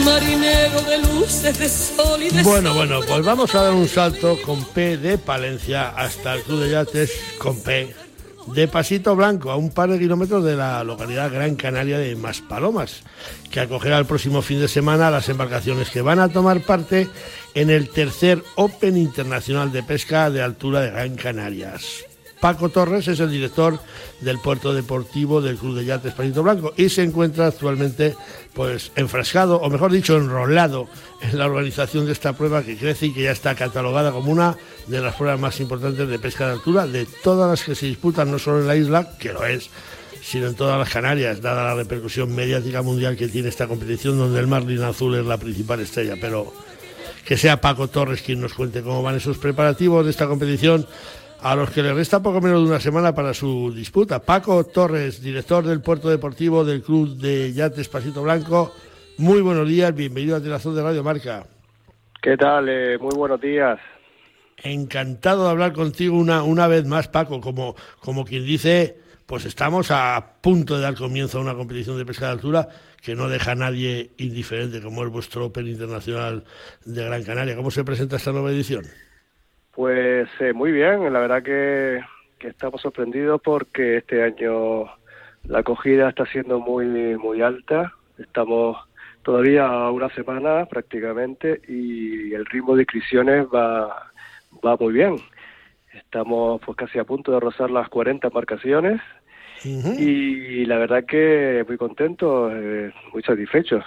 Marinero 0.05 0.81
de 0.83 0.97
luces, 0.99 1.57
de 1.57 1.69
sol 1.69 2.21
y 2.21 2.29
de 2.29 2.43
Bueno, 2.43 2.75
bueno, 2.75 2.99
pues 3.01 3.25
vamos 3.25 3.55
a 3.55 3.63
dar 3.63 3.73
un 3.73 3.89
salto 3.89 4.39
con 4.45 4.63
P 4.63 4.97
de 4.97 5.17
Palencia 5.17 5.89
hasta 5.89 6.35
el 6.35 6.43
Club 6.43 6.59
de 6.61 6.69
Yates 6.69 7.11
con 7.39 7.59
P 7.61 8.06
de 8.53 8.67
Pasito 8.67 9.15
Blanco, 9.15 9.51
a 9.51 9.57
un 9.57 9.71
par 9.71 9.89
de 9.89 9.99
kilómetros 9.99 10.43
de 10.43 10.55
la 10.55 10.83
localidad 10.83 11.31
Gran 11.31 11.55
Canaria 11.55 11.97
de 11.97 12.15
Maspalomas, 12.15 13.03
que 13.51 13.59
acogerá 13.59 13.97
el 13.97 14.05
próximo 14.05 14.41
fin 14.41 14.59
de 14.59 14.67
semana 14.67 15.11
las 15.11 15.29
embarcaciones 15.29 15.89
que 15.89 16.01
van 16.01 16.19
a 16.19 16.29
tomar 16.29 16.61
parte 16.61 17.07
en 17.53 17.69
el 17.69 17.89
tercer 17.89 18.43
Open 18.55 18.97
Internacional 18.97 19.71
de 19.71 19.83
Pesca 19.83 20.29
de 20.29 20.41
altura 20.41 20.81
de 20.81 20.91
Gran 20.91 21.15
Canarias. 21.15 22.05
Paco 22.39 22.69
Torres 22.69 23.07
es 23.07 23.19
el 23.19 23.31
director 23.31 23.79
del 24.21 24.39
puerto 24.39 24.73
deportivo 24.73 25.41
del 25.41 25.57
Club 25.57 25.77
de 25.77 25.85
Yates 25.85 26.13
Pasito 26.13 26.43
Blanco 26.43 26.73
y 26.77 26.89
se 26.89 27.03
encuentra 27.03 27.47
actualmente 27.47 28.15
pues 28.53 28.91
enfrascado, 28.95 29.57
o 29.57 29.69
mejor 29.69 29.91
dicho, 29.91 30.17
enrolado 30.17 30.87
en 31.21 31.37
la 31.37 31.45
organización 31.45 32.05
de 32.05 32.11
esta 32.11 32.33
prueba 32.33 32.63
que 32.63 32.77
crece 32.77 33.07
y 33.07 33.13
que 33.13 33.23
ya 33.23 33.31
está 33.31 33.55
catalogada 33.55 34.11
como 34.11 34.31
una 34.31 34.55
de 34.87 35.01
las 35.01 35.15
pruebas 35.15 35.39
más 35.39 35.59
importantes 35.59 36.07
de 36.07 36.19
pesca 36.19 36.47
de 36.47 36.53
altura 36.53 36.87
de 36.87 37.07
todas 37.23 37.49
las 37.49 37.63
que 37.63 37.75
se 37.75 37.87
disputan, 37.87 38.31
no 38.31 38.39
solo 38.39 38.61
en 38.61 38.67
la 38.67 38.75
isla, 38.75 39.17
que 39.19 39.33
lo 39.33 39.45
es, 39.45 39.69
sino 40.21 40.47
en 40.47 40.55
todas 40.55 40.77
las 40.77 40.89
Canarias, 40.89 41.41
dada 41.41 41.63
la 41.63 41.75
repercusión 41.75 42.33
mediática 42.35 42.81
mundial 42.81 43.15
que 43.15 43.27
tiene 43.27 43.49
esta 43.49 43.67
competición, 43.67 44.17
donde 44.17 44.39
el 44.39 44.47
Marlin 44.47 44.83
Azul 44.83 45.15
es 45.15 45.25
la 45.25 45.37
principal 45.37 45.79
estrella. 45.79 46.15
Pero 46.19 46.53
que 47.25 47.37
sea 47.37 47.61
Paco 47.61 47.87
Torres 47.87 48.21
quien 48.21 48.39
nos 48.41 48.53
cuente 48.53 48.81
cómo 48.81 49.03
van 49.03 49.15
esos 49.15 49.37
preparativos 49.37 50.05
de 50.05 50.11
esta 50.11 50.27
competición 50.27 50.87
a 51.41 51.55
los 51.55 51.69
que 51.69 51.83
le 51.83 51.93
resta 51.93 52.21
poco 52.21 52.41
menos 52.41 52.61
de 52.61 52.69
una 52.69 52.79
semana 52.79 53.13
para 53.13 53.33
su 53.33 53.73
disputa. 53.73 54.19
Paco 54.19 54.63
Torres, 54.65 55.21
director 55.21 55.65
del 55.65 55.81
puerto 55.81 56.09
deportivo 56.09 56.65
del 56.65 56.81
Club 56.81 57.17
de 57.17 57.53
Yates 57.53 57.89
Pasito 57.89 58.23
Blanco. 58.23 58.73
Muy 59.17 59.41
buenos 59.41 59.67
días, 59.67 59.93
bienvenido 59.93 60.35
a 60.35 60.41
Telazón 60.41 60.75
de 60.75 60.83
Radio 60.83 61.03
Marca. 61.03 61.45
¿Qué 62.21 62.35
tal? 62.37 62.67
Eh, 62.69 62.97
muy 62.97 63.15
buenos 63.15 63.39
días. 63.39 63.79
Encantado 64.63 65.45
de 65.45 65.51
hablar 65.51 65.73
contigo 65.73 66.17
una, 66.17 66.43
una 66.43 66.67
vez 66.67 66.85
más, 66.85 67.07
Paco, 67.07 67.39
como, 67.39 67.75
como 67.99 68.25
quien 68.25 68.43
dice, 68.43 68.97
pues 69.25 69.45
estamos 69.45 69.91
a 69.91 70.33
punto 70.41 70.75
de 70.75 70.81
dar 70.81 70.95
comienzo 70.95 71.37
a 71.37 71.41
una 71.41 71.53
competición 71.53 71.97
de 71.97 72.05
pesca 72.05 72.25
de 72.25 72.31
altura 72.31 72.67
que 73.01 73.15
no 73.15 73.29
deja 73.29 73.51
a 73.51 73.55
nadie 73.55 74.11
indiferente, 74.17 74.81
como 74.81 75.03
es 75.05 75.11
vuestro 75.11 75.45
Open 75.45 75.67
Internacional 75.67 76.43
de 76.85 77.05
Gran 77.05 77.23
Canaria. 77.23 77.55
¿Cómo 77.55 77.69
se 77.69 77.83
presenta 77.83 78.15
esta 78.15 78.31
nueva 78.31 78.49
edición? 78.49 78.85
Pues 79.77 80.27
eh, 80.39 80.53
muy 80.53 80.71
bien, 80.71 81.13
la 81.13 81.19
verdad 81.19 81.43
que, 81.43 82.01
que, 82.39 82.47
estamos 82.47 82.81
sorprendidos 82.81 83.39
porque 83.43 83.97
este 83.97 84.23
año 84.23 84.85
la 85.43 85.59
acogida 85.59 86.09
está 86.09 86.25
siendo 86.25 86.59
muy 86.59 86.87
muy 87.15 87.43
alta. 87.43 87.93
Estamos 88.17 88.75
todavía 89.21 89.67
a 89.67 89.91
una 89.91 90.09
semana 90.15 90.65
prácticamente 90.65 91.61
y 91.67 92.33
el 92.33 92.47
ritmo 92.47 92.75
de 92.75 92.81
inscripciones 92.81 93.45
va, 93.53 94.11
va 94.65 94.77
muy 94.77 94.93
bien. 94.93 95.17
Estamos 95.93 96.59
pues 96.65 96.75
casi 96.75 96.97
a 96.97 97.03
punto 97.03 97.31
de 97.31 97.39
rozar 97.39 97.69
las 97.69 97.87
40 97.87 98.29
embarcaciones 98.29 98.99
uh 99.63 99.67
-huh. 99.67 99.99
y 99.99 100.65
la 100.65 100.79
verdad 100.79 101.05
que 101.05 101.63
muy 101.67 101.77
contentos, 101.77 102.51
eh, 102.51 102.91
muy 103.13 103.21
satisfechos. 103.21 103.85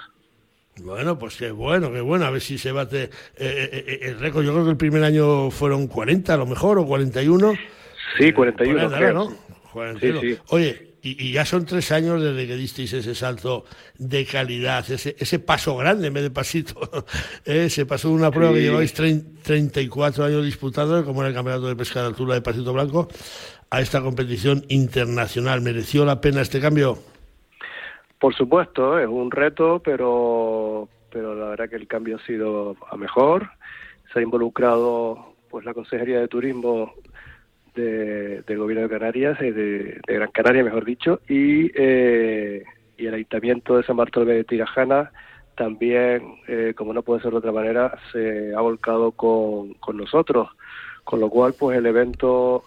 Bueno, 0.82 1.18
pues 1.18 1.36
qué 1.36 1.50
bueno, 1.50 1.92
qué 1.92 2.00
bueno. 2.00 2.24
A 2.24 2.30
ver 2.30 2.40
si 2.40 2.58
se 2.58 2.72
bate 2.72 3.04
eh, 3.04 3.10
eh, 3.36 3.98
el 4.02 4.18
récord. 4.18 4.44
Yo 4.44 4.52
creo 4.52 4.64
que 4.64 4.70
el 4.70 4.76
primer 4.76 5.04
año 5.04 5.50
fueron 5.50 5.86
40 5.86 6.34
a 6.34 6.36
lo 6.36 6.46
mejor 6.46 6.78
o 6.78 6.86
41. 6.86 7.54
Sí, 8.18 8.32
41. 8.32 8.88
Por 8.88 8.94
ahí, 8.94 9.14
¿no? 9.14 9.32
41. 9.72 10.20
Sí, 10.20 10.34
sí. 10.34 10.38
Oye, 10.48 10.90
y, 11.02 11.28
y, 11.28 11.32
ya 11.32 11.46
son 11.46 11.64
tres 11.64 11.92
años 11.92 12.22
desde 12.22 12.46
que 12.46 12.56
disteis 12.56 12.92
ese 12.92 13.14
salto 13.14 13.64
de 13.96 14.26
calidad, 14.26 14.90
ese, 14.90 15.16
ese 15.18 15.38
paso 15.38 15.76
grande 15.76 16.08
en 16.08 16.14
vez 16.14 16.22
de 16.22 16.30
pasito. 16.30 17.06
eh, 17.44 17.70
se 17.70 17.86
pasó 17.86 18.08
de 18.08 18.14
una 18.14 18.30
prueba 18.30 18.52
sí. 18.52 18.58
que 18.58 18.62
lleváis 18.62 18.92
30, 18.92 19.42
34 19.42 20.24
años 20.24 20.44
disputando, 20.44 21.04
como 21.04 21.22
era 21.22 21.28
el 21.28 21.34
Campeonato 21.34 21.68
de 21.68 21.76
Pesca 21.76 22.00
de 22.00 22.06
Altura 22.06 22.34
de 22.34 22.42
Pasito 22.42 22.72
Blanco, 22.72 23.08
a 23.70 23.80
esta 23.80 24.02
competición 24.02 24.64
internacional. 24.68 25.62
¿Mereció 25.62 26.04
la 26.04 26.20
pena 26.20 26.42
este 26.42 26.60
cambio? 26.60 26.98
Por 28.20 28.34
supuesto, 28.34 28.98
es 28.98 29.08
un 29.08 29.30
reto, 29.30 29.80
pero, 29.82 30.90
pero 31.10 31.34
la 31.34 31.48
verdad 31.48 31.70
que 31.70 31.76
el 31.76 31.88
cambio 31.88 32.16
ha 32.16 32.26
sido 32.26 32.76
a 32.90 32.96
mejor. 32.98 33.48
Se 34.12 34.18
ha 34.18 34.22
involucrado 34.22 35.32
pues 35.48 35.64
la 35.64 35.72
Consejería 35.72 36.20
de 36.20 36.28
Turismo 36.28 36.92
de, 37.74 38.42
del 38.42 38.58
Gobierno 38.58 38.82
de 38.84 38.90
Canarias, 38.90 39.38
de, 39.38 39.52
de, 39.52 40.14
Gran 40.14 40.30
Canaria, 40.32 40.62
mejor 40.62 40.84
dicho, 40.84 41.20
y, 41.28 41.70
eh, 41.74 42.62
y 42.98 43.06
el 43.06 43.14
Ayuntamiento 43.14 43.78
de 43.78 43.84
San 43.84 43.96
Bartolomé 43.96 44.34
de 44.34 44.44
Tirajana 44.44 45.10
también, 45.56 46.36
eh, 46.46 46.74
como 46.76 46.92
no 46.92 47.02
puede 47.02 47.22
ser 47.22 47.30
de 47.30 47.38
otra 47.38 47.52
manera, 47.52 47.98
se 48.12 48.54
ha 48.54 48.60
volcado 48.60 49.12
con, 49.12 49.72
con 49.74 49.96
nosotros, 49.96 50.48
con 51.04 51.20
lo 51.20 51.30
cual 51.30 51.54
pues 51.58 51.78
el 51.78 51.86
evento 51.86 52.64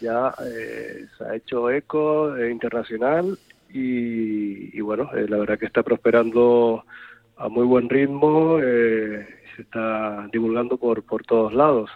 ya 0.00 0.32
eh, 0.46 1.06
se 1.18 1.24
ha 1.24 1.34
hecho 1.34 1.70
eco 1.70 2.36
eh, 2.36 2.52
internacional 2.52 3.36
y, 3.72 4.76
y 4.76 4.80
bueno, 4.80 5.10
eh, 5.14 5.26
la 5.28 5.38
verdad 5.38 5.58
que 5.58 5.66
está 5.66 5.82
prosperando 5.82 6.84
a 7.36 7.48
muy 7.48 7.64
buen 7.64 7.88
ritmo, 7.88 8.58
eh, 8.62 9.26
se 9.56 9.62
está 9.62 10.28
divulgando 10.32 10.76
por, 10.76 11.02
por 11.02 11.24
todos 11.24 11.52
lados. 11.54 11.90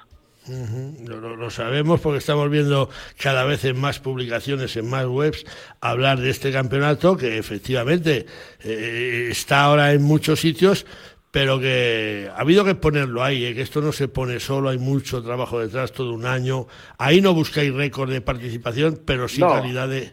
Uh 0.48 0.52
-huh. 0.52 1.08
lo, 1.08 1.36
lo, 1.36 1.50
sabemos 1.50 2.00
porque 2.00 2.18
estamos 2.18 2.48
viendo 2.50 2.88
cada 3.20 3.44
vez 3.44 3.64
en 3.64 3.80
más 3.80 3.98
publicaciones, 3.98 4.76
en 4.76 4.88
más 4.88 5.06
webs, 5.06 5.44
hablar 5.80 6.20
de 6.20 6.30
este 6.30 6.52
campeonato 6.52 7.16
que 7.16 7.36
efectivamente 7.36 8.26
eh, 8.62 9.28
está 9.28 9.64
ahora 9.64 9.92
en 9.92 10.02
muchos 10.02 10.38
sitios, 10.38 10.86
pero 11.32 11.58
que 11.58 12.30
ha 12.32 12.40
habido 12.40 12.64
que 12.64 12.76
ponerlo 12.76 13.24
ahí, 13.24 13.44
¿eh? 13.44 13.54
que 13.54 13.62
esto 13.62 13.80
no 13.80 13.90
se 13.90 14.06
pone 14.06 14.38
solo, 14.38 14.68
hay 14.68 14.78
mucho 14.78 15.22
trabajo 15.22 15.58
detrás, 15.58 15.92
todo 15.92 16.14
un 16.14 16.26
año. 16.26 16.66
Ahí 16.96 17.20
no 17.20 17.34
buscáis 17.34 17.74
récord 17.74 18.10
de 18.10 18.20
participación, 18.20 19.00
pero 19.04 19.26
sí 19.26 19.40
no. 19.40 19.48
calidad 19.48 19.88
de, 19.88 20.12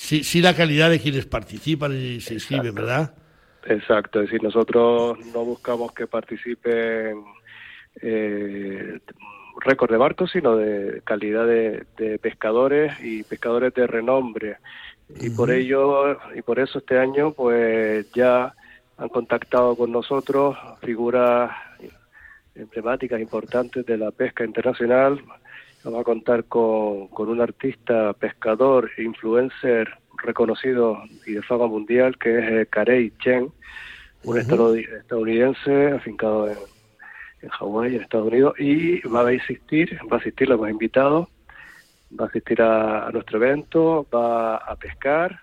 sí, 0.00 0.24
sí 0.24 0.40
la 0.40 0.56
calidad 0.56 0.88
de 0.88 0.98
quienes 0.98 1.26
participan 1.26 1.92
y 1.92 2.20
se 2.20 2.34
inscriben, 2.34 2.74
¿verdad? 2.74 3.14
Exacto, 3.66 4.20
es 4.20 4.26
decir, 4.26 4.42
nosotros 4.42 5.18
no 5.34 5.44
buscamos 5.44 5.92
que 5.92 6.06
participen 6.06 7.22
eh, 8.00 8.98
récord 9.60 9.90
de 9.90 9.98
barcos, 9.98 10.30
sino 10.30 10.56
de 10.56 11.02
calidad 11.04 11.46
de, 11.46 11.84
de, 11.98 12.18
pescadores 12.18 12.94
y 13.02 13.22
pescadores 13.24 13.74
de 13.74 13.86
renombre. 13.86 14.56
Y 15.20 15.28
uh 15.28 15.32
-huh. 15.32 15.36
por 15.36 15.50
ello, 15.50 16.18
y 16.34 16.40
por 16.40 16.58
eso 16.58 16.78
este 16.78 16.98
año, 16.98 17.32
pues 17.32 18.10
ya 18.12 18.54
han 18.96 19.08
contactado 19.10 19.76
con 19.76 19.92
nosotros 19.92 20.56
figuras 20.80 21.50
emblemáticas, 22.54 23.20
importantes 23.20 23.84
de 23.84 23.98
la 23.98 24.10
pesca 24.10 24.44
internacional. 24.44 25.20
Vamos 25.84 26.00
a 26.00 26.04
contar 26.04 26.44
con, 26.44 27.08
con 27.08 27.28
un 27.30 27.40
artista, 27.40 28.12
pescador, 28.12 28.90
influencer 28.98 29.88
reconocido 30.22 31.02
y 31.26 31.32
de 31.32 31.42
fama 31.42 31.66
mundial, 31.66 32.18
que 32.18 32.38
es 32.38 32.52
eh, 32.52 32.66
Carey 32.68 33.12
Chen, 33.18 33.44
un 34.24 34.36
uh 34.36 34.40
-huh. 34.40 34.98
estadounidense 35.00 35.92
afincado 35.92 36.48
en, 36.50 36.58
en 37.42 37.48
Hawái, 37.48 37.96
en 37.96 38.02
Estados 38.02 38.28
Unidos, 38.28 38.54
y 38.58 39.00
va 39.08 39.22
a 39.22 39.30
asistir, 39.30 39.98
va 40.12 40.16
a 40.16 40.20
asistir, 40.20 40.48
lo 40.48 40.56
hemos 40.56 40.70
invitado, 40.70 41.28
va 42.18 42.26
a 42.26 42.28
asistir 42.28 42.60
a, 42.60 43.06
a 43.06 43.10
nuestro 43.12 43.38
evento, 43.38 44.06
va 44.12 44.56
a 44.56 44.76
pescar, 44.76 45.40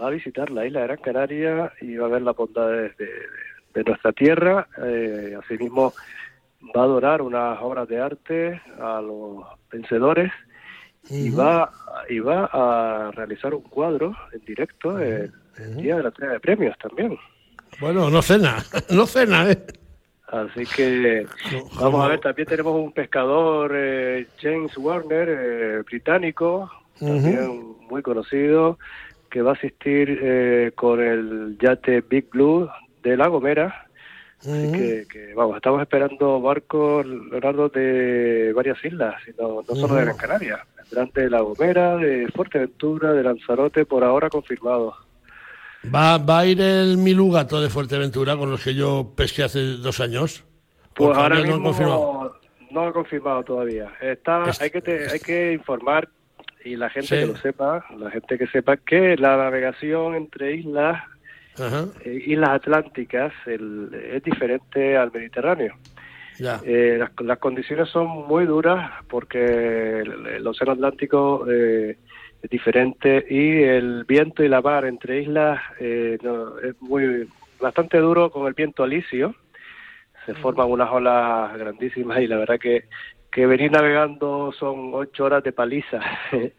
va 0.00 0.06
a 0.06 0.10
visitar 0.10 0.50
la 0.50 0.64
isla 0.64 0.80
de 0.80 0.86
Gran 0.86 1.02
Canaria 1.02 1.72
y 1.82 1.96
va 1.96 2.06
a 2.06 2.10
ver 2.10 2.22
las 2.22 2.34
bondades 2.34 2.96
de, 2.96 3.04
de, 3.04 3.12
de 3.74 3.84
nuestra 3.84 4.12
tierra. 4.12 4.66
Eh, 4.82 5.36
asimismo, 5.38 5.92
va 6.76 6.84
a 6.84 6.86
donar 6.86 7.22
unas 7.22 7.58
obras 7.60 7.88
de 7.88 8.00
arte 8.00 8.60
a 8.78 9.00
los 9.00 9.44
vencedores 9.70 10.32
y 11.08 11.30
va 11.30 11.70
y 12.08 12.18
va 12.18 12.50
a 12.52 13.10
realizar 13.12 13.54
un 13.54 13.62
cuadro 13.62 14.14
en 14.32 14.44
directo 14.44 14.98
el, 14.98 15.32
el 15.56 15.76
día 15.76 15.96
de 15.96 16.02
la 16.02 16.08
entrega 16.08 16.32
de 16.34 16.40
premios 16.40 16.76
también. 16.78 17.18
Bueno, 17.80 18.10
no 18.10 18.22
cena, 18.22 18.56
no 18.90 19.06
cena, 19.06 19.50
¿eh? 19.50 19.64
Así 20.30 20.64
que 20.64 21.26
vamos 21.80 22.04
a 22.04 22.08
ver, 22.08 22.20
también 22.20 22.46
tenemos 22.46 22.74
un 22.76 22.92
pescador, 22.92 23.72
eh, 23.74 24.28
James 24.40 24.76
Warner, 24.78 25.28
eh, 25.28 25.82
británico, 25.84 26.70
también 27.00 27.74
muy 27.88 28.00
conocido, 28.02 28.78
que 29.28 29.42
va 29.42 29.50
a 29.50 29.54
asistir 29.54 30.20
eh, 30.22 30.70
con 30.76 31.00
el 31.00 31.58
yate 31.58 32.02
Big 32.02 32.30
Blue 32.30 32.68
de 33.02 33.16
La 33.16 33.26
Gomera. 33.26 33.88
Así 34.40 34.72
que, 34.72 35.06
que, 35.10 35.34
vamos, 35.34 35.56
estamos 35.56 35.82
esperando 35.82 36.40
barcos, 36.40 37.04
Leonardo, 37.06 37.68
de 37.68 38.52
varias 38.54 38.82
islas, 38.84 39.14
y 39.28 39.38
no, 39.40 39.62
no 39.68 39.74
solo 39.76 39.94
de 39.96 40.04
Gran 40.06 40.16
Canaria. 40.16 40.66
Vendrán 40.90 41.10
de 41.14 41.30
La 41.30 41.40
Gomera, 41.42 41.96
de 41.96 42.26
Fuerteventura, 42.34 43.12
de 43.12 43.22
Lanzarote, 43.22 43.84
por 43.84 44.02
ahora 44.02 44.30
confirmados. 44.30 44.94
¿Va, 45.94 46.18
¿Va 46.18 46.40
a 46.40 46.46
ir 46.46 46.60
el 46.60 46.96
Milugato 46.98 47.60
de 47.60 47.68
Fuerteventura 47.70 48.36
con 48.36 48.50
los 48.50 48.62
que 48.62 48.74
yo 48.74 49.12
pesqué 49.16 49.42
hace 49.44 49.60
dos 49.60 50.00
años? 50.00 50.44
Pues 50.94 51.16
ahora 51.16 51.36
no 51.36 51.42
mismo 51.44 51.62
confirmado. 51.64 52.36
no 52.70 52.86
ha 52.86 52.92
confirmado 52.92 53.42
todavía. 53.44 53.90
Está, 54.00 54.48
Es- 54.48 54.60
hay 54.60 54.70
que 54.70 54.80
te- 54.82 55.10
hay 55.10 55.20
que 55.20 55.52
informar 55.52 56.08
y 56.64 56.76
la 56.76 56.90
gente 56.90 57.08
Sí. 57.08 57.14
que 57.16 57.26
lo 57.26 57.36
sepa, 57.36 57.84
la 57.98 58.10
gente 58.10 58.36
que 58.38 58.46
sepa 58.48 58.76
que 58.76 59.16
la 59.16 59.36
navegación 59.36 60.14
entre 60.14 60.56
islas, 60.56 61.02
Ajá, 61.60 61.84
eh, 62.04 62.22
islas 62.26 62.50
atlánticas, 62.50 63.32
el- 63.46 63.90
es 64.12 64.22
diferente 64.22 64.96
al 64.96 65.12
Mediterráneo. 65.12 65.74
ya. 66.38 66.60
Eh, 66.64 66.96
las, 66.98 67.10
las 67.20 67.38
condiciones 67.38 67.88
son 67.90 68.26
muy 68.26 68.46
duras 68.46 68.90
porque 69.08 70.00
el, 70.00 70.26
el 70.26 70.46
océano 70.46 70.72
Atlántico 70.72 71.46
eh, 71.50 71.96
es 72.42 72.50
diferente 72.50 73.26
y 73.28 73.62
el 73.62 74.04
viento 74.04 74.42
y 74.42 74.48
la 74.48 74.60
mar 74.62 74.84
entre 74.86 75.20
islas 75.22 75.60
eh, 75.78 76.16
no, 76.22 76.58
es 76.58 76.74
muy 76.80 77.28
bastante 77.60 77.98
duro 77.98 78.30
con 78.30 78.46
el 78.46 78.54
viento 78.54 78.82
alisio. 78.82 79.34
Se 80.26 80.34
forman 80.34 80.70
unas 80.70 80.90
olas 80.90 81.56
grandísimas 81.58 82.20
y 82.20 82.26
la 82.26 82.36
verdad 82.38 82.58
que, 82.58 82.84
que 83.30 83.46
venir 83.46 83.70
navegando 83.72 84.52
son 84.52 84.90
ocho 84.94 85.24
horas 85.24 85.42
de 85.42 85.52
paliza. 85.52 86.00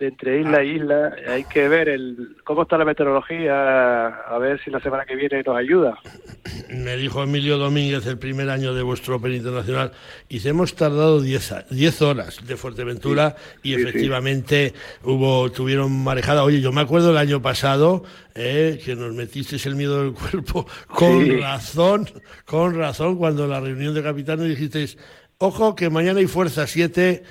de 0.00 0.06
entre 0.08 0.40
isla 0.40 0.64
y 0.64 0.70
isla 0.76 1.14
hay 1.28 1.44
que 1.44 1.68
ver 1.68 1.88
el 1.90 2.36
cómo 2.44 2.62
está 2.62 2.78
la 2.78 2.86
meteorología 2.86 4.06
a 4.08 4.38
ver 4.38 4.58
si 4.64 4.70
la 4.70 4.80
semana 4.80 5.04
que 5.04 5.14
viene 5.14 5.42
nos 5.46 5.56
ayuda 5.56 5.98
Me 6.70 6.96
dijo 6.96 7.22
Emilio 7.22 7.58
Domínguez 7.58 8.06
el 8.06 8.18
primer 8.18 8.48
año 8.48 8.72
de 8.74 8.82
vuestro 8.82 9.16
Open 9.16 9.32
Internacional. 9.32 9.90
Dice, 10.28 10.50
hemos 10.50 10.74
tardado 10.76 11.20
10 11.20 11.52
a- 11.52 11.64
10 11.68 12.02
horas 12.02 12.46
de 12.46 12.56
Fuerteventura 12.56 13.34
y 13.62 13.74
sí, 13.74 13.74
sí. 13.74 13.80
efectivamente 13.82 14.72
hubo 15.02 15.50
tuvieron 15.50 15.92
marejada. 16.04 16.44
Oye, 16.44 16.60
yo 16.60 16.70
me 16.72 16.80
acuerdo 16.80 17.10
el 17.10 17.16
año 17.18 17.42
pasado 17.42 18.04
eh, 18.36 18.80
que 18.84 18.94
nos 18.94 19.12
metisteis 19.14 19.66
el 19.66 19.74
miedo 19.74 20.02
del 20.02 20.12
cuerpo 20.12 20.66
con 20.86 21.40
razón, 21.40 22.08
con 22.46 22.74
razón, 22.76 23.16
cuando 23.16 23.44
en 23.44 23.50
la 23.50 23.60
reunión 23.60 23.92
de 23.92 24.02
capitanes 24.02 24.48
dijisteis, 24.48 24.96
ojo 25.38 25.74
que 25.74 25.90
mañana 25.90 26.20
hay 26.20 26.26
fuerza 26.26 26.66
7 26.68 27.22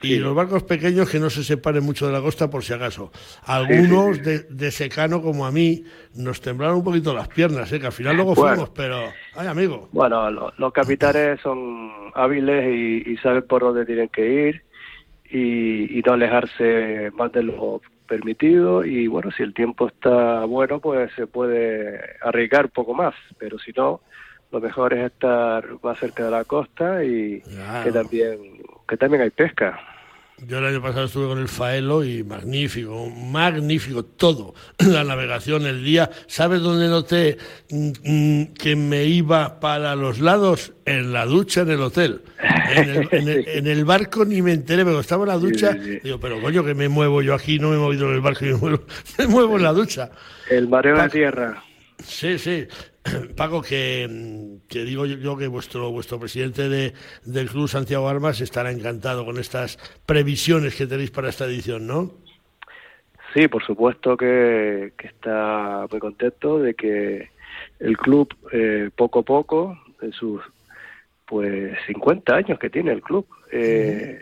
y 0.00 0.08
Sí. 0.14 0.18
los 0.18 0.34
barcos 0.34 0.62
pequeños 0.62 1.10
que 1.10 1.18
no 1.18 1.28
se 1.28 1.42
separen 1.42 1.82
mucho 1.82 2.06
de 2.06 2.12
la 2.12 2.20
costa 2.20 2.48
por 2.48 2.62
si 2.62 2.72
acaso. 2.72 3.10
Algunos 3.44 4.22
de, 4.22 4.40
de 4.48 4.70
secano 4.70 5.20
como 5.20 5.44
a 5.44 5.50
mí 5.50 5.82
nos 6.14 6.40
temblaron 6.40 6.76
un 6.76 6.84
poquito 6.84 7.12
las 7.14 7.28
piernas, 7.28 7.72
¿eh? 7.72 7.80
que 7.80 7.86
al 7.86 7.92
final 7.92 8.14
luego 8.16 8.34
Bueno. 8.34 8.50
fuimos, 8.54 8.70
pero, 8.70 9.12
ay 9.34 9.46
amigo, 9.48 9.88
Bueno, 9.92 10.30
lo- 10.30 10.52
los 10.56 10.72
capitanes 10.72 11.40
son 11.40 11.90
hábiles 12.14 12.64
y, 13.06 13.10
y 13.12 13.16
saben 13.18 13.42
por 13.48 13.62
dónde 13.62 13.84
tienen 13.86 14.08
que 14.08 14.48
ir 14.48 14.62
y, 15.30 15.98
y 15.98 16.02
no 16.02 16.12
alejarse 16.12 17.10
más 17.14 17.32
de 17.32 17.42
lo 17.42 17.80
permitido 18.06 18.84
y 18.84 19.06
bueno, 19.06 19.30
si 19.32 19.42
el 19.42 19.52
tiempo 19.52 19.88
está 19.88 20.44
bueno, 20.46 20.80
pues 20.80 21.10
se 21.14 21.26
puede 21.26 22.00
arriesgar 22.22 22.70
poco 22.70 22.94
más, 22.94 23.14
pero 23.38 23.58
si 23.58 23.72
no, 23.72 24.00
lo 24.50 24.60
mejor 24.60 24.94
es 24.94 25.06
estar 25.12 25.64
más 25.82 25.98
cerca 25.98 26.24
de 26.24 26.30
la 26.30 26.44
costa 26.44 27.04
y 27.04 27.40
Claro. 27.42 27.84
que 27.84 27.92
también 27.92 28.38
que 28.88 28.96
también 28.96 29.22
hay 29.22 29.30
pesca. 29.30 29.78
yo 30.38 30.58
el 30.58 30.64
año 30.66 30.80
pasado 30.80 31.04
estuve 31.06 31.26
con 31.28 31.38
el 31.38 31.48
Faelo 31.48 32.02
y 32.04 32.22
magnífico, 32.24 33.10
magnífico 33.10 34.04
todo, 34.04 34.54
la 34.78 35.04
navegación, 35.04 35.66
el 35.66 35.84
día. 35.84 36.08
¿Sabes 36.26 36.62
dónde 36.62 36.88
noté 36.88 37.36
mm, 37.70 37.90
mm, 38.04 38.54
que 38.54 38.74
me 38.76 39.04
iba 39.04 39.60
para 39.60 39.94
los 39.96 40.20
lados? 40.20 40.72
En 40.86 41.12
la 41.12 41.26
ducha 41.26 41.60
en 41.62 41.70
el 41.72 41.82
hotel. 41.82 42.22
En 42.74 42.88
el, 42.88 43.08
en 43.12 43.28
el- 43.28 43.48
en 43.58 43.66
el 43.66 43.84
barco 43.84 44.24
ni 44.24 44.40
me 44.40 44.52
enteré, 44.52 44.84
pero 44.84 45.00
estaba 45.00 45.24
en 45.24 45.28
la 45.28 45.36
ducha. 45.38 45.72
Sí, 45.74 45.78
sí, 45.80 45.92
sí. 45.94 46.00
Digo, 46.04 46.18
pero 46.20 46.40
coño, 46.40 46.64
que 46.64 46.72
me 46.74 46.88
muevo 46.88 47.20
yo 47.20 47.34
aquí, 47.34 47.58
no 47.58 47.68
me 47.70 47.74
he 47.76 47.78
movido 47.78 48.08
en 48.08 48.14
el 48.14 48.20
barco, 48.22 48.44
me 48.46 48.54
muevo, 48.54 48.80
me 49.18 49.26
muevo 49.26 49.56
en 49.58 49.62
la 49.64 49.72
ducha. 49.74 50.10
El 50.48 50.66
mareo 50.68 50.94
de 50.94 51.00
Paco. 51.00 51.12
tierra. 51.12 51.62
Sí, 52.02 52.38
sí. 52.38 52.66
Paco, 53.36 53.62
que, 53.62 54.58
que 54.68 54.84
digo 54.84 55.06
yo, 55.06 55.36
que 55.36 55.46
vuestro 55.46 55.90
vuestro 55.90 56.18
presidente 56.18 56.68
de, 56.68 56.92
del 57.24 57.48
Club 57.48 57.68
Santiago 57.68 58.08
Armas 58.08 58.40
estará 58.40 58.70
encantado 58.70 59.24
con 59.24 59.38
estas 59.38 59.78
previsiones 60.06 60.74
que 60.74 60.86
tenéis 60.86 61.10
para 61.10 61.28
esta 61.28 61.44
edición, 61.46 61.86
¿no? 61.86 62.10
Sí, 63.34 63.46
por 63.48 63.64
supuesto 63.64 64.16
que, 64.16 64.92
que 64.96 65.08
está 65.08 65.86
muy 65.90 66.00
contento 66.00 66.58
de 66.58 66.74
que 66.74 67.30
el 67.78 67.96
club 67.96 68.34
eh, 68.52 68.90
poco 68.94 69.20
a 69.20 69.22
poco, 69.22 69.78
en 70.00 70.12
sus 70.12 70.40
pues 71.26 71.76
50 71.86 72.34
años 72.34 72.58
que 72.58 72.70
tiene 72.70 72.92
el 72.92 73.02
club, 73.02 73.26
eh, 73.52 74.18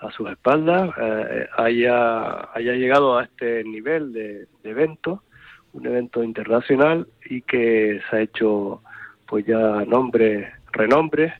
a 0.00 0.10
sus 0.10 0.28
espaldas, 0.30 0.90
eh, 1.00 1.46
haya, 1.56 2.52
haya 2.52 2.72
llegado 2.72 3.16
a 3.16 3.24
este 3.24 3.62
nivel 3.64 4.12
de, 4.12 4.46
de 4.62 4.70
evento, 4.70 5.22
un 5.76 5.86
evento 5.86 6.24
internacional 6.24 7.06
y 7.28 7.42
que 7.42 8.00
se 8.08 8.16
ha 8.16 8.20
hecho 8.20 8.82
pues 9.26 9.44
ya 9.44 9.84
nombre, 9.84 10.52
renombre, 10.72 11.34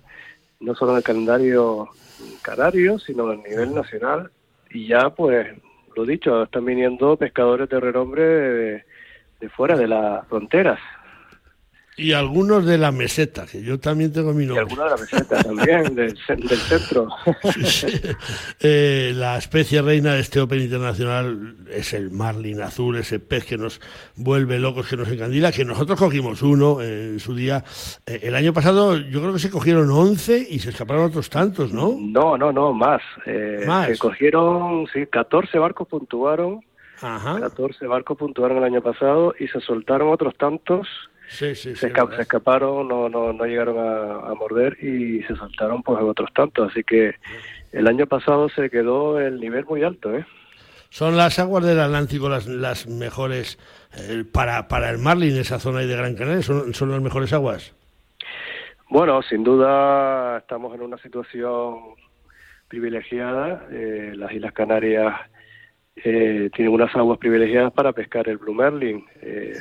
no 0.61 0.75
solo 0.75 0.93
en 0.93 0.99
el 0.99 1.03
calendario 1.03 1.89
canario, 2.43 2.99
sino 2.99 3.29
a 3.29 3.37
nivel 3.37 3.75
nacional 3.75 4.31
y 4.71 4.89
ya 4.89 5.11
pues 5.11 5.49
lo 5.95 6.05
dicho, 6.05 6.43
están 6.43 6.65
viniendo 6.67 7.17
pescadores 7.17 7.69
de 7.71 7.81
renombre 7.81 8.23
de, 8.23 8.85
de 9.41 9.49
fuera 9.49 9.77
de 9.77 9.89
las 9.89 10.27
fronteras. 10.29 10.79
Y 11.99 12.13
algunos 12.13 12.67
de 12.67 12.77
la 12.77 12.93
meseta, 12.93 13.47
que 13.47 13.63
yo 13.63 13.81
también 13.81 14.13
tengo 14.13 14.35
mi 14.35 14.45
Y 14.45 14.47
nombre. 14.49 14.65
algunos 14.65 14.85
de 14.85 14.91
la 14.91 14.97
meseta 15.01 15.43
también, 15.43 15.95
del, 15.95 16.15
del 16.47 16.59
centro. 16.59 17.09
Sí. 17.65 17.87
Eh, 18.61 19.13
la 19.15 19.39
especie 19.39 19.81
reina 19.83 20.13
de 20.15 20.21
este 20.21 20.41
Open 20.41 20.61
Internacional 20.61 21.57
es 21.71 21.95
el 21.95 22.11
marlin 22.11 22.61
azul, 22.61 22.97
ese 22.97 23.19
pez 23.19 23.45
que 23.47 23.57
nos 23.57 23.81
vuelve 24.15 24.59
locos, 24.59 24.87
que 24.89 24.97
nos 24.97 25.09
encandila, 25.09 25.53
que 25.53 25.65
nosotros 25.65 25.99
cogimos 25.99 26.43
uno 26.43 26.83
en 26.83 27.19
su 27.19 27.35
día. 27.35 27.65
Eh, 28.07 28.21
el 28.25 28.35
año 28.35 28.53
pasado 28.53 28.97
yo 28.97 29.21
creo 29.21 29.33
que 29.33 29.39
se 29.39 29.51
cogieron 29.51 29.91
11 29.91 30.47
y 30.51 30.59
se 30.59 30.71
escaparon 30.71 31.05
otros 31.05 31.31
tantos, 31.31 31.73
¿no? 31.73 31.97
No, 31.99 32.37
no, 32.37 32.53
no, 32.53 32.73
más. 32.75 33.01
Eh, 33.25 33.65
Más. 33.67 33.87
Se 33.89 33.99
cogieron, 33.99 34.87
sí, 34.93 35.07
14 35.07 35.59
barcos 35.59 35.89
puntuaron, 35.89 36.61
Ajá. 37.01 37.41
14 37.41 37.87
barcos 37.87 38.17
puntuaron 38.19 38.59
el 38.59 38.65
año 38.65 38.83
pasado 38.83 39.35
y 39.39 39.49
se 39.49 39.61
soltaron 39.61 40.09
otros 40.13 40.35
tantos. 40.37 40.87
Sí, 41.29 41.55
sí, 41.55 41.71
sí. 41.71 41.77
Se, 41.77 41.93
esca- 41.93 42.15
se 42.15 42.23
escaparon, 42.23 42.87
no, 42.89 43.09
no, 43.09 43.33
no 43.33 43.45
llegaron 43.45 43.79
a, 43.79 44.31
a 44.31 44.35
morder 44.35 44.77
y 44.83 45.23
se 45.25 45.35
soltaron 45.37 45.83
pues 45.83 46.01
otros 46.03 46.33
tantos. 46.33 46.71
Así 46.71 46.85
que 46.85 47.15
el 47.73 47.87
año 47.89 48.07
pasado 48.07 48.49
se 48.49 48.71
quedó 48.71 49.19
el 49.21 49.41
nivel 49.41 49.65
muy 49.67 49.83
alto, 49.83 50.15
¿eh? 50.17 50.25
Son 50.89 51.17
las 51.17 51.39
aguas 51.41 51.65
del 51.65 51.81
Atlántico 51.81 52.29
las, 52.29 52.47
las 52.47 52.87
mejores 52.87 53.59
eh, 53.99 54.25
para, 54.31 54.69
para 54.69 54.89
el 54.91 54.99
marlin, 54.99 55.37
esa 55.37 55.59
zona 55.59 55.81
ahí 55.81 55.87
de 55.87 55.97
Gran 55.97 56.15
Canaria, 56.15 56.43
son, 56.43 56.73
son 56.75 56.91
las 56.93 57.03
mejores 57.03 57.33
aguas. 57.33 57.75
Bueno, 58.89 59.21
sin 59.23 59.43
duda 59.43 60.39
estamos 60.39 60.73
en 60.75 60.83
una 60.83 60.97
situación 60.99 61.75
privilegiada. 62.69 63.67
Eh, 63.71 64.13
las 64.17 64.33
Islas 64.33 64.53
Canarias 64.53 65.13
eh, 65.97 66.51
tienen 66.55 66.73
unas 66.73 66.95
aguas 66.95 67.19
privilegiadas 67.19 67.73
para 67.73 67.93
pescar 67.93 68.29
el 68.29 68.39
blue 68.39 68.55
marlin. 68.55 69.05
Eh, 69.23 69.53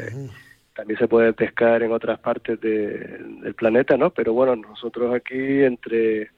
También 0.76 1.00
se 1.00 1.08
puede 1.08 1.34
pescar 1.34 1.82
en 1.84 1.92
otras 1.94 2.20
partes 2.20 2.60
de- 2.60 3.18
del 3.42 3.54
planeta, 3.56 3.96
¿no? 3.98 4.10
Pero 4.12 4.34
bueno, 4.34 4.56
nosotros 4.56 5.14
aquí 5.16 5.64
entre 5.64 6.30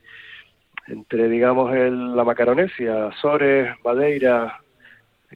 entre 0.87 1.27
digamos 1.27 1.75
el, 1.75 2.15
la 2.15 2.23
Macaronesia, 2.23 3.07
Azores, 3.07 3.75
Madeira, 3.83 4.61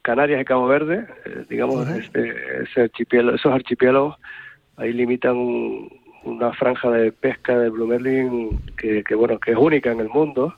Canarias 0.01 0.39
y 0.41 0.45
Cabo 0.45 0.65
Verde, 0.67 1.05
eh, 1.25 1.43
digamos 1.49 1.89
este- 1.97 2.63
ese 2.63 2.83
archipiélago- 2.83 3.35
esos 3.35 3.51
archipiélagos 3.53 4.15
ahí 4.77 4.93
limitan 4.93 5.35
una 6.23 6.53
franja 6.53 6.89
de 6.91 7.11
pesca 7.11 7.57
de 7.59 7.69
blue 7.69 7.87
marlin 7.87 8.57
que, 8.77 9.03
que 9.03 9.15
bueno 9.15 9.39
que 9.39 9.51
es 9.51 9.57
única 9.57 9.91
en 9.91 9.99
el 9.99 10.07
mundo 10.09 10.55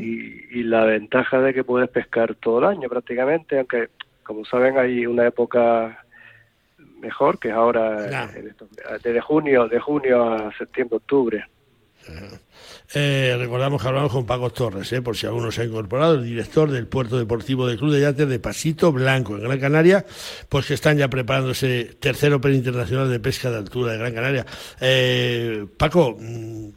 y, 0.00 0.58
y 0.58 0.62
la 0.64 0.84
ventaja 0.84 1.40
de 1.40 1.54
que 1.54 1.62
puedes 1.62 1.88
pescar 1.90 2.34
todo 2.36 2.58
el 2.58 2.64
año 2.64 2.88
prácticamente 2.88 3.58
aunque 3.58 3.88
como 4.24 4.44
saben 4.46 4.78
hay 4.78 5.06
una 5.06 5.26
época 5.26 6.04
mejor 7.00 7.38
que 7.38 7.48
es 7.48 7.54
ahora 7.54 8.28
desde 9.02 9.20
junio 9.20 9.68
de 9.68 9.80
junio 9.80 10.32
a 10.32 10.52
septiembre 10.56 10.96
octubre 10.96 11.44
Eh, 12.94 13.36
recordamos 13.38 13.82
que 13.82 13.88
hablamos 13.88 14.10
con 14.10 14.24
Paco 14.24 14.48
Torres, 14.50 14.90
eh, 14.94 15.02
por 15.02 15.14
si 15.14 15.26
alguno 15.26 15.52
se 15.52 15.60
ha 15.60 15.64
incorporado, 15.66 16.14
el 16.14 16.24
director 16.24 16.70
del 16.70 16.86
Puerto 16.86 17.18
Deportivo 17.18 17.66
del 17.66 17.76
Club 17.76 17.92
de 17.92 18.00
Yates 18.00 18.26
de 18.26 18.38
Pasito 18.38 18.92
Blanco, 18.92 19.36
en 19.36 19.42
Gran 19.42 19.60
Canaria, 19.60 20.06
pues 20.48 20.66
que 20.66 20.74
están 20.74 20.96
ya 20.96 21.08
preparando 21.08 21.50
ese 21.50 21.96
tercer 22.00 22.32
Open 22.32 22.54
Internacional 22.54 23.10
de 23.10 23.20
Pesca 23.20 23.50
de 23.50 23.58
Altura 23.58 23.92
de 23.92 23.98
Gran 23.98 24.14
Canaria. 24.14 24.46
Eh, 24.80 25.66
Paco, 25.76 26.16
mm, 26.18 26.68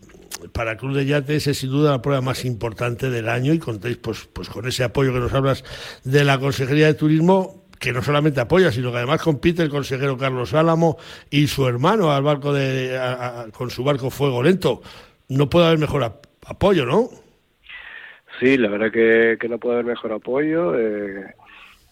para 0.52 0.72
el 0.72 0.78
Club 0.78 0.96
de 0.96 1.06
Yates 1.06 1.48
es 1.48 1.58
sin 1.58 1.70
duda 1.70 1.92
la 1.92 2.02
prueba 2.02 2.20
más 2.20 2.44
importante 2.44 3.10
del 3.10 3.30
año 3.30 3.54
y 3.54 3.60
contéis 3.60 3.98
pues, 3.98 4.28
pues 4.34 4.50
con 4.50 4.68
ese 4.68 4.84
apoyo 4.84 5.14
que 5.14 5.20
nos 5.20 5.34
hablas 5.34 5.64
de 6.04 6.26
la 6.26 6.40
Consejería 6.40 6.88
de 6.88 6.94
Turismo 6.96 7.61
que 7.82 7.92
no 7.92 8.04
solamente 8.04 8.40
apoya, 8.40 8.72
sino 8.72 8.92
que 8.92 8.98
además 8.98 9.22
compite 9.24 9.64
el 9.64 9.70
consejero 9.70 10.16
Carlos 10.16 10.54
Álamo 10.54 10.98
y 11.32 11.48
su 11.48 11.68
hermano 11.68 12.12
al 12.12 12.22
barco 12.22 12.54
de, 12.54 12.96
a- 12.98 13.42
a- 13.42 13.52
con 13.52 13.72
su 13.72 13.84
barco 13.84 14.12
Fuego 14.12 14.44
Lento. 14.44 14.82
No 15.30 15.50
puede 15.50 15.66
haber 15.66 15.80
mejor 15.80 16.04
ap- 16.04 16.28
apoyo, 16.46 16.86
¿no? 16.86 17.10
Sí, 18.40 18.58
la 18.58 18.70
verdad 18.70 18.92
que, 18.92 19.38
que 19.40 19.50
no 19.50 19.58
puede 19.58 19.76
haber 19.76 19.86
mejor 19.88 20.12
apoyo. 20.14 20.76
Eh, 20.78 21.22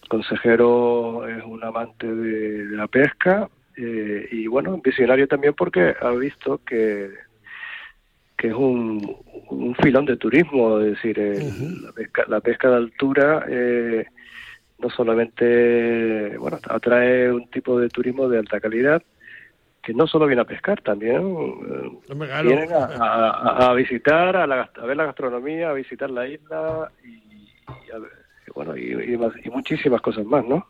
el 0.02 0.08
consejero 0.08 1.26
es 1.28 1.42
un 1.44 1.62
amante 1.64 2.06
de, 2.06 2.66
de 2.66 2.76
la 2.76 2.86
pesca 2.86 3.48
eh, 3.76 4.28
y 4.30 4.46
bueno, 4.46 4.80
visionario 4.82 5.26
también 5.26 5.54
porque 5.54 5.94
ha 6.00 6.10
visto 6.10 6.60
que, 6.64 7.10
que 8.36 8.48
es 8.48 8.54
un, 8.54 9.16
un 9.48 9.74
filón 9.76 10.06
de 10.06 10.16
turismo, 10.16 10.78
es 10.80 10.92
decir, 10.94 11.18
el- 11.18 11.82
la, 11.82 11.92
pesca, 11.92 12.24
la 12.28 12.40
pesca 12.40 12.70
de 12.70 12.76
altura 12.76 13.44
eh, 13.48 14.06
no 14.82 14.90
solamente 14.90 16.36
bueno 16.38 16.58
atrae 16.68 17.30
un 17.32 17.48
tipo 17.50 17.78
de 17.78 17.88
turismo 17.88 18.28
de 18.28 18.38
alta 18.38 18.60
calidad 18.60 19.02
que 19.82 19.94
no 19.94 20.06
solo 20.06 20.26
viene 20.26 20.42
a 20.42 20.46
pescar, 20.46 20.80
también 20.82 21.16
eh, 21.16 21.90
Hombre, 22.10 22.28
claro. 22.28 22.48
vienen 22.48 22.72
a, 22.74 22.84
a- 22.84 23.70
a 23.70 23.74
visitar, 23.74 24.36
a, 24.36 24.46
la, 24.46 24.70
a 24.74 24.84
ver 24.86 24.96
la 24.96 25.06
gastronomía, 25.06 25.70
a 25.70 25.72
visitar 25.72 26.10
la 26.10 26.28
isla 26.28 26.90
y, 27.02 27.08
y 27.08 27.50
y 28.46 28.50
bueno 28.54 28.76
y, 28.76 29.14
y 29.14 29.16
más- 29.16 29.32
y 29.42 29.48
muchísimas 29.48 30.00
cosas 30.02 30.26
más, 30.26 30.44
¿no? 30.44 30.66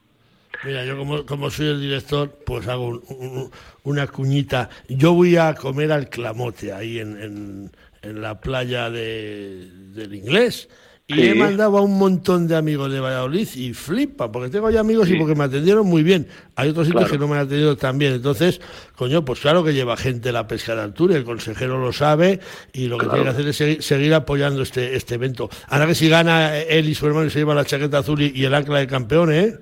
Mira, 0.64 0.84
yo 0.84 0.96
como, 0.96 1.24
como 1.26 1.48
soy 1.50 1.68
el 1.68 1.80
director, 1.80 2.30
pues 2.46 2.68
hago 2.68 2.86
un- 2.88 3.02
un- 3.08 3.50
una 3.84 4.06
cuñita. 4.06 4.68
Yo 4.88 5.14
voy 5.14 5.36
a 5.36 5.54
comer 5.54 5.90
al 5.90 6.08
clamote 6.08 6.72
ahí 6.72 6.98
en, 7.00 7.20
en- 7.20 7.70
en 8.02 8.20
la 8.20 8.40
playa 8.40 8.90
de, 8.90 9.66
del 9.94 10.14
inglés. 10.14 10.68
Y 11.10 11.14
Sí. 11.14 11.28
he 11.28 11.34
mandado 11.34 11.76
a 11.78 11.82
un 11.82 11.98
montón 11.98 12.46
de 12.46 12.54
amigos 12.56 12.92
de 12.92 13.00
Valladolid 13.00 13.48
y 13.56 13.72
flipa, 13.74 14.30
porque 14.30 14.48
tengo 14.48 14.70
ya 14.70 14.80
amigos 14.80 15.10
y 15.10 15.16
porque 15.16 15.34
me 15.34 15.44
atendieron 15.44 15.86
muy 15.86 16.02
bien. 16.02 16.28
Hay 16.56 16.68
otros 16.70 16.86
sitios 16.86 17.02
Claro. 17.06 17.12
que 17.12 17.18
no 17.18 17.26
me 17.28 17.34
han 17.36 17.46
atendido 17.46 17.76
tan 17.76 17.98
bien. 17.98 18.12
Entonces, 18.12 18.60
coño, 18.94 19.24
pues 19.24 19.40
claro 19.40 19.64
que 19.64 19.74
lleva 19.74 19.96
gente 19.96 20.30
la 20.32 20.46
pesca 20.46 20.74
de 20.76 20.82
altura, 20.82 21.14
y 21.14 21.16
el 21.16 21.24
consejero 21.24 21.78
lo 21.80 21.92
sabe 21.92 22.38
y 22.72 22.86
lo 22.86 22.96
que 22.98 23.06
Claro. 23.06 23.22
tiene 23.22 23.24
que 23.24 23.30
hacer 23.36 23.48
es 23.48 23.56
seguir, 23.56 23.82
seguir 23.82 24.14
apoyando 24.14 24.62
este, 24.62 24.94
este 24.94 25.16
evento. 25.16 25.50
Ahora 25.68 25.86
que 25.86 25.94
si 25.94 26.08
gana 26.08 26.56
él 26.58 26.88
y 26.88 26.94
su 26.94 27.06
hermano 27.06 27.26
y 27.26 27.30
se 27.30 27.40
lleva 27.40 27.54
la 27.54 27.64
chaqueta 27.64 27.98
azul 27.98 28.22
y, 28.22 28.32
y 28.34 28.44
el 28.44 28.54
ancla 28.54 28.78
de 28.78 28.86
campeón, 28.86 29.32
¿eh? 29.32 29.54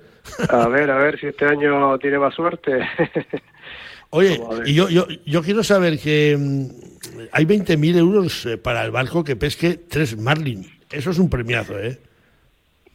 A 0.51 0.69
ver, 0.69 0.91
a 0.91 0.99
ver 0.99 1.19
si 1.19 1.27
este 1.29 1.47
año 1.47 1.99
tiene 1.99 2.19
más 2.19 2.35
suerte. 2.35 2.81
Oye, 4.11 4.41
y 4.65 4.73
yo, 4.75 4.89
yo, 4.89 5.07
yo 5.27 5.43
quiero 5.43 5.63
saber 5.63 5.99
que 5.99 6.37
mm, 6.39 6.67
hay 7.33 7.45
20.000 7.45 7.97
euros 7.99 8.47
eh, 8.47 8.57
para 8.57 8.83
el 8.85 8.91
barco 8.91 9.23
que 9.23 9.37
pesque 9.37 9.79
tres 9.89 10.17
marlin. 10.19 10.67
Eso 10.91 11.11
es 11.11 11.19
un 11.19 11.29
premiazo, 11.31 11.79
¿eh? 11.79 11.99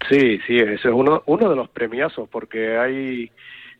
Sí, 0.09 0.39
sí, 0.45 0.57
ese 0.57 0.73
es 0.73 0.85
uno, 0.85 1.23
uno 1.27 1.49
de 1.49 1.55
los 1.55 1.69
premiazos, 1.69 2.27
porque 2.29 2.77
hay, 2.77 3.31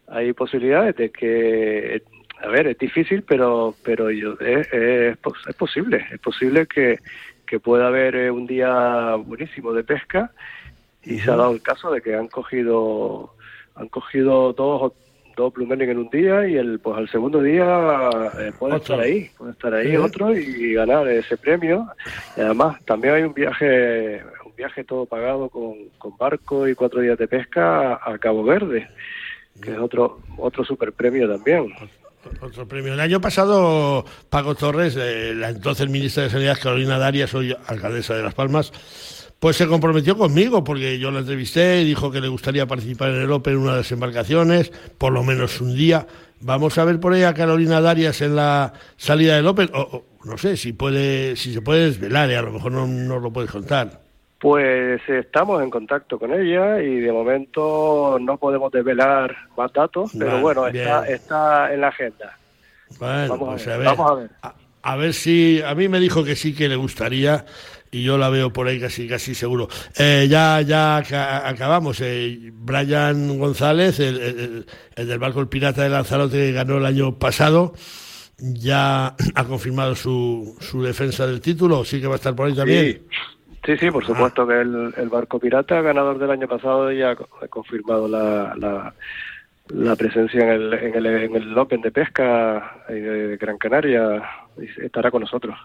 hay 0.08 0.32
posibilidades 0.34 0.96
de 0.96 1.10
que, 1.12 2.02
a 2.42 2.48
ver, 2.48 2.68
es 2.68 2.78
difícil, 2.78 3.24
pero, 3.24 3.76
pero 3.84 4.10
yo, 4.10 4.34
es, 4.40 4.72
es, 4.72 5.18
pos- 5.18 5.44
es 5.48 5.56
posible, 5.56 6.06
es 6.12 6.20
posible 6.20 6.66
que, 6.68 7.00
que 7.46 7.60
pueda 7.60 7.88
haber 7.88 8.16
eh, 8.16 8.32
un 8.32 8.48
día 8.48 9.16
buenísimo 9.16 9.74
de 9.74 9.84
pesca 9.84 10.32
y 11.04 11.20
se 11.20 11.30
ha 11.32 11.36
dado 11.36 11.52
el 11.52 11.62
caso 11.62 11.92
de 11.92 12.02
que 12.02 12.16
han 12.16 12.30
cogido, 12.30 13.34
han 13.76 13.90
cogido 13.90 14.54
dos, 14.54 14.94
dos 15.36 15.54
plumerling 15.54 15.90
en 15.90 15.98
un 15.98 16.10
día 16.10 16.48
y 16.48 16.56
el, 16.56 16.80
pues 16.80 16.98
al 16.98 17.10
segundo 17.10 17.42
día 17.42 18.10
eh, 18.40 18.52
puede 18.58 18.76
Otro. 18.76 18.96
estar 18.96 19.00
ahí, 19.00 19.30
puede 19.38 19.52
estar 19.52 19.74
ahí 19.74 19.90
Sí. 19.92 19.98
otro 19.98 20.36
y 20.38 20.74
ganar 20.74 21.08
ese 21.08 21.38
premio. 21.38 21.88
Y 22.38 22.42
además 22.42 22.84
también 22.86 23.14
hay 23.16 23.24
un 23.24 23.34
viaje, 23.34 24.22
un 24.46 24.56
viaje 24.56 24.84
todo 24.84 25.06
pagado 25.06 25.50
con, 25.50 25.74
con 25.98 26.16
barco 26.18 26.68
y 26.68 26.76
cuatro 26.76 27.02
días 27.02 27.18
de 27.18 27.28
pesca 27.28 27.94
a, 27.96 28.14
a 28.14 28.18
Cabo 28.18 28.44
Verde, 28.44 28.88
que 29.62 29.72
es 29.72 29.78
otro 29.80 30.20
otro 30.38 30.64
super 30.64 30.92
premio 30.94 31.28
también. 31.30 31.74
Otro 32.42 32.66
premio. 32.66 32.94
El 32.94 33.02
año 33.02 33.20
pasado, 33.20 34.06
Paco 34.30 34.56
Torres, 34.56 34.96
eh, 34.98 35.34
la 35.36 35.50
entonces 35.50 35.90
ministra 35.90 36.24
de 36.24 36.30
Sanidad, 36.30 36.58
Carolina 36.62 36.98
Darias, 36.98 37.34
hoy 37.36 37.54
alcaldesa 37.68 38.16
de 38.16 38.24
Las 38.24 38.34
Palmas, 38.34 38.72
pues 39.44 39.58
se 39.58 39.68
comprometió 39.68 40.18
conmigo, 40.18 40.64
porque 40.64 40.98
yo 40.98 41.12
la 41.12 41.20
entrevisté 41.20 41.82
y 41.82 41.84
dijo 41.84 42.10
que 42.10 42.22
le 42.22 42.30
gustaría 42.30 42.66
participar 42.66 43.10
en 43.10 43.24
el 43.24 43.32
Open 43.34 43.56
en 43.56 43.60
una 43.60 43.72
de 43.72 43.78
las 43.80 43.92
embarcaciones, 43.92 44.72
por 44.98 45.12
lo 45.12 45.22
menos 45.22 45.60
un 45.60 45.76
día. 45.76 46.08
Vamos 46.40 46.78
a 46.78 46.86
ver 46.86 46.98
por 47.02 47.12
ahí 47.12 47.24
a 47.24 47.34
Carolina 47.34 47.82
Darias 47.82 48.22
en 48.22 48.38
la 48.38 48.72
salida 48.96 49.36
del 49.36 49.46
Open, 49.46 49.70
o, 49.74 49.82
o 49.82 50.06
no 50.24 50.38
sé 50.38 50.56
si 50.56 50.72
puede, 50.72 51.36
si 51.36 51.54
se 51.54 51.62
puede 51.62 51.88
desvelar, 51.88 52.32
eh, 52.32 52.38
a 52.38 52.42
lo 52.42 52.54
mejor 52.54 52.72
no 52.72 52.88
nos 52.88 53.22
lo 53.22 53.34
puedes 53.34 53.52
contar. 53.52 54.00
Pues 54.40 55.02
estamos 55.10 55.62
en 55.62 55.70
contacto 55.70 56.18
con 56.18 56.32
ella 56.32 56.82
y 56.82 57.02
de 57.02 57.12
momento 57.12 58.18
no 58.22 58.38
podemos 58.38 58.72
desvelar 58.72 59.36
más 59.58 59.74
datos, 59.74 60.12
pero 60.18 60.32
Vale, 60.32 60.42
bueno, 60.42 60.68
está, 60.68 61.06
está 61.06 61.74
en 61.74 61.82
la 61.82 61.90
agenda. 61.90 62.38
Bueno, 62.98 63.28
Vamos 63.28 63.50
a 63.50 63.52
pues 63.52 63.66
ver, 63.66 63.74
a 63.74 63.78
ver, 63.78 63.88
vamos 63.88 64.10
a 64.10 64.16
ver. 64.16 64.30
A, 64.42 64.54
a 64.84 64.96
ver 64.96 65.14
si 65.14 65.62
a 65.62 65.76
mí 65.76 65.90
me 65.90 66.00
dijo 66.00 66.24
que 66.24 66.38
sí 66.38 66.56
que 66.56 66.70
le 66.70 66.78
gustaría 66.78 67.44
y 67.94 68.04
yo 68.04 68.18
la 68.18 68.30
veo 68.30 68.52
por 68.52 68.68
ahí 68.68 68.80
casi 68.80 69.08
casi 69.08 69.34
seguro. 69.36 69.68
Eh, 69.98 70.28
ya 70.30 70.60
ya 70.62 70.98
aca- 70.98 71.48
acabamos. 71.48 72.02
Eh, 72.02 72.52
Brian 72.54 73.38
González, 73.38 74.00
el, 74.00 74.20
el- 74.20 74.66
el 74.96 75.08
del 75.08 75.20
barco 75.20 75.40
El 75.40 75.48
Pirata 75.48 75.84
de 75.84 75.90
Lanzarote 75.90 76.38
que 76.38 76.52
ganó 76.52 76.78
el 76.78 76.86
año 76.86 77.18
pasado, 77.20 77.74
ya 78.40 79.16
ha 79.36 79.44
confirmado 79.46 79.96
su, 79.96 80.56
su 80.60 80.82
defensa 80.84 81.26
del 81.28 81.40
título. 81.40 81.86
Sí 81.86 82.02
que 82.02 82.08
va 82.08 82.14
a 82.14 82.18
estar 82.18 82.36
por 82.36 82.48
ahí 82.48 82.56
también. 82.56 83.02
Sí, 83.66 83.74
sí, 83.74 83.78
sí, 83.78 83.92
por 83.92 84.06
supuesto 84.06 84.46
que 84.48 84.60
el, 84.62 84.94
el 84.98 85.10
barco 85.10 85.40
pirata, 85.40 85.82
ganador 85.82 86.18
del 86.20 86.32
año 86.32 86.48
pasado, 86.48 86.92
ya 86.92 87.12
ha 87.12 87.16
co- 87.16 87.30
ha 87.42 87.48
confirmado 87.48 88.08
la, 88.08 88.54
la, 88.58 88.94
la 89.70 89.96
presencia 89.96 90.42
en 90.42 90.50
el, 90.50 90.74
en, 90.74 90.96
el, 90.96 91.06
en 91.06 91.36
el 91.36 91.58
Open 91.58 91.82
de 91.82 91.92
Pesca 91.92 92.84
eh, 92.90 92.94
de 92.94 93.38
Gran 93.38 93.58
Canaria. 93.58 94.22
Estará 94.82 95.10
con 95.12 95.22
nosotros. 95.22 95.56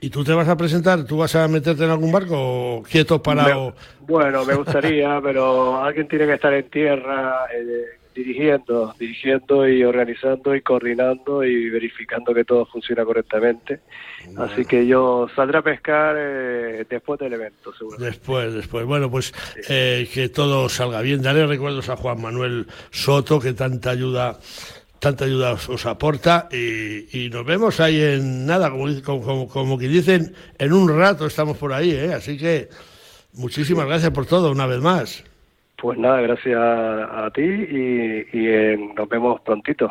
¿Y 0.00 0.10
tú 0.10 0.24
te 0.24 0.32
vas 0.32 0.48
a 0.48 0.56
presentar? 0.56 1.04
¿Tú 1.04 1.18
vas 1.18 1.34
a 1.36 1.46
meterte 1.48 1.84
en 1.84 1.90
algún 1.90 2.10
barco 2.12 2.34
o 2.36 2.82
quieto 2.82 3.22
parado? 3.22 3.74
Me- 4.00 4.06
bueno, 4.06 4.44
me 4.44 4.54
gustaría, 4.54 5.20
pero 5.22 5.82
alguien 5.82 6.08
tiene 6.08 6.26
que 6.26 6.34
estar 6.34 6.52
en 6.54 6.68
tierra 6.70 7.46
eh, 7.54 7.84
dirigiendo, 8.14 8.94
dirigiendo 8.98 9.68
y 9.68 9.84
organizando 9.84 10.54
y 10.56 10.62
coordinando 10.62 11.44
y 11.44 11.70
verificando 11.70 12.34
que 12.34 12.44
todo 12.44 12.66
funciona 12.66 13.04
correctamente. 13.04 13.80
Así 14.36 14.64
que 14.64 14.86
yo 14.86 15.28
saldré 15.34 15.58
a 15.58 15.62
pescar 15.62 16.14
eh, 16.18 16.84
después 16.88 17.18
del 17.20 17.32
evento, 17.34 17.72
seguro. 17.74 17.96
Después, 17.98 18.52
después. 18.52 18.84
Bueno, 18.84 19.10
pues 19.10 19.32
eh, 19.68 20.08
que 20.12 20.28
todo 20.28 20.68
salga 20.68 21.00
bien. 21.02 21.22
Daré 21.22 21.46
recuerdos 21.46 21.88
a 21.88 21.96
Juan 21.96 22.20
Manuel 22.20 22.66
Soto, 22.90 23.40
que 23.40 23.52
tanta 23.54 23.90
ayuda, 23.90 24.38
tanta 25.00 25.24
ayuda 25.24 25.52
os, 25.54 25.68
os 25.68 25.84
aporta. 25.86 26.48
Y, 26.52 27.24
y 27.26 27.30
nos 27.30 27.44
vemos 27.44 27.80
ahí 27.80 28.00
en 28.00 28.46
nada, 28.46 28.70
como, 28.70 28.86
como, 29.02 29.22
como, 29.22 29.48
como 29.48 29.78
que 29.78 29.88
dicen, 29.88 30.34
en 30.58 30.72
un 30.72 30.88
rato 30.88 31.26
estamos 31.26 31.56
por 31.58 31.72
ahí, 31.72 31.90
¿eh? 31.90 32.14
Así 32.14 32.38
que 32.38 32.68
muchísimas 33.32 33.86
gracias 33.86 34.12
por 34.12 34.26
todo, 34.26 34.52
una 34.52 34.66
vez 34.66 34.80
más. 34.80 35.24
Pues 35.76 35.98
nada, 35.98 36.20
gracias 36.20 36.56
a, 36.56 37.24
a 37.26 37.30
ti 37.30 37.40
y, 37.42 38.38
y, 38.38 38.46
eh, 38.48 38.76
nos 38.94 39.08
vemos 39.08 39.40
prontito. 39.40 39.90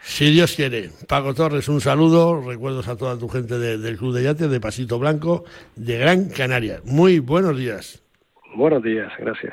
Si 0.00 0.30
Dios 0.30 0.54
quiere. 0.54 0.90
Paco 1.08 1.34
Torres, 1.34 1.68
un 1.68 1.80
saludo. 1.80 2.40
Recuerdos 2.40 2.86
a 2.86 2.96
toda 2.96 3.18
tu 3.18 3.28
gente 3.28 3.58
de- 3.58 3.78
del 3.78 3.96
Club 3.98 4.14
de 4.14 4.22
Yates, 4.22 4.48
de 4.48 4.60
Pasito 4.60 4.96
Blanco, 5.00 5.44
de 5.74 5.98
Gran 5.98 6.28
Canaria. 6.28 6.80
Muy 6.84 7.18
buenos 7.18 7.58
días. 7.58 8.00
Buenos 8.54 8.80
días, 8.84 9.10
gracias. 9.18 9.52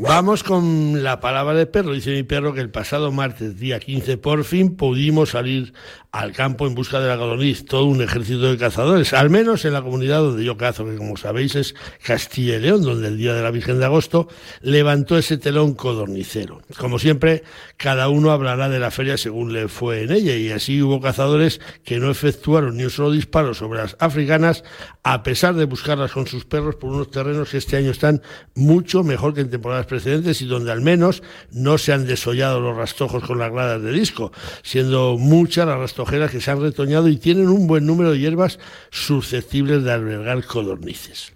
Vamos 0.00 0.44
con 0.44 1.02
la 1.02 1.18
palabra 1.18 1.54
de 1.54 1.66
perro. 1.66 1.92
Dice 1.92 2.12
mi 2.12 2.22
perro 2.22 2.54
que 2.54 2.60
el 2.60 2.70
pasado 2.70 3.10
martes, 3.10 3.58
día 3.58 3.80
15, 3.80 4.16
por 4.16 4.44
fin 4.44 4.76
pudimos 4.76 5.30
salir 5.30 5.72
al 6.12 6.32
campo 6.32 6.66
en 6.66 6.74
busca 6.74 7.00
de 7.00 7.08
la 7.08 7.18
codorniz, 7.18 7.64
todo 7.66 7.84
un 7.84 8.00
ejército 8.00 8.50
de 8.50 8.56
cazadores, 8.56 9.12
al 9.12 9.28
menos 9.28 9.64
en 9.64 9.74
la 9.74 9.82
comunidad 9.82 10.20
donde 10.20 10.44
yo 10.44 10.56
cazo, 10.56 10.86
que 10.86 10.96
como 10.96 11.16
sabéis 11.16 11.54
es 11.56 11.74
Castilla 12.02 12.56
y 12.56 12.60
León, 12.60 12.82
donde 12.82 13.08
el 13.08 13.18
día 13.18 13.34
de 13.34 13.42
la 13.42 13.50
Virgen 13.50 13.78
de 13.78 13.84
Agosto 13.84 14.28
levantó 14.62 15.18
ese 15.18 15.36
telón 15.36 15.74
codornicero. 15.74 16.62
Como 16.78 16.98
siempre, 16.98 17.42
cada 17.76 18.08
uno 18.08 18.30
hablará 18.30 18.68
de 18.68 18.78
la 18.78 18.90
feria 18.90 19.18
según 19.18 19.52
le 19.52 19.68
fue 19.68 20.04
en 20.04 20.12
ella, 20.12 20.34
y 20.36 20.50
así 20.50 20.80
hubo 20.80 21.00
cazadores 21.00 21.60
que 21.84 21.98
no 21.98 22.10
efectuaron 22.10 22.76
ni 22.76 22.84
un 22.84 22.90
solo 22.90 23.10
disparo 23.10 23.52
sobre 23.52 23.80
las 23.80 23.96
africanas, 23.98 24.64
a 25.02 25.22
pesar 25.22 25.54
de 25.56 25.66
buscarlas 25.66 26.12
con 26.12 26.26
sus 26.26 26.44
perros 26.44 26.76
por 26.76 26.90
unos 26.90 27.10
terrenos 27.10 27.50
que 27.50 27.58
este 27.58 27.76
año 27.76 27.90
están 27.90 28.22
mucho 28.54 29.02
mejor 29.02 29.34
que 29.34 29.40
en 29.42 29.50
temporadas 29.50 29.87
precedentes 29.88 30.40
y 30.42 30.46
donde 30.46 30.70
al 30.70 30.80
menos 30.80 31.22
no 31.50 31.78
se 31.78 31.92
han 31.92 32.06
desollado 32.06 32.60
los 32.60 32.76
rastojos 32.76 33.24
con 33.24 33.38
las 33.38 33.50
gradas 33.50 33.82
de 33.82 33.90
disco, 33.90 34.30
siendo 34.62 35.18
muchas 35.18 35.66
las 35.66 35.78
rastojeras 35.78 36.30
que 36.30 36.40
se 36.40 36.52
han 36.52 36.60
retoñado 36.60 37.08
y 37.08 37.16
tienen 37.16 37.48
un 37.48 37.66
buen 37.66 37.86
número 37.86 38.12
de 38.12 38.20
hierbas 38.20 38.60
susceptibles 38.90 39.82
de 39.82 39.92
albergar 39.92 40.44
codornices. 40.44 41.32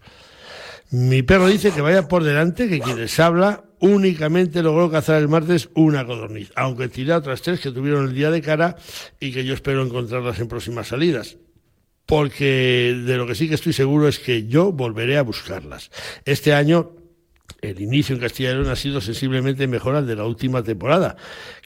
Mi 0.91 1.23
perro 1.23 1.49
dice 1.49 1.73
que 1.73 1.81
vaya 1.81 2.07
por 2.07 2.23
delante, 2.23 2.69
que 2.69 2.79
quien 2.79 2.99
les 2.99 3.19
habla 3.19 3.65
únicamente 3.81 4.63
logró 4.63 4.91
cazar 4.91 5.21
el 5.21 5.29
martes 5.29 5.71
una 5.75 6.07
codorniz, 6.07 6.53
aunque 6.55 6.89
tiré 6.89 7.15
otras 7.15 7.43
tres 7.43 7.59
que 7.59 7.73
tuvieron 7.73 8.09
el 8.09 8.15
día 8.15 8.31
de 8.31 8.43
cara 8.43 8.77
y 9.19 9.33
que 9.33 9.45
yo 9.45 9.55
espero 9.55 9.83
encontrarlas 9.83 10.39
en 10.39 10.47
próximas 10.47 10.89
salidas 10.89 11.39
porque 12.07 12.95
de 13.07 13.17
lo 13.17 13.27
que 13.27 13.35
sí 13.35 13.49
que 13.49 13.55
estoy 13.55 13.73
seguro 13.73 14.09
es 14.09 14.19
que 14.19 14.47
yo 14.47 14.73
volveré 14.73 15.17
a 15.17 15.23
buscarlas. 15.23 15.91
Este 16.25 16.53
año 16.53 16.95
el 17.61 17.81
inicio 17.81 18.15
en 18.17 18.21
Castilla 18.21 18.51
y 18.51 18.55
León 18.55 18.69
ha 18.69 18.77
sido 18.77 19.01
sensiblemente 19.01 19.67
mejor 19.69 19.95
al 19.95 20.07
de 20.07 20.17
la 20.17 20.25
última 20.25 20.63
temporada. 20.63 21.17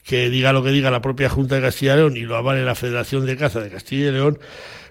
Que 0.03 0.29
diga 0.29 0.53
lo 0.53 0.63
que 0.63 0.69
diga 0.69 0.91
la 0.91 1.01
propia 1.01 1.29
Junta 1.29 1.55
de 1.55 1.61
Castilla 1.61 1.95
y 1.95 1.97
León 1.97 2.17
y 2.17 2.21
lo 2.21 2.35
avale 2.35 2.63
la 2.63 2.75
Federación 2.75 3.25
de 3.25 3.35
Caza 3.35 3.59
de 3.59 3.69
Castilla 3.69 4.09
y 4.09 4.11
León, 4.11 4.39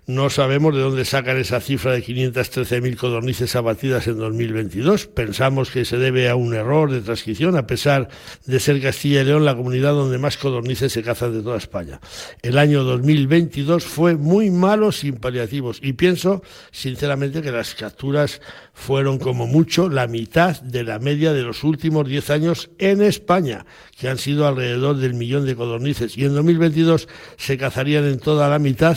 no 0.07 0.31
sabemos 0.31 0.73
de 0.75 0.83
dónde 0.83 1.05
sacan 1.05 1.37
esa 1.37 1.61
cifra 1.61 1.93
de 1.93 2.05
513.000 2.05 2.97
codornices 2.97 3.57
abatidas 3.57 4.07
en 4.07 4.19
2022. 4.19 5.09
Pensamos 5.09 5.71
que 5.71 5.85
se 5.85 5.99
debe 5.99 6.29
a 6.29 6.37
un 6.37 6.55
error 6.55 6.93
de 6.93 7.01
transcripción, 7.01 7.57
a 7.57 7.67
pesar 7.67 8.09
de 8.45 8.61
ser 8.61 8.81
Castilla 8.81 9.23
y 9.23 9.25
León 9.25 9.45
la 9.45 9.57
comunidad 9.57 9.93
donde 9.93 10.19
más 10.19 10.37
codornices 10.37 10.93
se 10.93 11.03
cazan 11.03 11.33
de 11.33 11.43
toda 11.43 11.57
España. 11.57 12.01
El 12.43 12.59
año 12.59 12.85
2022 12.85 13.85
fue 13.85 14.15
muy 14.15 14.51
malo 14.51 14.93
sin 14.93 15.17
paliativos 15.17 15.81
y 15.83 15.95
pienso, 15.95 16.43
sinceramente, 16.71 17.43
que 17.43 17.51
las 17.51 17.75
capturas 17.75 18.41
fueron 18.75 19.19
como 19.19 19.49
mucho 19.49 19.89
la 19.89 20.07
mitad 20.07 20.61
de 20.61 20.85
la 20.85 21.01
media 21.01 21.33
de 21.33 21.43
los 21.43 21.65
últimos 21.65 22.07
10 22.07 22.31
años 22.31 22.71
en 22.79 23.03
España, 23.03 23.67
que 23.99 24.09
han 24.09 24.19
sido 24.19 24.47
alrededor 24.47 24.99
del 24.99 25.15
millón 25.15 25.47
de 25.47 25.57
codornices. 25.57 26.17
Y 26.17 26.25
en 26.25 26.35
2022 26.35 27.09
se 27.37 27.59
cazarían 27.59 28.05
en 28.05 28.21
toda 28.21 28.49
la 28.49 28.61
mitad 28.61 28.97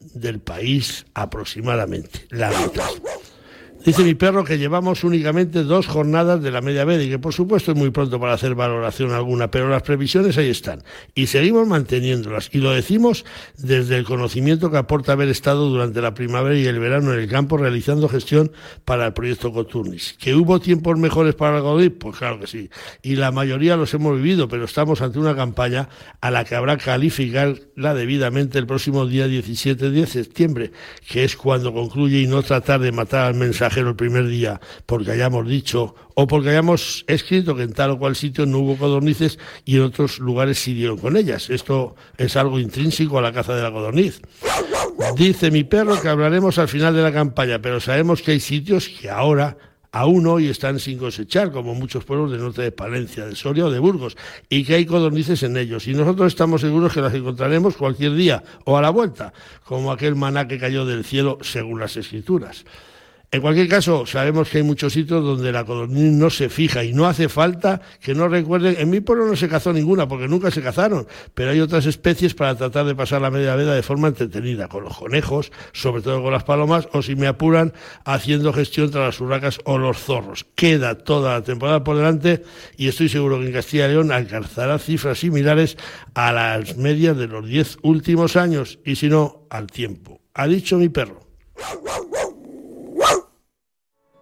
del 0.00 0.40
país 0.40 1.06
aproximadamente, 1.14 2.26
la 2.30 2.50
mitad. 2.50 2.90
Dice 3.88 4.04
mi 4.04 4.14
perro 4.14 4.44
que 4.44 4.58
llevamos 4.58 5.02
únicamente 5.02 5.64
dos 5.64 5.86
jornadas 5.86 6.42
de 6.42 6.50
la 6.50 6.60
media 6.60 6.84
media 6.84 7.06
y 7.06 7.08
que 7.08 7.18
por 7.18 7.32
supuesto 7.32 7.72
es 7.72 7.78
muy 7.78 7.88
pronto 7.88 8.20
para 8.20 8.34
hacer 8.34 8.54
valoración 8.54 9.12
alguna, 9.12 9.50
pero 9.50 9.70
las 9.70 9.80
previsiones 9.80 10.36
ahí 10.36 10.50
están 10.50 10.82
y 11.14 11.28
seguimos 11.28 11.66
manteniéndolas 11.66 12.50
y 12.52 12.58
lo 12.58 12.72
decimos 12.72 13.24
desde 13.56 13.96
el 13.96 14.04
conocimiento 14.04 14.70
que 14.70 14.76
aporta 14.76 15.12
haber 15.12 15.30
estado 15.30 15.70
durante 15.70 16.02
la 16.02 16.12
primavera 16.12 16.54
y 16.54 16.66
el 16.66 16.78
verano 16.78 17.14
en 17.14 17.20
el 17.20 17.30
campo 17.30 17.56
realizando 17.56 18.10
gestión 18.10 18.52
para 18.84 19.06
el 19.06 19.14
proyecto 19.14 19.54
Coturnis. 19.54 20.14
¿Que 20.18 20.34
hubo 20.34 20.60
tiempos 20.60 20.98
mejores 20.98 21.34
para 21.34 21.56
el 21.56 21.62
Godí? 21.62 21.88
Pues 21.88 22.18
claro 22.18 22.40
que 22.40 22.46
sí. 22.46 22.68
Y 23.00 23.16
la 23.16 23.32
mayoría 23.32 23.78
los 23.78 23.94
hemos 23.94 24.14
vivido, 24.16 24.48
pero 24.48 24.66
estamos 24.66 25.00
ante 25.00 25.18
una 25.18 25.34
campaña 25.34 25.88
a 26.20 26.30
la 26.30 26.44
que 26.44 26.56
habrá 26.56 26.76
que 26.76 26.84
calificarla 26.84 27.94
debidamente 27.94 28.58
el 28.58 28.66
próximo 28.66 29.06
día 29.06 29.26
17 29.28 29.90
de 29.90 30.06
septiembre, 30.06 30.72
que 31.08 31.24
es 31.24 31.36
cuando 31.36 31.72
concluye 31.72 32.20
y 32.20 32.26
no 32.26 32.42
tratar 32.42 32.80
de 32.80 32.92
matar 32.92 33.24
al 33.24 33.34
mensaje 33.34 33.77
el 33.86 33.96
primer 33.96 34.26
día 34.26 34.60
porque 34.86 35.12
hayamos 35.12 35.46
dicho 35.46 35.94
o 36.14 36.26
porque 36.26 36.50
hayamos 36.50 37.04
escrito 37.06 37.54
que 37.54 37.62
en 37.62 37.72
tal 37.72 37.92
o 37.92 37.98
cual 37.98 38.16
sitio 38.16 38.46
no 38.46 38.58
hubo 38.58 38.76
codornices 38.76 39.38
y 39.64 39.76
en 39.76 39.82
otros 39.82 40.18
lugares 40.18 40.58
sí 40.58 40.86
con 41.00 41.16
ellas. 41.16 41.50
Esto 41.50 41.94
es 42.16 42.36
algo 42.36 42.58
intrínseco 42.58 43.18
a 43.18 43.22
la 43.22 43.32
caza 43.32 43.54
de 43.54 43.62
la 43.62 43.70
codorniz. 43.70 44.20
Dice 45.16 45.50
mi 45.50 45.64
perro 45.64 46.00
que 46.00 46.08
hablaremos 46.08 46.58
al 46.58 46.68
final 46.68 46.94
de 46.94 47.02
la 47.02 47.12
campaña, 47.12 47.60
pero 47.60 47.80
sabemos 47.80 48.22
que 48.22 48.32
hay 48.32 48.40
sitios 48.40 48.88
que 48.88 49.10
ahora 49.10 49.56
aún 49.92 50.26
hoy 50.26 50.48
están 50.48 50.78
sin 50.78 50.98
cosechar, 50.98 51.50
como 51.50 51.74
muchos 51.74 52.04
pueblos 52.04 52.30
del 52.30 52.40
norte 52.40 52.62
de 52.62 52.72
Palencia, 52.72 53.26
de 53.26 53.34
Soria 53.34 53.66
o 53.66 53.70
de 53.70 53.78
Burgos, 53.78 54.16
y 54.48 54.64
que 54.64 54.74
hay 54.74 54.86
codornices 54.86 55.42
en 55.42 55.56
ellos. 55.56 55.86
Y 55.86 55.94
nosotros 55.94 56.28
estamos 56.28 56.60
seguros 56.60 56.92
que 56.92 57.00
las 57.00 57.14
encontraremos 57.14 57.76
cualquier 57.76 58.14
día 58.14 58.42
o 58.64 58.76
a 58.76 58.82
la 58.82 58.90
vuelta, 58.90 59.32
como 59.64 59.92
aquel 59.92 60.14
maná 60.14 60.46
que 60.46 60.58
cayó 60.58 60.84
del 60.84 61.04
cielo 61.04 61.38
según 61.42 61.80
las 61.80 61.96
escrituras. 61.96 62.64
En 63.30 63.42
cualquier 63.42 63.68
caso, 63.68 64.06
sabemos 64.06 64.48
que 64.48 64.56
hay 64.56 64.64
muchos 64.64 64.94
sitios 64.94 65.22
donde 65.22 65.52
la 65.52 65.62
codorniz 65.62 66.12
no 66.12 66.30
se 66.30 66.48
fija 66.48 66.82
y 66.82 66.94
no 66.94 67.06
hace 67.06 67.28
falta 67.28 67.82
que 68.00 68.14
no 68.14 68.26
recuerden. 68.26 68.76
En 68.78 68.88
mi 68.88 69.00
pueblo 69.00 69.26
no 69.26 69.36
se 69.36 69.50
cazó 69.50 69.70
ninguna 69.70 70.08
porque 70.08 70.26
nunca 70.28 70.50
se 70.50 70.62
cazaron, 70.62 71.06
pero 71.34 71.50
hay 71.50 71.60
otras 71.60 71.84
especies 71.84 72.32
para 72.32 72.54
tratar 72.54 72.86
de 72.86 72.94
pasar 72.94 73.20
la 73.20 73.30
media 73.30 73.54
veda 73.54 73.74
de 73.74 73.82
forma 73.82 74.08
entretenida, 74.08 74.68
con 74.68 74.84
los 74.84 74.96
conejos, 74.96 75.52
sobre 75.74 76.00
todo 76.00 76.22
con 76.22 76.32
las 76.32 76.44
palomas, 76.44 76.88
o 76.92 77.02
si 77.02 77.16
me 77.16 77.26
apuran, 77.26 77.74
haciendo 78.06 78.50
gestión 78.54 78.90
tras 78.90 79.04
las 79.04 79.20
urracas 79.20 79.58
o 79.64 79.76
los 79.76 79.98
zorros. 79.98 80.46
Queda 80.54 80.96
toda 80.96 81.34
la 81.34 81.44
temporada 81.44 81.84
por 81.84 81.98
delante 81.98 82.44
y 82.78 82.88
estoy 82.88 83.10
seguro 83.10 83.40
que 83.40 83.48
en 83.48 83.52
Castilla 83.52 83.88
y 83.88 83.90
León 83.90 84.10
alcanzará 84.10 84.78
cifras 84.78 85.18
similares 85.18 85.76
a 86.14 86.32
las 86.32 86.78
medias 86.78 87.14
de 87.14 87.26
los 87.26 87.46
diez 87.46 87.76
últimos 87.82 88.36
años 88.36 88.78
y 88.86 88.96
si 88.96 89.10
no, 89.10 89.46
al 89.50 89.66
tiempo. 89.66 90.22
Ha 90.32 90.46
dicho 90.46 90.78
mi 90.78 90.88
perro. 90.88 91.28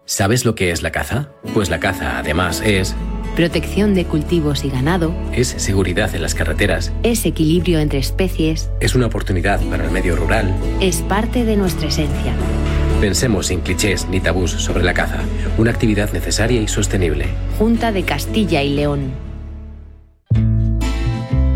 ¿Sabes 0.09 0.45
lo 0.45 0.55
que 0.55 0.71
es 0.71 0.83
la 0.83 0.91
caza? 0.93 1.31
Pues 1.53 1.69
la 1.69 1.81
caza, 1.81 2.17
además, 2.17 2.61
es... 2.65 2.95
Protección 3.35 3.93
de 3.93 4.05
cultivos 4.05 4.63
y 4.63 4.69
ganado. 4.69 5.13
Es 5.33 5.49
seguridad 5.49 6.15
en 6.15 6.21
las 6.21 6.33
carreteras. 6.33 6.93
Es 7.03 7.25
equilibrio 7.25 7.79
entre 7.79 7.99
especies. 7.99 8.69
Es 8.79 8.95
una 8.95 9.07
oportunidad 9.07 9.59
para 9.69 9.83
el 9.83 9.91
medio 9.91 10.15
rural. 10.15 10.55
Es 10.79 11.01
parte 11.01 11.43
de 11.43 11.57
nuestra 11.57 11.89
esencia. 11.89 12.33
Pensemos 13.01 13.47
sin 13.47 13.59
clichés 13.59 14.07
ni 14.07 14.21
tabús 14.21 14.51
sobre 14.51 14.81
la 14.81 14.93
caza. 14.93 15.19
Una 15.57 15.71
actividad 15.71 16.09
necesaria 16.13 16.61
y 16.61 16.69
sostenible. 16.69 17.25
Junta 17.57 17.91
de 17.91 18.03
Castilla 18.03 18.63
y 18.63 18.75
León. 18.75 19.11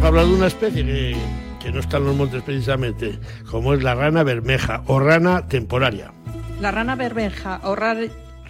Habla 0.03 0.25
de 0.25 0.33
una 0.33 0.47
especie 0.47 0.83
que, 0.83 1.15
que 1.63 1.71
no 1.71 1.79
está 1.79 1.99
en 1.99 2.03
los 2.03 2.17
montes 2.17 2.43
precisamente, 2.43 3.17
como 3.49 3.73
es 3.73 3.81
la 3.81 3.95
rana 3.95 4.23
bermeja 4.23 4.83
o 4.87 4.99
rana 4.99 5.47
temporaria. 5.47 6.11
La 6.59 6.71
rana 6.71 6.97
bermeja 6.97 7.61
o 7.63 7.75
rana 7.75 8.01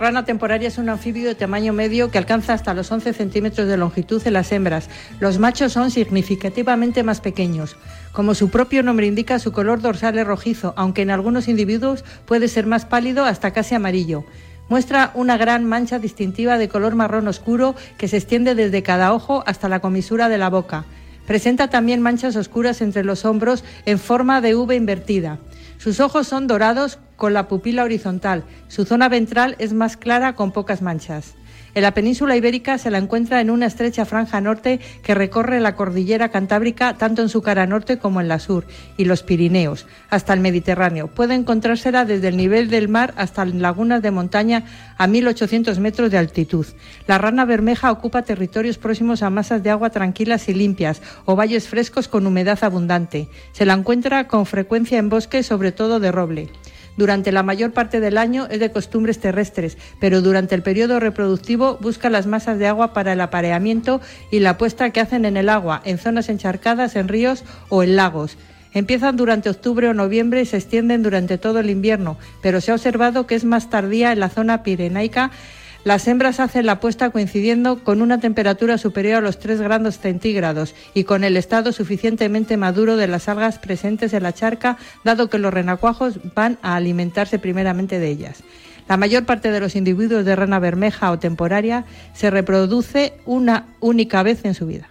Rana 0.01 0.25
temporaria 0.25 0.67
es 0.67 0.79
un 0.79 0.89
anfibio 0.89 1.27
de 1.27 1.35
tamaño 1.35 1.73
medio 1.73 2.09
que 2.09 2.17
alcanza 2.17 2.53
hasta 2.53 2.73
los 2.73 2.91
11 2.91 3.13
centímetros 3.13 3.67
de 3.67 3.77
longitud 3.77 4.19
en 4.25 4.33
las 4.33 4.51
hembras. 4.51 4.89
Los 5.19 5.37
machos 5.37 5.73
son 5.73 5.91
significativamente 5.91 7.03
más 7.03 7.21
pequeños. 7.21 7.77
Como 8.11 8.33
su 8.33 8.49
propio 8.49 8.81
nombre 8.81 9.05
indica, 9.05 9.37
su 9.37 9.51
color 9.51 9.79
dorsal 9.79 10.17
es 10.17 10.25
rojizo, 10.25 10.73
aunque 10.75 11.03
en 11.03 11.11
algunos 11.11 11.47
individuos 11.47 12.03
puede 12.25 12.47
ser 12.47 12.65
más 12.65 12.87
pálido 12.87 13.25
hasta 13.25 13.51
casi 13.51 13.75
amarillo. 13.75 14.25
Muestra 14.69 15.11
una 15.13 15.37
gran 15.37 15.65
mancha 15.65 15.99
distintiva 15.99 16.57
de 16.57 16.67
color 16.67 16.95
marrón 16.95 17.27
oscuro 17.27 17.75
que 17.99 18.07
se 18.07 18.17
extiende 18.17 18.55
desde 18.55 18.81
cada 18.81 19.13
ojo 19.13 19.43
hasta 19.45 19.69
la 19.69 19.81
comisura 19.81 20.29
de 20.29 20.39
la 20.39 20.49
boca. 20.49 20.85
Presenta 21.27 21.69
también 21.69 22.01
manchas 22.01 22.35
oscuras 22.35 22.81
entre 22.81 23.03
los 23.03 23.23
hombros 23.23 23.63
en 23.85 23.99
forma 23.99 24.41
de 24.41 24.55
V 24.55 24.75
invertida. 24.75 25.37
Sus 25.77 25.99
ojos 25.99 26.27
son 26.27 26.47
dorados 26.47 26.97
con 27.21 27.35
la 27.35 27.47
pupila 27.47 27.83
horizontal. 27.83 28.45
Su 28.67 28.83
zona 28.83 29.07
ventral 29.07 29.55
es 29.59 29.73
más 29.73 29.95
clara 29.95 30.33
con 30.33 30.51
pocas 30.51 30.81
manchas. 30.81 31.35
En 31.75 31.83
la 31.83 31.93
península 31.93 32.35
ibérica 32.35 32.79
se 32.79 32.89
la 32.89 32.97
encuentra 32.97 33.41
en 33.41 33.51
una 33.51 33.67
estrecha 33.67 34.05
franja 34.05 34.41
norte 34.41 34.79
que 35.03 35.13
recorre 35.13 35.59
la 35.59 35.75
cordillera 35.75 36.29
cantábrica 36.29 36.95
tanto 36.95 37.21
en 37.21 37.29
su 37.29 37.43
cara 37.43 37.67
norte 37.67 37.99
como 37.99 38.21
en 38.21 38.27
la 38.27 38.39
sur 38.39 38.65
y 38.97 39.05
los 39.05 39.21
Pirineos, 39.21 39.85
hasta 40.09 40.33
el 40.33 40.39
Mediterráneo. 40.39 41.09
Puede 41.09 41.35
encontrársela 41.35 42.05
desde 42.05 42.27
el 42.29 42.37
nivel 42.37 42.71
del 42.71 42.89
mar 42.89 43.13
hasta 43.15 43.45
lagunas 43.45 44.01
de 44.01 44.09
montaña 44.09 44.63
a 44.97 45.07
1.800 45.07 45.77
metros 45.77 46.09
de 46.09 46.17
altitud. 46.17 46.65
La 47.05 47.19
rana 47.19 47.45
bermeja 47.45 47.91
ocupa 47.91 48.23
territorios 48.23 48.79
próximos 48.79 49.21
a 49.21 49.29
masas 49.29 49.61
de 49.61 49.69
agua 49.69 49.91
tranquilas 49.91 50.49
y 50.49 50.55
limpias 50.55 51.03
o 51.25 51.35
valles 51.35 51.67
frescos 51.67 52.07
con 52.07 52.25
humedad 52.25 52.57
abundante. 52.63 53.29
Se 53.51 53.67
la 53.67 53.73
encuentra 53.73 54.27
con 54.27 54.47
frecuencia 54.47 54.97
en 54.97 55.09
bosques, 55.09 55.45
sobre 55.45 55.71
todo 55.71 55.99
de 55.99 56.11
roble. 56.11 56.49
Durante 56.97 57.31
la 57.31 57.43
mayor 57.43 57.71
parte 57.71 57.99
del 57.99 58.17
año 58.17 58.47
es 58.49 58.59
de 58.59 58.71
costumbres 58.71 59.19
terrestres, 59.19 59.77
pero 59.99 60.21
durante 60.21 60.55
el 60.55 60.63
periodo 60.63 60.99
reproductivo 60.99 61.77
busca 61.81 62.09
las 62.09 62.27
masas 62.27 62.59
de 62.59 62.67
agua 62.67 62.93
para 62.93 63.13
el 63.13 63.21
apareamiento 63.21 64.01
y 64.29 64.39
la 64.39 64.57
puesta 64.57 64.89
que 64.91 64.99
hacen 64.99 65.25
en 65.25 65.37
el 65.37 65.49
agua, 65.49 65.81
en 65.85 65.97
zonas 65.97 66.29
encharcadas, 66.29 66.95
en 66.95 67.07
ríos 67.07 67.43
o 67.69 67.83
en 67.83 67.95
lagos. 67.95 68.37
Empiezan 68.73 69.17
durante 69.17 69.49
octubre 69.49 69.87
o 69.89 69.93
noviembre 69.93 70.41
y 70.41 70.45
se 70.45 70.57
extienden 70.57 71.03
durante 71.03 71.37
todo 71.37 71.59
el 71.59 71.69
invierno, 71.69 72.17
pero 72.41 72.61
se 72.61 72.71
ha 72.71 72.75
observado 72.75 73.27
que 73.27 73.35
es 73.35 73.43
más 73.43 73.69
tardía 73.69 74.11
en 74.13 74.19
la 74.19 74.29
zona 74.29 74.63
pirenaica 74.63 75.31
Las 75.83 76.07
hembras 76.07 76.39
hacen 76.39 76.67
la 76.67 76.79
puesta 76.79 77.09
coincidiendo 77.09 77.83
con 77.83 78.03
una 78.03 78.19
temperatura 78.19 78.77
superior 78.77 79.17
a 79.17 79.21
los 79.21 79.39
3 79.39 79.61
grados 79.61 79.97
centígrados 79.97 80.75
y 80.93 81.05
con 81.05 81.23
el 81.23 81.37
estado 81.37 81.71
suficientemente 81.71 82.55
maduro 82.55 82.97
de 82.97 83.07
las 83.07 83.27
algas 83.27 83.57
presentes 83.57 84.13
en 84.13 84.21
la 84.21 84.33
charca, 84.33 84.77
dado 85.03 85.29
que 85.29 85.39
los 85.39 85.51
renacuajos 85.51 86.19
van 86.35 86.59
a 86.61 86.75
alimentarse 86.75 87.39
primeramente 87.39 87.97
de 87.97 88.09
ellas. 88.09 88.43
La 88.87 88.97
mayor 88.97 89.25
parte 89.25 89.51
de 89.51 89.59
los 89.59 89.75
individuos 89.75 90.23
de 90.23 90.35
rana 90.35 90.59
bermeja 90.59 91.09
o 91.11 91.17
temporaria 91.17 91.85
se 92.13 92.29
reproduce 92.29 93.13
una 93.25 93.67
única 93.79 94.21
vez 94.21 94.45
en 94.45 94.53
su 94.53 94.67
vida. 94.67 94.89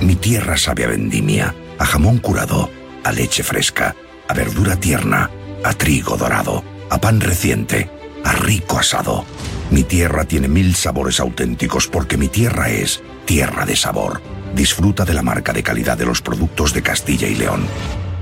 Mi 0.00 0.14
tierra 0.14 0.56
sabe 0.56 0.84
a 0.84 0.88
vendimia, 0.88 1.54
a 1.78 1.84
jamón 1.84 2.18
curado, 2.18 2.70
a 3.04 3.12
leche 3.12 3.42
fresca, 3.42 3.94
a 4.28 4.34
verdura 4.34 4.76
tierna, 4.76 5.28
a 5.62 5.74
trigo 5.74 6.16
dorado, 6.16 6.64
a 6.88 6.98
pan 6.98 7.20
reciente, 7.20 7.90
a 8.24 8.32
rico 8.32 8.78
asado. 8.78 9.26
Mi 9.70 9.84
tierra 9.84 10.24
tiene 10.24 10.48
mil 10.48 10.74
sabores 10.74 11.20
auténticos 11.20 11.86
porque 11.86 12.16
mi 12.16 12.26
tierra 12.26 12.70
es 12.70 13.02
tierra 13.24 13.64
de 13.64 13.76
sabor. 13.76 14.20
Disfruta 14.52 15.04
de 15.04 15.14
la 15.14 15.22
marca 15.22 15.52
de 15.52 15.62
calidad 15.62 15.96
de 15.96 16.06
los 16.06 16.20
productos 16.20 16.74
de 16.74 16.82
Castilla 16.82 17.28
y 17.28 17.36
León. 17.36 17.66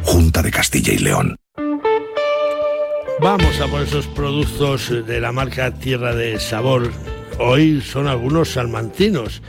Junta 0.05 0.43
de 0.43 0.51
Castilla 0.51 0.93
y 0.93 0.99
León. 0.99 1.37
Vamos 3.21 3.61
a 3.61 3.67
por 3.67 3.81
esos 3.81 4.07
productos 4.07 4.91
de 5.07 5.21
la 5.21 5.33
marca 5.33 5.73
Tierra 5.73 6.15
de 6.15 6.39
Sabor. 6.39 6.93
Hoy 7.39 7.81
son 7.81 8.07
algunos 8.07 8.51
salmantinos. 8.51 9.43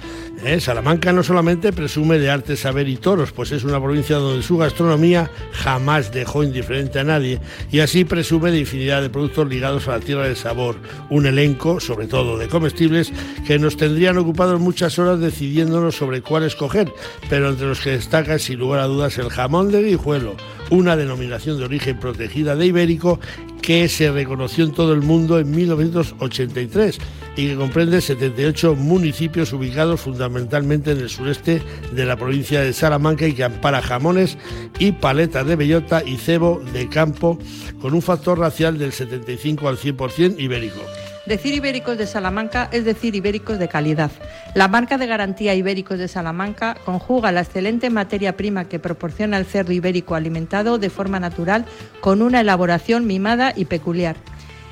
¿Eh? 0.44 0.60
Salamanca 0.60 1.12
no 1.12 1.24
solamente 1.24 1.74
presume 1.74 2.20
de 2.20 2.30
arte, 2.30 2.56
saber 2.56 2.88
y 2.88 2.98
toros, 2.98 3.32
pues 3.32 3.52
es 3.52 3.64
una 3.64 3.82
provincia 3.82 4.18
donde 4.18 4.44
su 4.44 4.58
gastronomía 4.58 5.30
jamás 5.52 6.12
dejó 6.12 6.44
indiferente 6.44 7.00
a 7.00 7.04
nadie 7.04 7.40
y 7.72 7.80
así 7.80 8.06
presume 8.06 8.52
de 8.52 8.60
infinidad 8.60 9.02
de 9.02 9.10
productos 9.10 9.48
ligados 9.48 9.88
a 9.88 9.92
la 9.92 10.00
tierra 10.00 10.24
del 10.24 10.36
sabor, 10.36 10.78
un 11.10 11.26
elenco, 11.26 11.80
sobre 11.80 12.08
todo 12.08 12.38
de 12.38 12.48
comestibles, 12.48 13.12
que 13.46 13.60
nos 13.60 13.78
tendrían 13.78 14.18
ocupados 14.18 14.60
muchas 14.60 14.98
horas 15.00 15.20
decidiéndonos 15.20 15.96
sobre 15.96 16.22
cuál 16.22 16.44
escoger, 16.44 16.92
pero 17.30 17.50
entre 17.50 17.68
los 17.68 17.82
que 17.82 17.92
destaca 17.92 18.40
sin 18.40 18.60
lugar 18.60 18.82
a 18.82 18.86
dudas 18.86 19.18
el 19.18 19.30
jamón 19.30 19.72
de 19.72 19.84
guijuelo, 19.84 20.36
una 20.70 20.96
denominación 20.96 21.58
de 21.58 21.66
origen 21.66 22.00
protegida 22.00 22.56
de 22.56 22.68
ibérico 22.68 23.20
que 23.62 23.90
se 23.90 24.12
reconoció 24.12 24.64
en 24.64 24.72
todo 24.72 24.94
el 24.94 25.02
mundo 25.02 25.40
en 25.40 25.52
1983 25.52 27.00
y 27.36 27.48
que 27.48 27.56
comprende 27.56 28.02
78 28.02 28.76
municipios 28.76 29.54
ubicados 29.54 30.02
fundamentalmente 30.02 30.29
en 30.38 31.00
el 31.00 31.10
sureste 31.10 31.62
de 31.92 32.06
la 32.06 32.16
provincia 32.16 32.62
de 32.62 32.74
Salamanca 32.74 33.28
y 33.28 33.34
que 33.34 33.44
ampara 33.44 33.82
jamones 33.82 34.38
y 34.78 34.92
paletas 34.92 35.46
de 35.46 35.56
bellota 35.56 36.04
y 36.06 36.18
cebo 36.18 36.62
de 36.74 36.88
campo 36.88 37.40
con 37.82 37.94
un 37.94 38.02
factor 38.02 38.40
racial 38.40 38.78
del 38.78 38.94
75 38.94 39.68
al 39.68 39.78
100% 39.78 40.40
ibérico. 40.40 40.82
Decir 41.26 41.54
ibéricos 41.54 41.98
de 41.98 42.08
Salamanca 42.08 42.70
es 42.72 42.86
decir 42.86 43.14
ibéricos 43.16 43.60
de 43.60 43.68
calidad. 43.68 44.12
La 44.56 44.68
marca 44.68 44.98
de 44.98 45.06
garantía 45.06 45.54
Ibéricos 45.54 46.00
de 46.00 46.08
Salamanca 46.08 46.76
conjuga 46.86 47.32
la 47.32 47.42
excelente 47.42 47.92
materia 47.92 48.36
prima 48.36 48.66
que 48.66 48.80
proporciona 48.80 49.38
el 49.38 49.46
cerdo 49.46 49.72
ibérico 49.72 50.16
alimentado 50.16 50.80
de 50.80 50.90
forma 50.90 51.20
natural 51.20 51.66
con 52.02 52.24
una 52.24 52.42
elaboración 52.42 53.06
mimada 53.06 53.54
y 53.56 53.66
peculiar. 53.66 54.16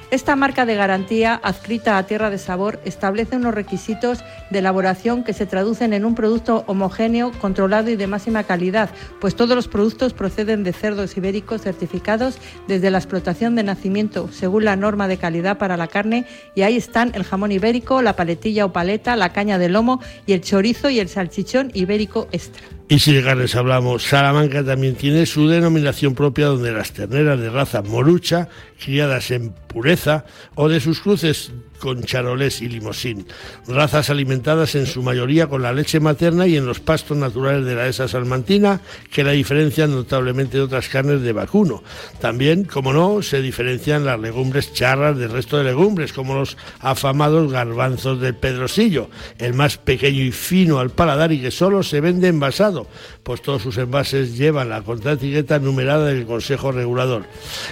Esta 0.10 0.38
marca 0.38 0.66
de 0.66 0.76
garantía 0.76 1.40
adscrita 1.44 1.98
a 1.98 2.04
Tierra 2.08 2.30
de 2.30 2.38
Sabor 2.38 2.80
establece 2.86 3.36
unos 3.36 3.54
requisitos 3.54 4.24
de 4.50 4.60
elaboración 4.60 5.24
que 5.24 5.34
se 5.34 5.46
traducen 5.46 5.94
en 5.94 6.06
un 6.06 6.16
producto 6.16 6.64
homogéneo, 6.68 7.32
controlado 7.40 7.90
y 7.90 7.96
de 7.96 8.08
máxima 8.08 8.44
calidad, 8.44 8.90
pues 9.20 9.36
todos 9.36 9.56
los 9.56 9.68
productos 9.68 10.14
proceden 10.14 10.64
de 10.64 10.74
cerdos 10.74 11.16
ibéricos 11.18 11.62
certificados 11.62 12.38
desde 12.68 12.92
la 12.92 12.98
explotación 12.98 13.56
de 13.56 13.64
nacimiento 13.64 14.30
según 14.32 14.66
la 14.66 14.76
norma 14.76 15.08
de 15.08 15.18
calidad 15.18 15.58
para 15.58 15.78
la 15.78 15.88
carne 15.88 16.26
y 16.56 16.62
ahí 16.62 16.78
están 16.78 17.12
el 17.16 17.24
jamón 17.24 17.52
ibérico, 17.52 18.02
la 18.02 18.16
paletilla 18.16 18.66
o 18.66 18.74
paleta, 18.74 19.16
la 19.16 19.34
caña 19.34 19.58
de 19.58 19.70
lomo 19.70 20.02
y 20.26 20.34
el 20.34 20.42
chorizo 20.42 20.90
y 20.90 21.00
el 21.00 21.10
salchichón 21.10 21.72
ibérico 21.74 22.28
extra. 22.32 22.64
Y 22.90 23.00
si 23.00 23.14
de 23.14 23.22
carnes 23.22 23.54
hablamos, 23.56 24.04
Salamanca 24.04 24.64
también 24.64 24.96
tiene 24.96 25.26
su 25.26 25.50
denominación 25.50 26.16
propia 26.16 26.46
donde 26.46 26.72
las 26.72 26.94
terneras 26.94 27.38
de 27.38 27.50
raza 27.50 27.82
morucha, 27.82 28.48
criadas 28.82 29.30
en 29.32 29.52
pureza, 29.52 30.26
o 30.56 30.70
de 30.70 30.80
sus 30.80 31.02
cruces 31.02 31.52
con 31.80 32.04
charolés 32.04 32.62
y 32.62 32.70
limosín, 32.70 33.28
razas 33.68 34.10
alimentadas 34.10 34.76
en 34.76 34.86
su 34.86 35.04
mayoría 35.04 35.48
con 35.48 35.62
la 35.62 35.74
leche 35.74 36.00
materna 36.00 36.48
y 36.48 36.58
en 36.58 36.66
los 36.66 36.80
pastos 36.80 37.18
naturales 37.18 37.66
de 37.66 37.76
la 37.76 37.88
esa 37.88 38.08
salmantina, 38.08 38.82
que 39.12 39.24
la 39.24 39.32
diferencian 39.32 39.92
notablemente 39.92 40.58
de 40.58 40.64
otras 40.64 40.90
carnes 40.90 41.22
de 41.22 41.34
vacuno. 41.34 41.84
También, 42.20 42.66
como 42.66 42.94
no, 42.94 43.22
se 43.22 43.42
diferencian 43.42 44.06
las 44.06 44.20
legumbres 44.20 44.74
charras 44.74 45.18
del 45.18 45.32
resto 45.32 45.58
de 45.58 45.66
legumbres, 45.66 46.14
como 46.14 46.36
los 46.36 46.58
afamados 46.80 47.52
garbanzos 47.52 48.20
del 48.20 48.36
Pedrosillo, 48.36 49.10
el 49.38 49.54
más 49.54 49.78
pequeño 49.78 50.22
y 50.22 50.32
fino 50.32 50.80
al 50.80 50.90
paladar 50.90 51.32
y 51.32 51.42
que 51.42 51.52
solo 51.52 51.84
se 51.84 52.02
vende 52.02 52.28
envasado, 52.28 52.88
pues 53.24 53.42
todos 53.42 53.62
sus 53.62 53.78
envases 53.78 54.38
llevan 54.38 54.70
la 54.70 54.82
contraetiqueta 54.82 55.60
numerada 55.60 56.06
del 56.06 56.26
Consejo 56.26 56.72
Regulador. 56.72 57.26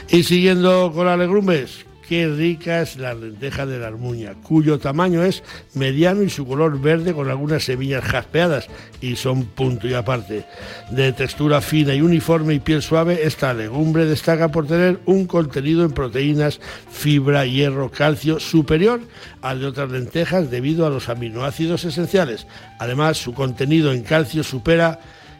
Y 0.09 0.23
siguiendo 0.23 0.91
con 0.93 1.05
las 1.05 1.19
legumbres, 1.19 1.85
qué 2.07 2.27
rica 2.27 2.81
es 2.81 2.97
la 2.97 3.13
lenteja 3.13 3.65
de 3.65 3.79
la 3.79 3.87
armuña, 3.87 4.33
cuyo 4.43 4.79
tamaño 4.79 5.23
es 5.23 5.43
mediano 5.73 6.21
y 6.23 6.29
su 6.29 6.45
color 6.45 6.79
verde 6.79 7.13
con 7.13 7.29
algunas 7.29 7.63
semillas 7.63 8.03
jaspeadas 8.03 8.67
y 9.01 9.15
son 9.15 9.45
punto 9.45 9.87
y 9.87 9.93
aparte. 9.93 10.45
De 10.91 11.11
textura 11.13 11.61
fina 11.61 11.93
y 11.93 12.01
uniforme 12.01 12.53
y 12.53 12.59
piel 12.59 12.81
suave, 12.81 13.25
esta 13.25 13.53
legumbre 13.53 14.05
destaca 14.05 14.49
por 14.49 14.67
tener 14.67 14.99
un 15.05 15.25
contenido 15.25 15.83
en 15.83 15.91
proteínas, 15.91 16.59
fibra, 16.91 17.45
hierro, 17.45 17.91
calcio 17.91 18.39
superior 18.39 19.01
al 19.41 19.59
de 19.59 19.67
otras 19.67 19.91
lentejas 19.91 20.49
debido 20.49 20.85
a 20.85 20.89
los 20.89 21.09
aminoácidos 21.09 21.85
esenciales. 21.85 22.47
Además, 22.79 23.17
su 23.17 23.33
contenido 23.33 23.91
en 23.91 24.03
calcio 24.03 24.43
supera 24.43 24.99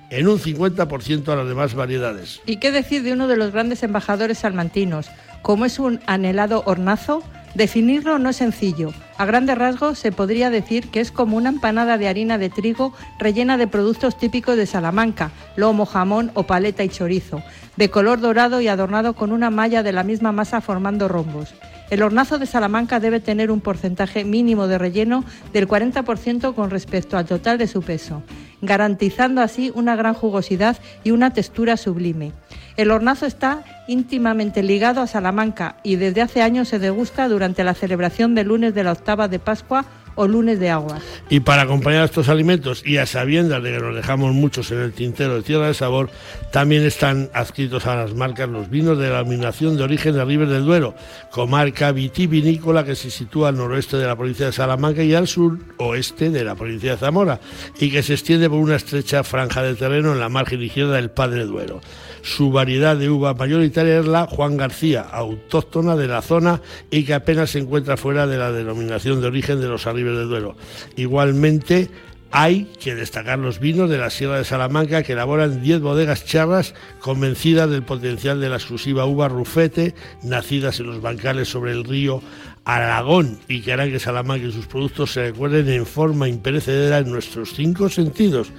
en 0.09 0.27
un 0.27 0.39
50% 0.39 1.27
a 1.29 1.35
las 1.35 1.47
demás 1.47 1.73
variedades. 1.73 2.41
¿Y 2.45 2.57
qué 2.57 2.71
decir 2.71 3.03
de 3.03 3.13
uno 3.13 3.27
de 3.27 3.37
los 3.37 3.51
grandes 3.51 3.83
embajadores 3.83 4.39
salmantinos? 4.39 5.07
Como 5.45 5.65
es 5.65 5.77
un 5.77 5.99
anhelado 6.07 6.63
hornazo, 6.65 7.21
definirlo 7.53 8.17
no 8.17 8.31
es 8.31 8.37
sencillo. 8.37 8.95
A 9.19 9.25
grandes 9.25 9.55
rasgos 9.55 9.99
se 9.99 10.11
podría 10.11 10.49
decir 10.49 10.89
que 10.89 10.99
es 10.99 11.11
como 11.11 11.37
una 11.37 11.49
empanada 11.49 11.99
de 11.99 12.07
harina 12.07 12.39
de 12.39 12.49
trigo 12.49 12.93
rellena 13.19 13.55
de 13.55 13.67
productos 13.67 14.17
típicos 14.17 14.57
de 14.57 14.65
Salamanca, 14.65 15.29
lomo, 15.55 15.85
jamón 15.85 16.31
o 16.33 16.47
paleta 16.47 16.83
y 16.83 16.89
chorizo, 16.89 17.43
de 17.75 17.91
color 17.91 18.21
dorado 18.21 18.59
y 18.59 18.69
adornado 18.69 19.13
con 19.13 19.31
una 19.31 19.51
malla 19.51 19.83
de 19.83 19.91
la 19.91 20.01
misma 20.01 20.31
masa 20.31 20.61
formando 20.61 21.07
rombos. 21.07 21.53
El 21.89 22.01
hornazo 22.01 22.39
de 22.39 22.47
Salamanca 22.47 22.99
debe 22.99 23.19
tener 23.19 23.51
un 23.51 23.61
porcentaje 23.61 24.23
mínimo 24.23 24.67
de 24.67 24.77
relleno 24.77 25.23
del 25.53 25.67
40% 25.67 26.55
con 26.55 26.71
respecto 26.71 27.17
al 27.17 27.25
total 27.25 27.57
de 27.57 27.67
su 27.67 27.83
peso, 27.83 28.23
garantizando 28.61 29.41
así 29.41 29.71
una 29.75 29.95
gran 29.95 30.15
jugosidad 30.15 30.77
y 31.03 31.11
una 31.11 31.31
textura 31.33 31.77
sublime. 31.77 32.31
El 32.75 32.91
hornazo 32.91 33.25
está 33.25 33.63
íntimamente 33.87 34.63
ligado 34.63 35.01
a 35.01 35.07
Salamanca 35.07 35.77
y 35.83 35.95
desde 35.95 36.21
hace 36.21 36.41
años 36.41 36.67
se 36.67 36.79
degusta 36.79 37.27
durante 37.29 37.63
la 37.63 37.75
celebración 37.75 38.35
del 38.35 38.47
lunes 38.47 38.73
de 38.73 38.83
la 38.83 38.91
octava 38.91 39.27
de 39.27 39.39
Pascua 39.39 39.85
o 40.15 40.27
lunes 40.27 40.59
de 40.59 40.69
agua. 40.69 40.99
Y 41.29 41.41
para 41.41 41.63
acompañar 41.63 42.05
estos 42.05 42.29
alimentos 42.29 42.83
y 42.85 42.97
a 42.97 43.05
sabiendas 43.05 43.61
de 43.61 43.71
que 43.71 43.79
nos 43.79 43.95
dejamos 43.95 44.33
muchos 44.33 44.71
en 44.71 44.79
el 44.79 44.93
tintero 44.93 45.35
de 45.35 45.43
Tierra 45.43 45.67
de 45.67 45.73
Sabor, 45.73 46.09
también 46.51 46.83
están 46.83 47.29
adscritos 47.33 47.85
a 47.85 47.95
las 47.95 48.13
marcas 48.13 48.49
los 48.49 48.69
vinos 48.69 48.97
de 48.97 49.09
denominación 49.09 49.77
de 49.77 49.83
origen 49.83 50.13
de 50.13 50.25
Ribes 50.25 50.49
del 50.49 50.65
Duero, 50.65 50.95
comarca 51.31 51.91
vitivinícola 51.91 52.83
que 52.83 52.95
se 52.95 53.11
sitúa 53.11 53.49
al 53.49 53.57
noroeste 53.57 53.97
de 53.97 54.07
la 54.07 54.15
provincia 54.15 54.47
de 54.47 54.51
Salamanca 54.51 55.03
y 55.03 55.13
al 55.13 55.27
sur 55.27 55.59
oeste 55.77 56.29
de 56.29 56.43
la 56.43 56.55
provincia 56.55 56.91
de 56.91 56.97
Zamora 56.97 57.39
y 57.79 57.91
que 57.91 58.03
se 58.03 58.13
extiende 58.13 58.49
por 58.49 58.59
una 58.59 58.75
estrecha 58.75 59.23
franja 59.23 59.61
de 59.61 59.75
terreno 59.75 60.13
en 60.13 60.19
la 60.19 60.29
margen 60.29 60.61
izquierda 60.61 60.95
del 60.95 61.11
Padre 61.11 61.45
Duero. 61.45 61.81
Su 62.21 62.51
variedad 62.51 62.97
de 62.97 63.09
uva 63.09 63.35
mayoritaria 63.35 63.99
es 63.99 64.07
la 64.07 64.25
Juan 64.25 64.57
García, 64.57 65.01
autóctona 65.01 65.95
de 65.95 66.07
la 66.07 66.23
zona 66.23 66.61
y 66.89 67.03
que 67.03 67.13
apenas 67.13 67.51
se 67.51 67.59
encuentra 67.59 67.97
fuera 67.97 68.25
de 68.25 68.37
la 68.37 68.51
denominación 68.51 69.21
de 69.21 69.27
origen 69.27 69.61
de 69.61 69.67
los 69.67 69.85
Arribes 69.85 70.04
del 70.13 70.27
Duero. 70.27 70.55
Igualmente, 70.95 71.89
hay 72.31 72.67
que 72.81 72.95
destacar 72.95 73.39
los 73.39 73.59
vinos 73.59 73.89
de 73.89 73.97
la 73.97 74.09
Sierra 74.09 74.37
de 74.37 74.43
Salamanca 74.43 75.03
que 75.03 75.13
elaboran 75.13 75.61
10 75.61 75.79
bodegas 75.79 76.25
charras 76.25 76.73
convencidas 76.99 77.69
del 77.69 77.83
potencial 77.83 78.41
de 78.41 78.49
la 78.49 78.57
exclusiva 78.57 79.05
uva 79.05 79.29
rufete, 79.29 79.95
nacidas 80.21 80.81
en 80.81 80.87
los 80.87 81.01
bancales 81.01 81.47
sobre 81.47 81.71
el 81.71 81.85
río 81.85 82.21
Aragón 82.65 83.39
y 83.47 83.61
que 83.61 83.71
harán 83.71 83.91
que 83.91 83.99
Salamanca 83.99 84.45
y 84.45 84.51
sus 84.51 84.65
productos 84.65 85.13
se 85.13 85.27
recuerden 85.27 85.69
en 85.69 85.85
forma 85.85 86.27
imperecedera 86.27 86.97
en 86.97 87.09
nuestros 87.09 87.53
cinco 87.53 87.87
sentidos. 87.89 88.51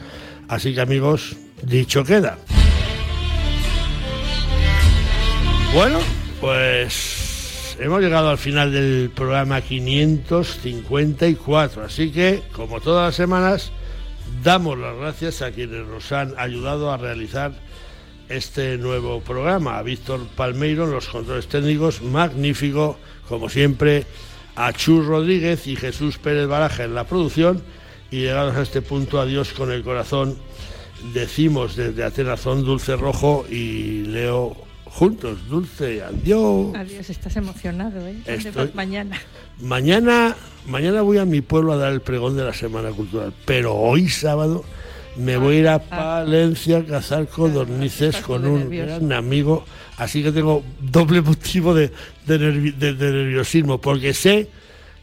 Así 0.49 0.75
que 0.75 0.81
amigos, 0.81 1.37
dicho 1.63 2.03
queda. 2.05 2.39
Bueno, 5.75 5.99
pues 6.41 7.16
hemos 7.79 8.01
llegado 8.01 8.31
al 8.31 8.39
final 8.39 8.73
del 8.73 9.11
programa 9.15 9.61
554, 9.61 11.85
así 11.85 12.11
que, 12.11 12.43
como 12.53 12.81
todas 12.81 13.09
las 13.09 13.15
semanas, 13.15 13.71
damos 14.43 14.79
las 14.79 14.97
gracias 14.97 15.43
a 15.43 15.53
quienes 15.53 15.87
nos 15.87 16.11
han 16.13 16.35
ayudado 16.39 16.91
a 16.93 16.97
realizar 16.97 17.53
este 18.29 18.79
nuevo 18.79 19.21
programa. 19.21 19.79
A 19.79 19.83
Víctor 19.83 20.27
Palmeiro, 20.37 20.87
los 20.87 21.09
controles 21.09 21.49
técnicos, 21.49 22.03
magnífico, 22.03 22.99
como 23.29 23.49
siempre, 23.49 24.05
a 24.57 24.73
Chus 24.73 25.07
Rodríguez 25.07 25.67
y 25.67 25.77
Jesús 25.77 26.19
Pérez 26.19 26.49
Baraja 26.49 26.85
en 26.85 26.95
la 26.95 27.05
producción. 27.05 27.63
Y 28.11 28.21
llegados 28.21 28.57
a 28.57 28.63
este 28.63 28.83
punto, 28.83 29.21
adiós 29.21 29.53
con 29.53 29.73
el 29.73 29.83
corazón, 29.83 30.39
decimos 31.13 31.77
desde 31.77 32.05
Atenazón 32.05 32.65
Dulce 32.65 32.97
Rojo 32.97 33.45
y 33.51 34.05
Leo 34.05 34.66
juntos. 34.97 35.39
Dulce, 35.49 36.03
adiós. 36.03 36.75
Adiós, 36.75 37.11
estás 37.11 37.37
emocionado, 37.37 37.99
¿eh? 38.07 38.15
¿Dónde 38.27 38.35
Estoy- 38.49 38.53
vas 38.67 38.75
mañana. 38.75 39.21
Mañana, 39.61 40.35
mañana 40.67 41.03
voy 41.03 41.19
a 41.19 41.25
mi 41.25 41.41
pueblo 41.41 41.73
a 41.73 41.77
dar 41.77 41.93
el 41.93 42.01
pregón 42.01 42.37
de 42.37 42.45
la 42.45 42.53
Semana 42.55 42.91
Cultural, 42.91 43.33
pero 43.45 43.75
hoy 43.75 44.09
sábado 44.09 44.65
me 45.17 45.37
voy 45.37 45.57
a 45.57 45.59
ir 45.61 45.69
a 45.69 45.79
Palencia 45.79 46.79
a 46.79 46.85
cazar 46.85 47.27
codornices 47.29 48.17
con 48.19 48.47
un 48.47 48.61
nervioso. 48.61 48.87
gran 48.99 49.13
amigo, 49.13 49.65
así 49.99 50.23
que 50.23 50.33
tengo 50.33 50.63
doble 50.81 51.21
motivo 51.23 51.75
de, 51.75 51.91
de 52.27 52.39
nervi- 52.41 52.75
de- 52.75 52.95
de 52.95 53.11
nerviosismo, 53.13 53.81
porque 53.81 54.13
sé 54.15 54.49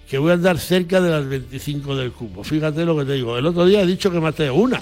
que 0.10 0.18
voy 0.20 0.32
a 0.32 0.34
andar 0.36 0.60
cerca 0.60 1.02
de 1.02 1.10
las 1.10 1.28
25 1.28 1.96
del 1.96 2.12
cupo. 2.12 2.44
Fíjate 2.44 2.86
lo 2.86 2.96
que 2.98 3.06
te 3.06 3.14
digo, 3.14 3.38
el 3.38 3.46
otro 3.48 3.66
día 3.66 3.82
he 3.82 3.86
dicho 3.88 4.12
que 4.12 4.20
maté 4.20 4.52
una, 4.52 4.82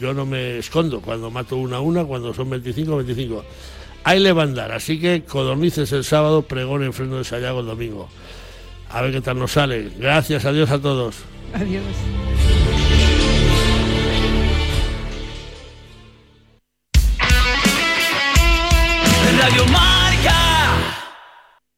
yo 0.00 0.12
no 0.14 0.26
me 0.26 0.58
escondo 0.58 1.00
cuando 1.00 1.30
mato 1.30 1.56
una 1.56 1.76
a 1.76 1.80
una, 1.80 2.04
cuando 2.04 2.32
son 2.34 2.50
25, 2.50 2.96
25. 2.96 3.44
Ahí 4.04 4.18
le 4.20 4.32
va 4.32 4.42
a 4.42 4.46
andar, 4.46 4.72
así 4.72 4.98
que 4.98 5.22
codornices 5.22 5.92
el 5.92 6.04
sábado, 6.04 6.42
pregón 6.42 6.82
en 6.82 6.92
freno 6.92 7.18
de 7.18 7.24
Sayago 7.24 7.60
el 7.60 7.66
domingo. 7.66 8.08
A 8.90 9.00
ver 9.00 9.12
qué 9.12 9.20
tal 9.20 9.38
nos 9.38 9.52
sale. 9.52 9.90
Gracias, 9.98 10.44
adiós 10.44 10.70
a 10.70 10.80
todos. 10.80 11.16
Adiós. 11.54 11.82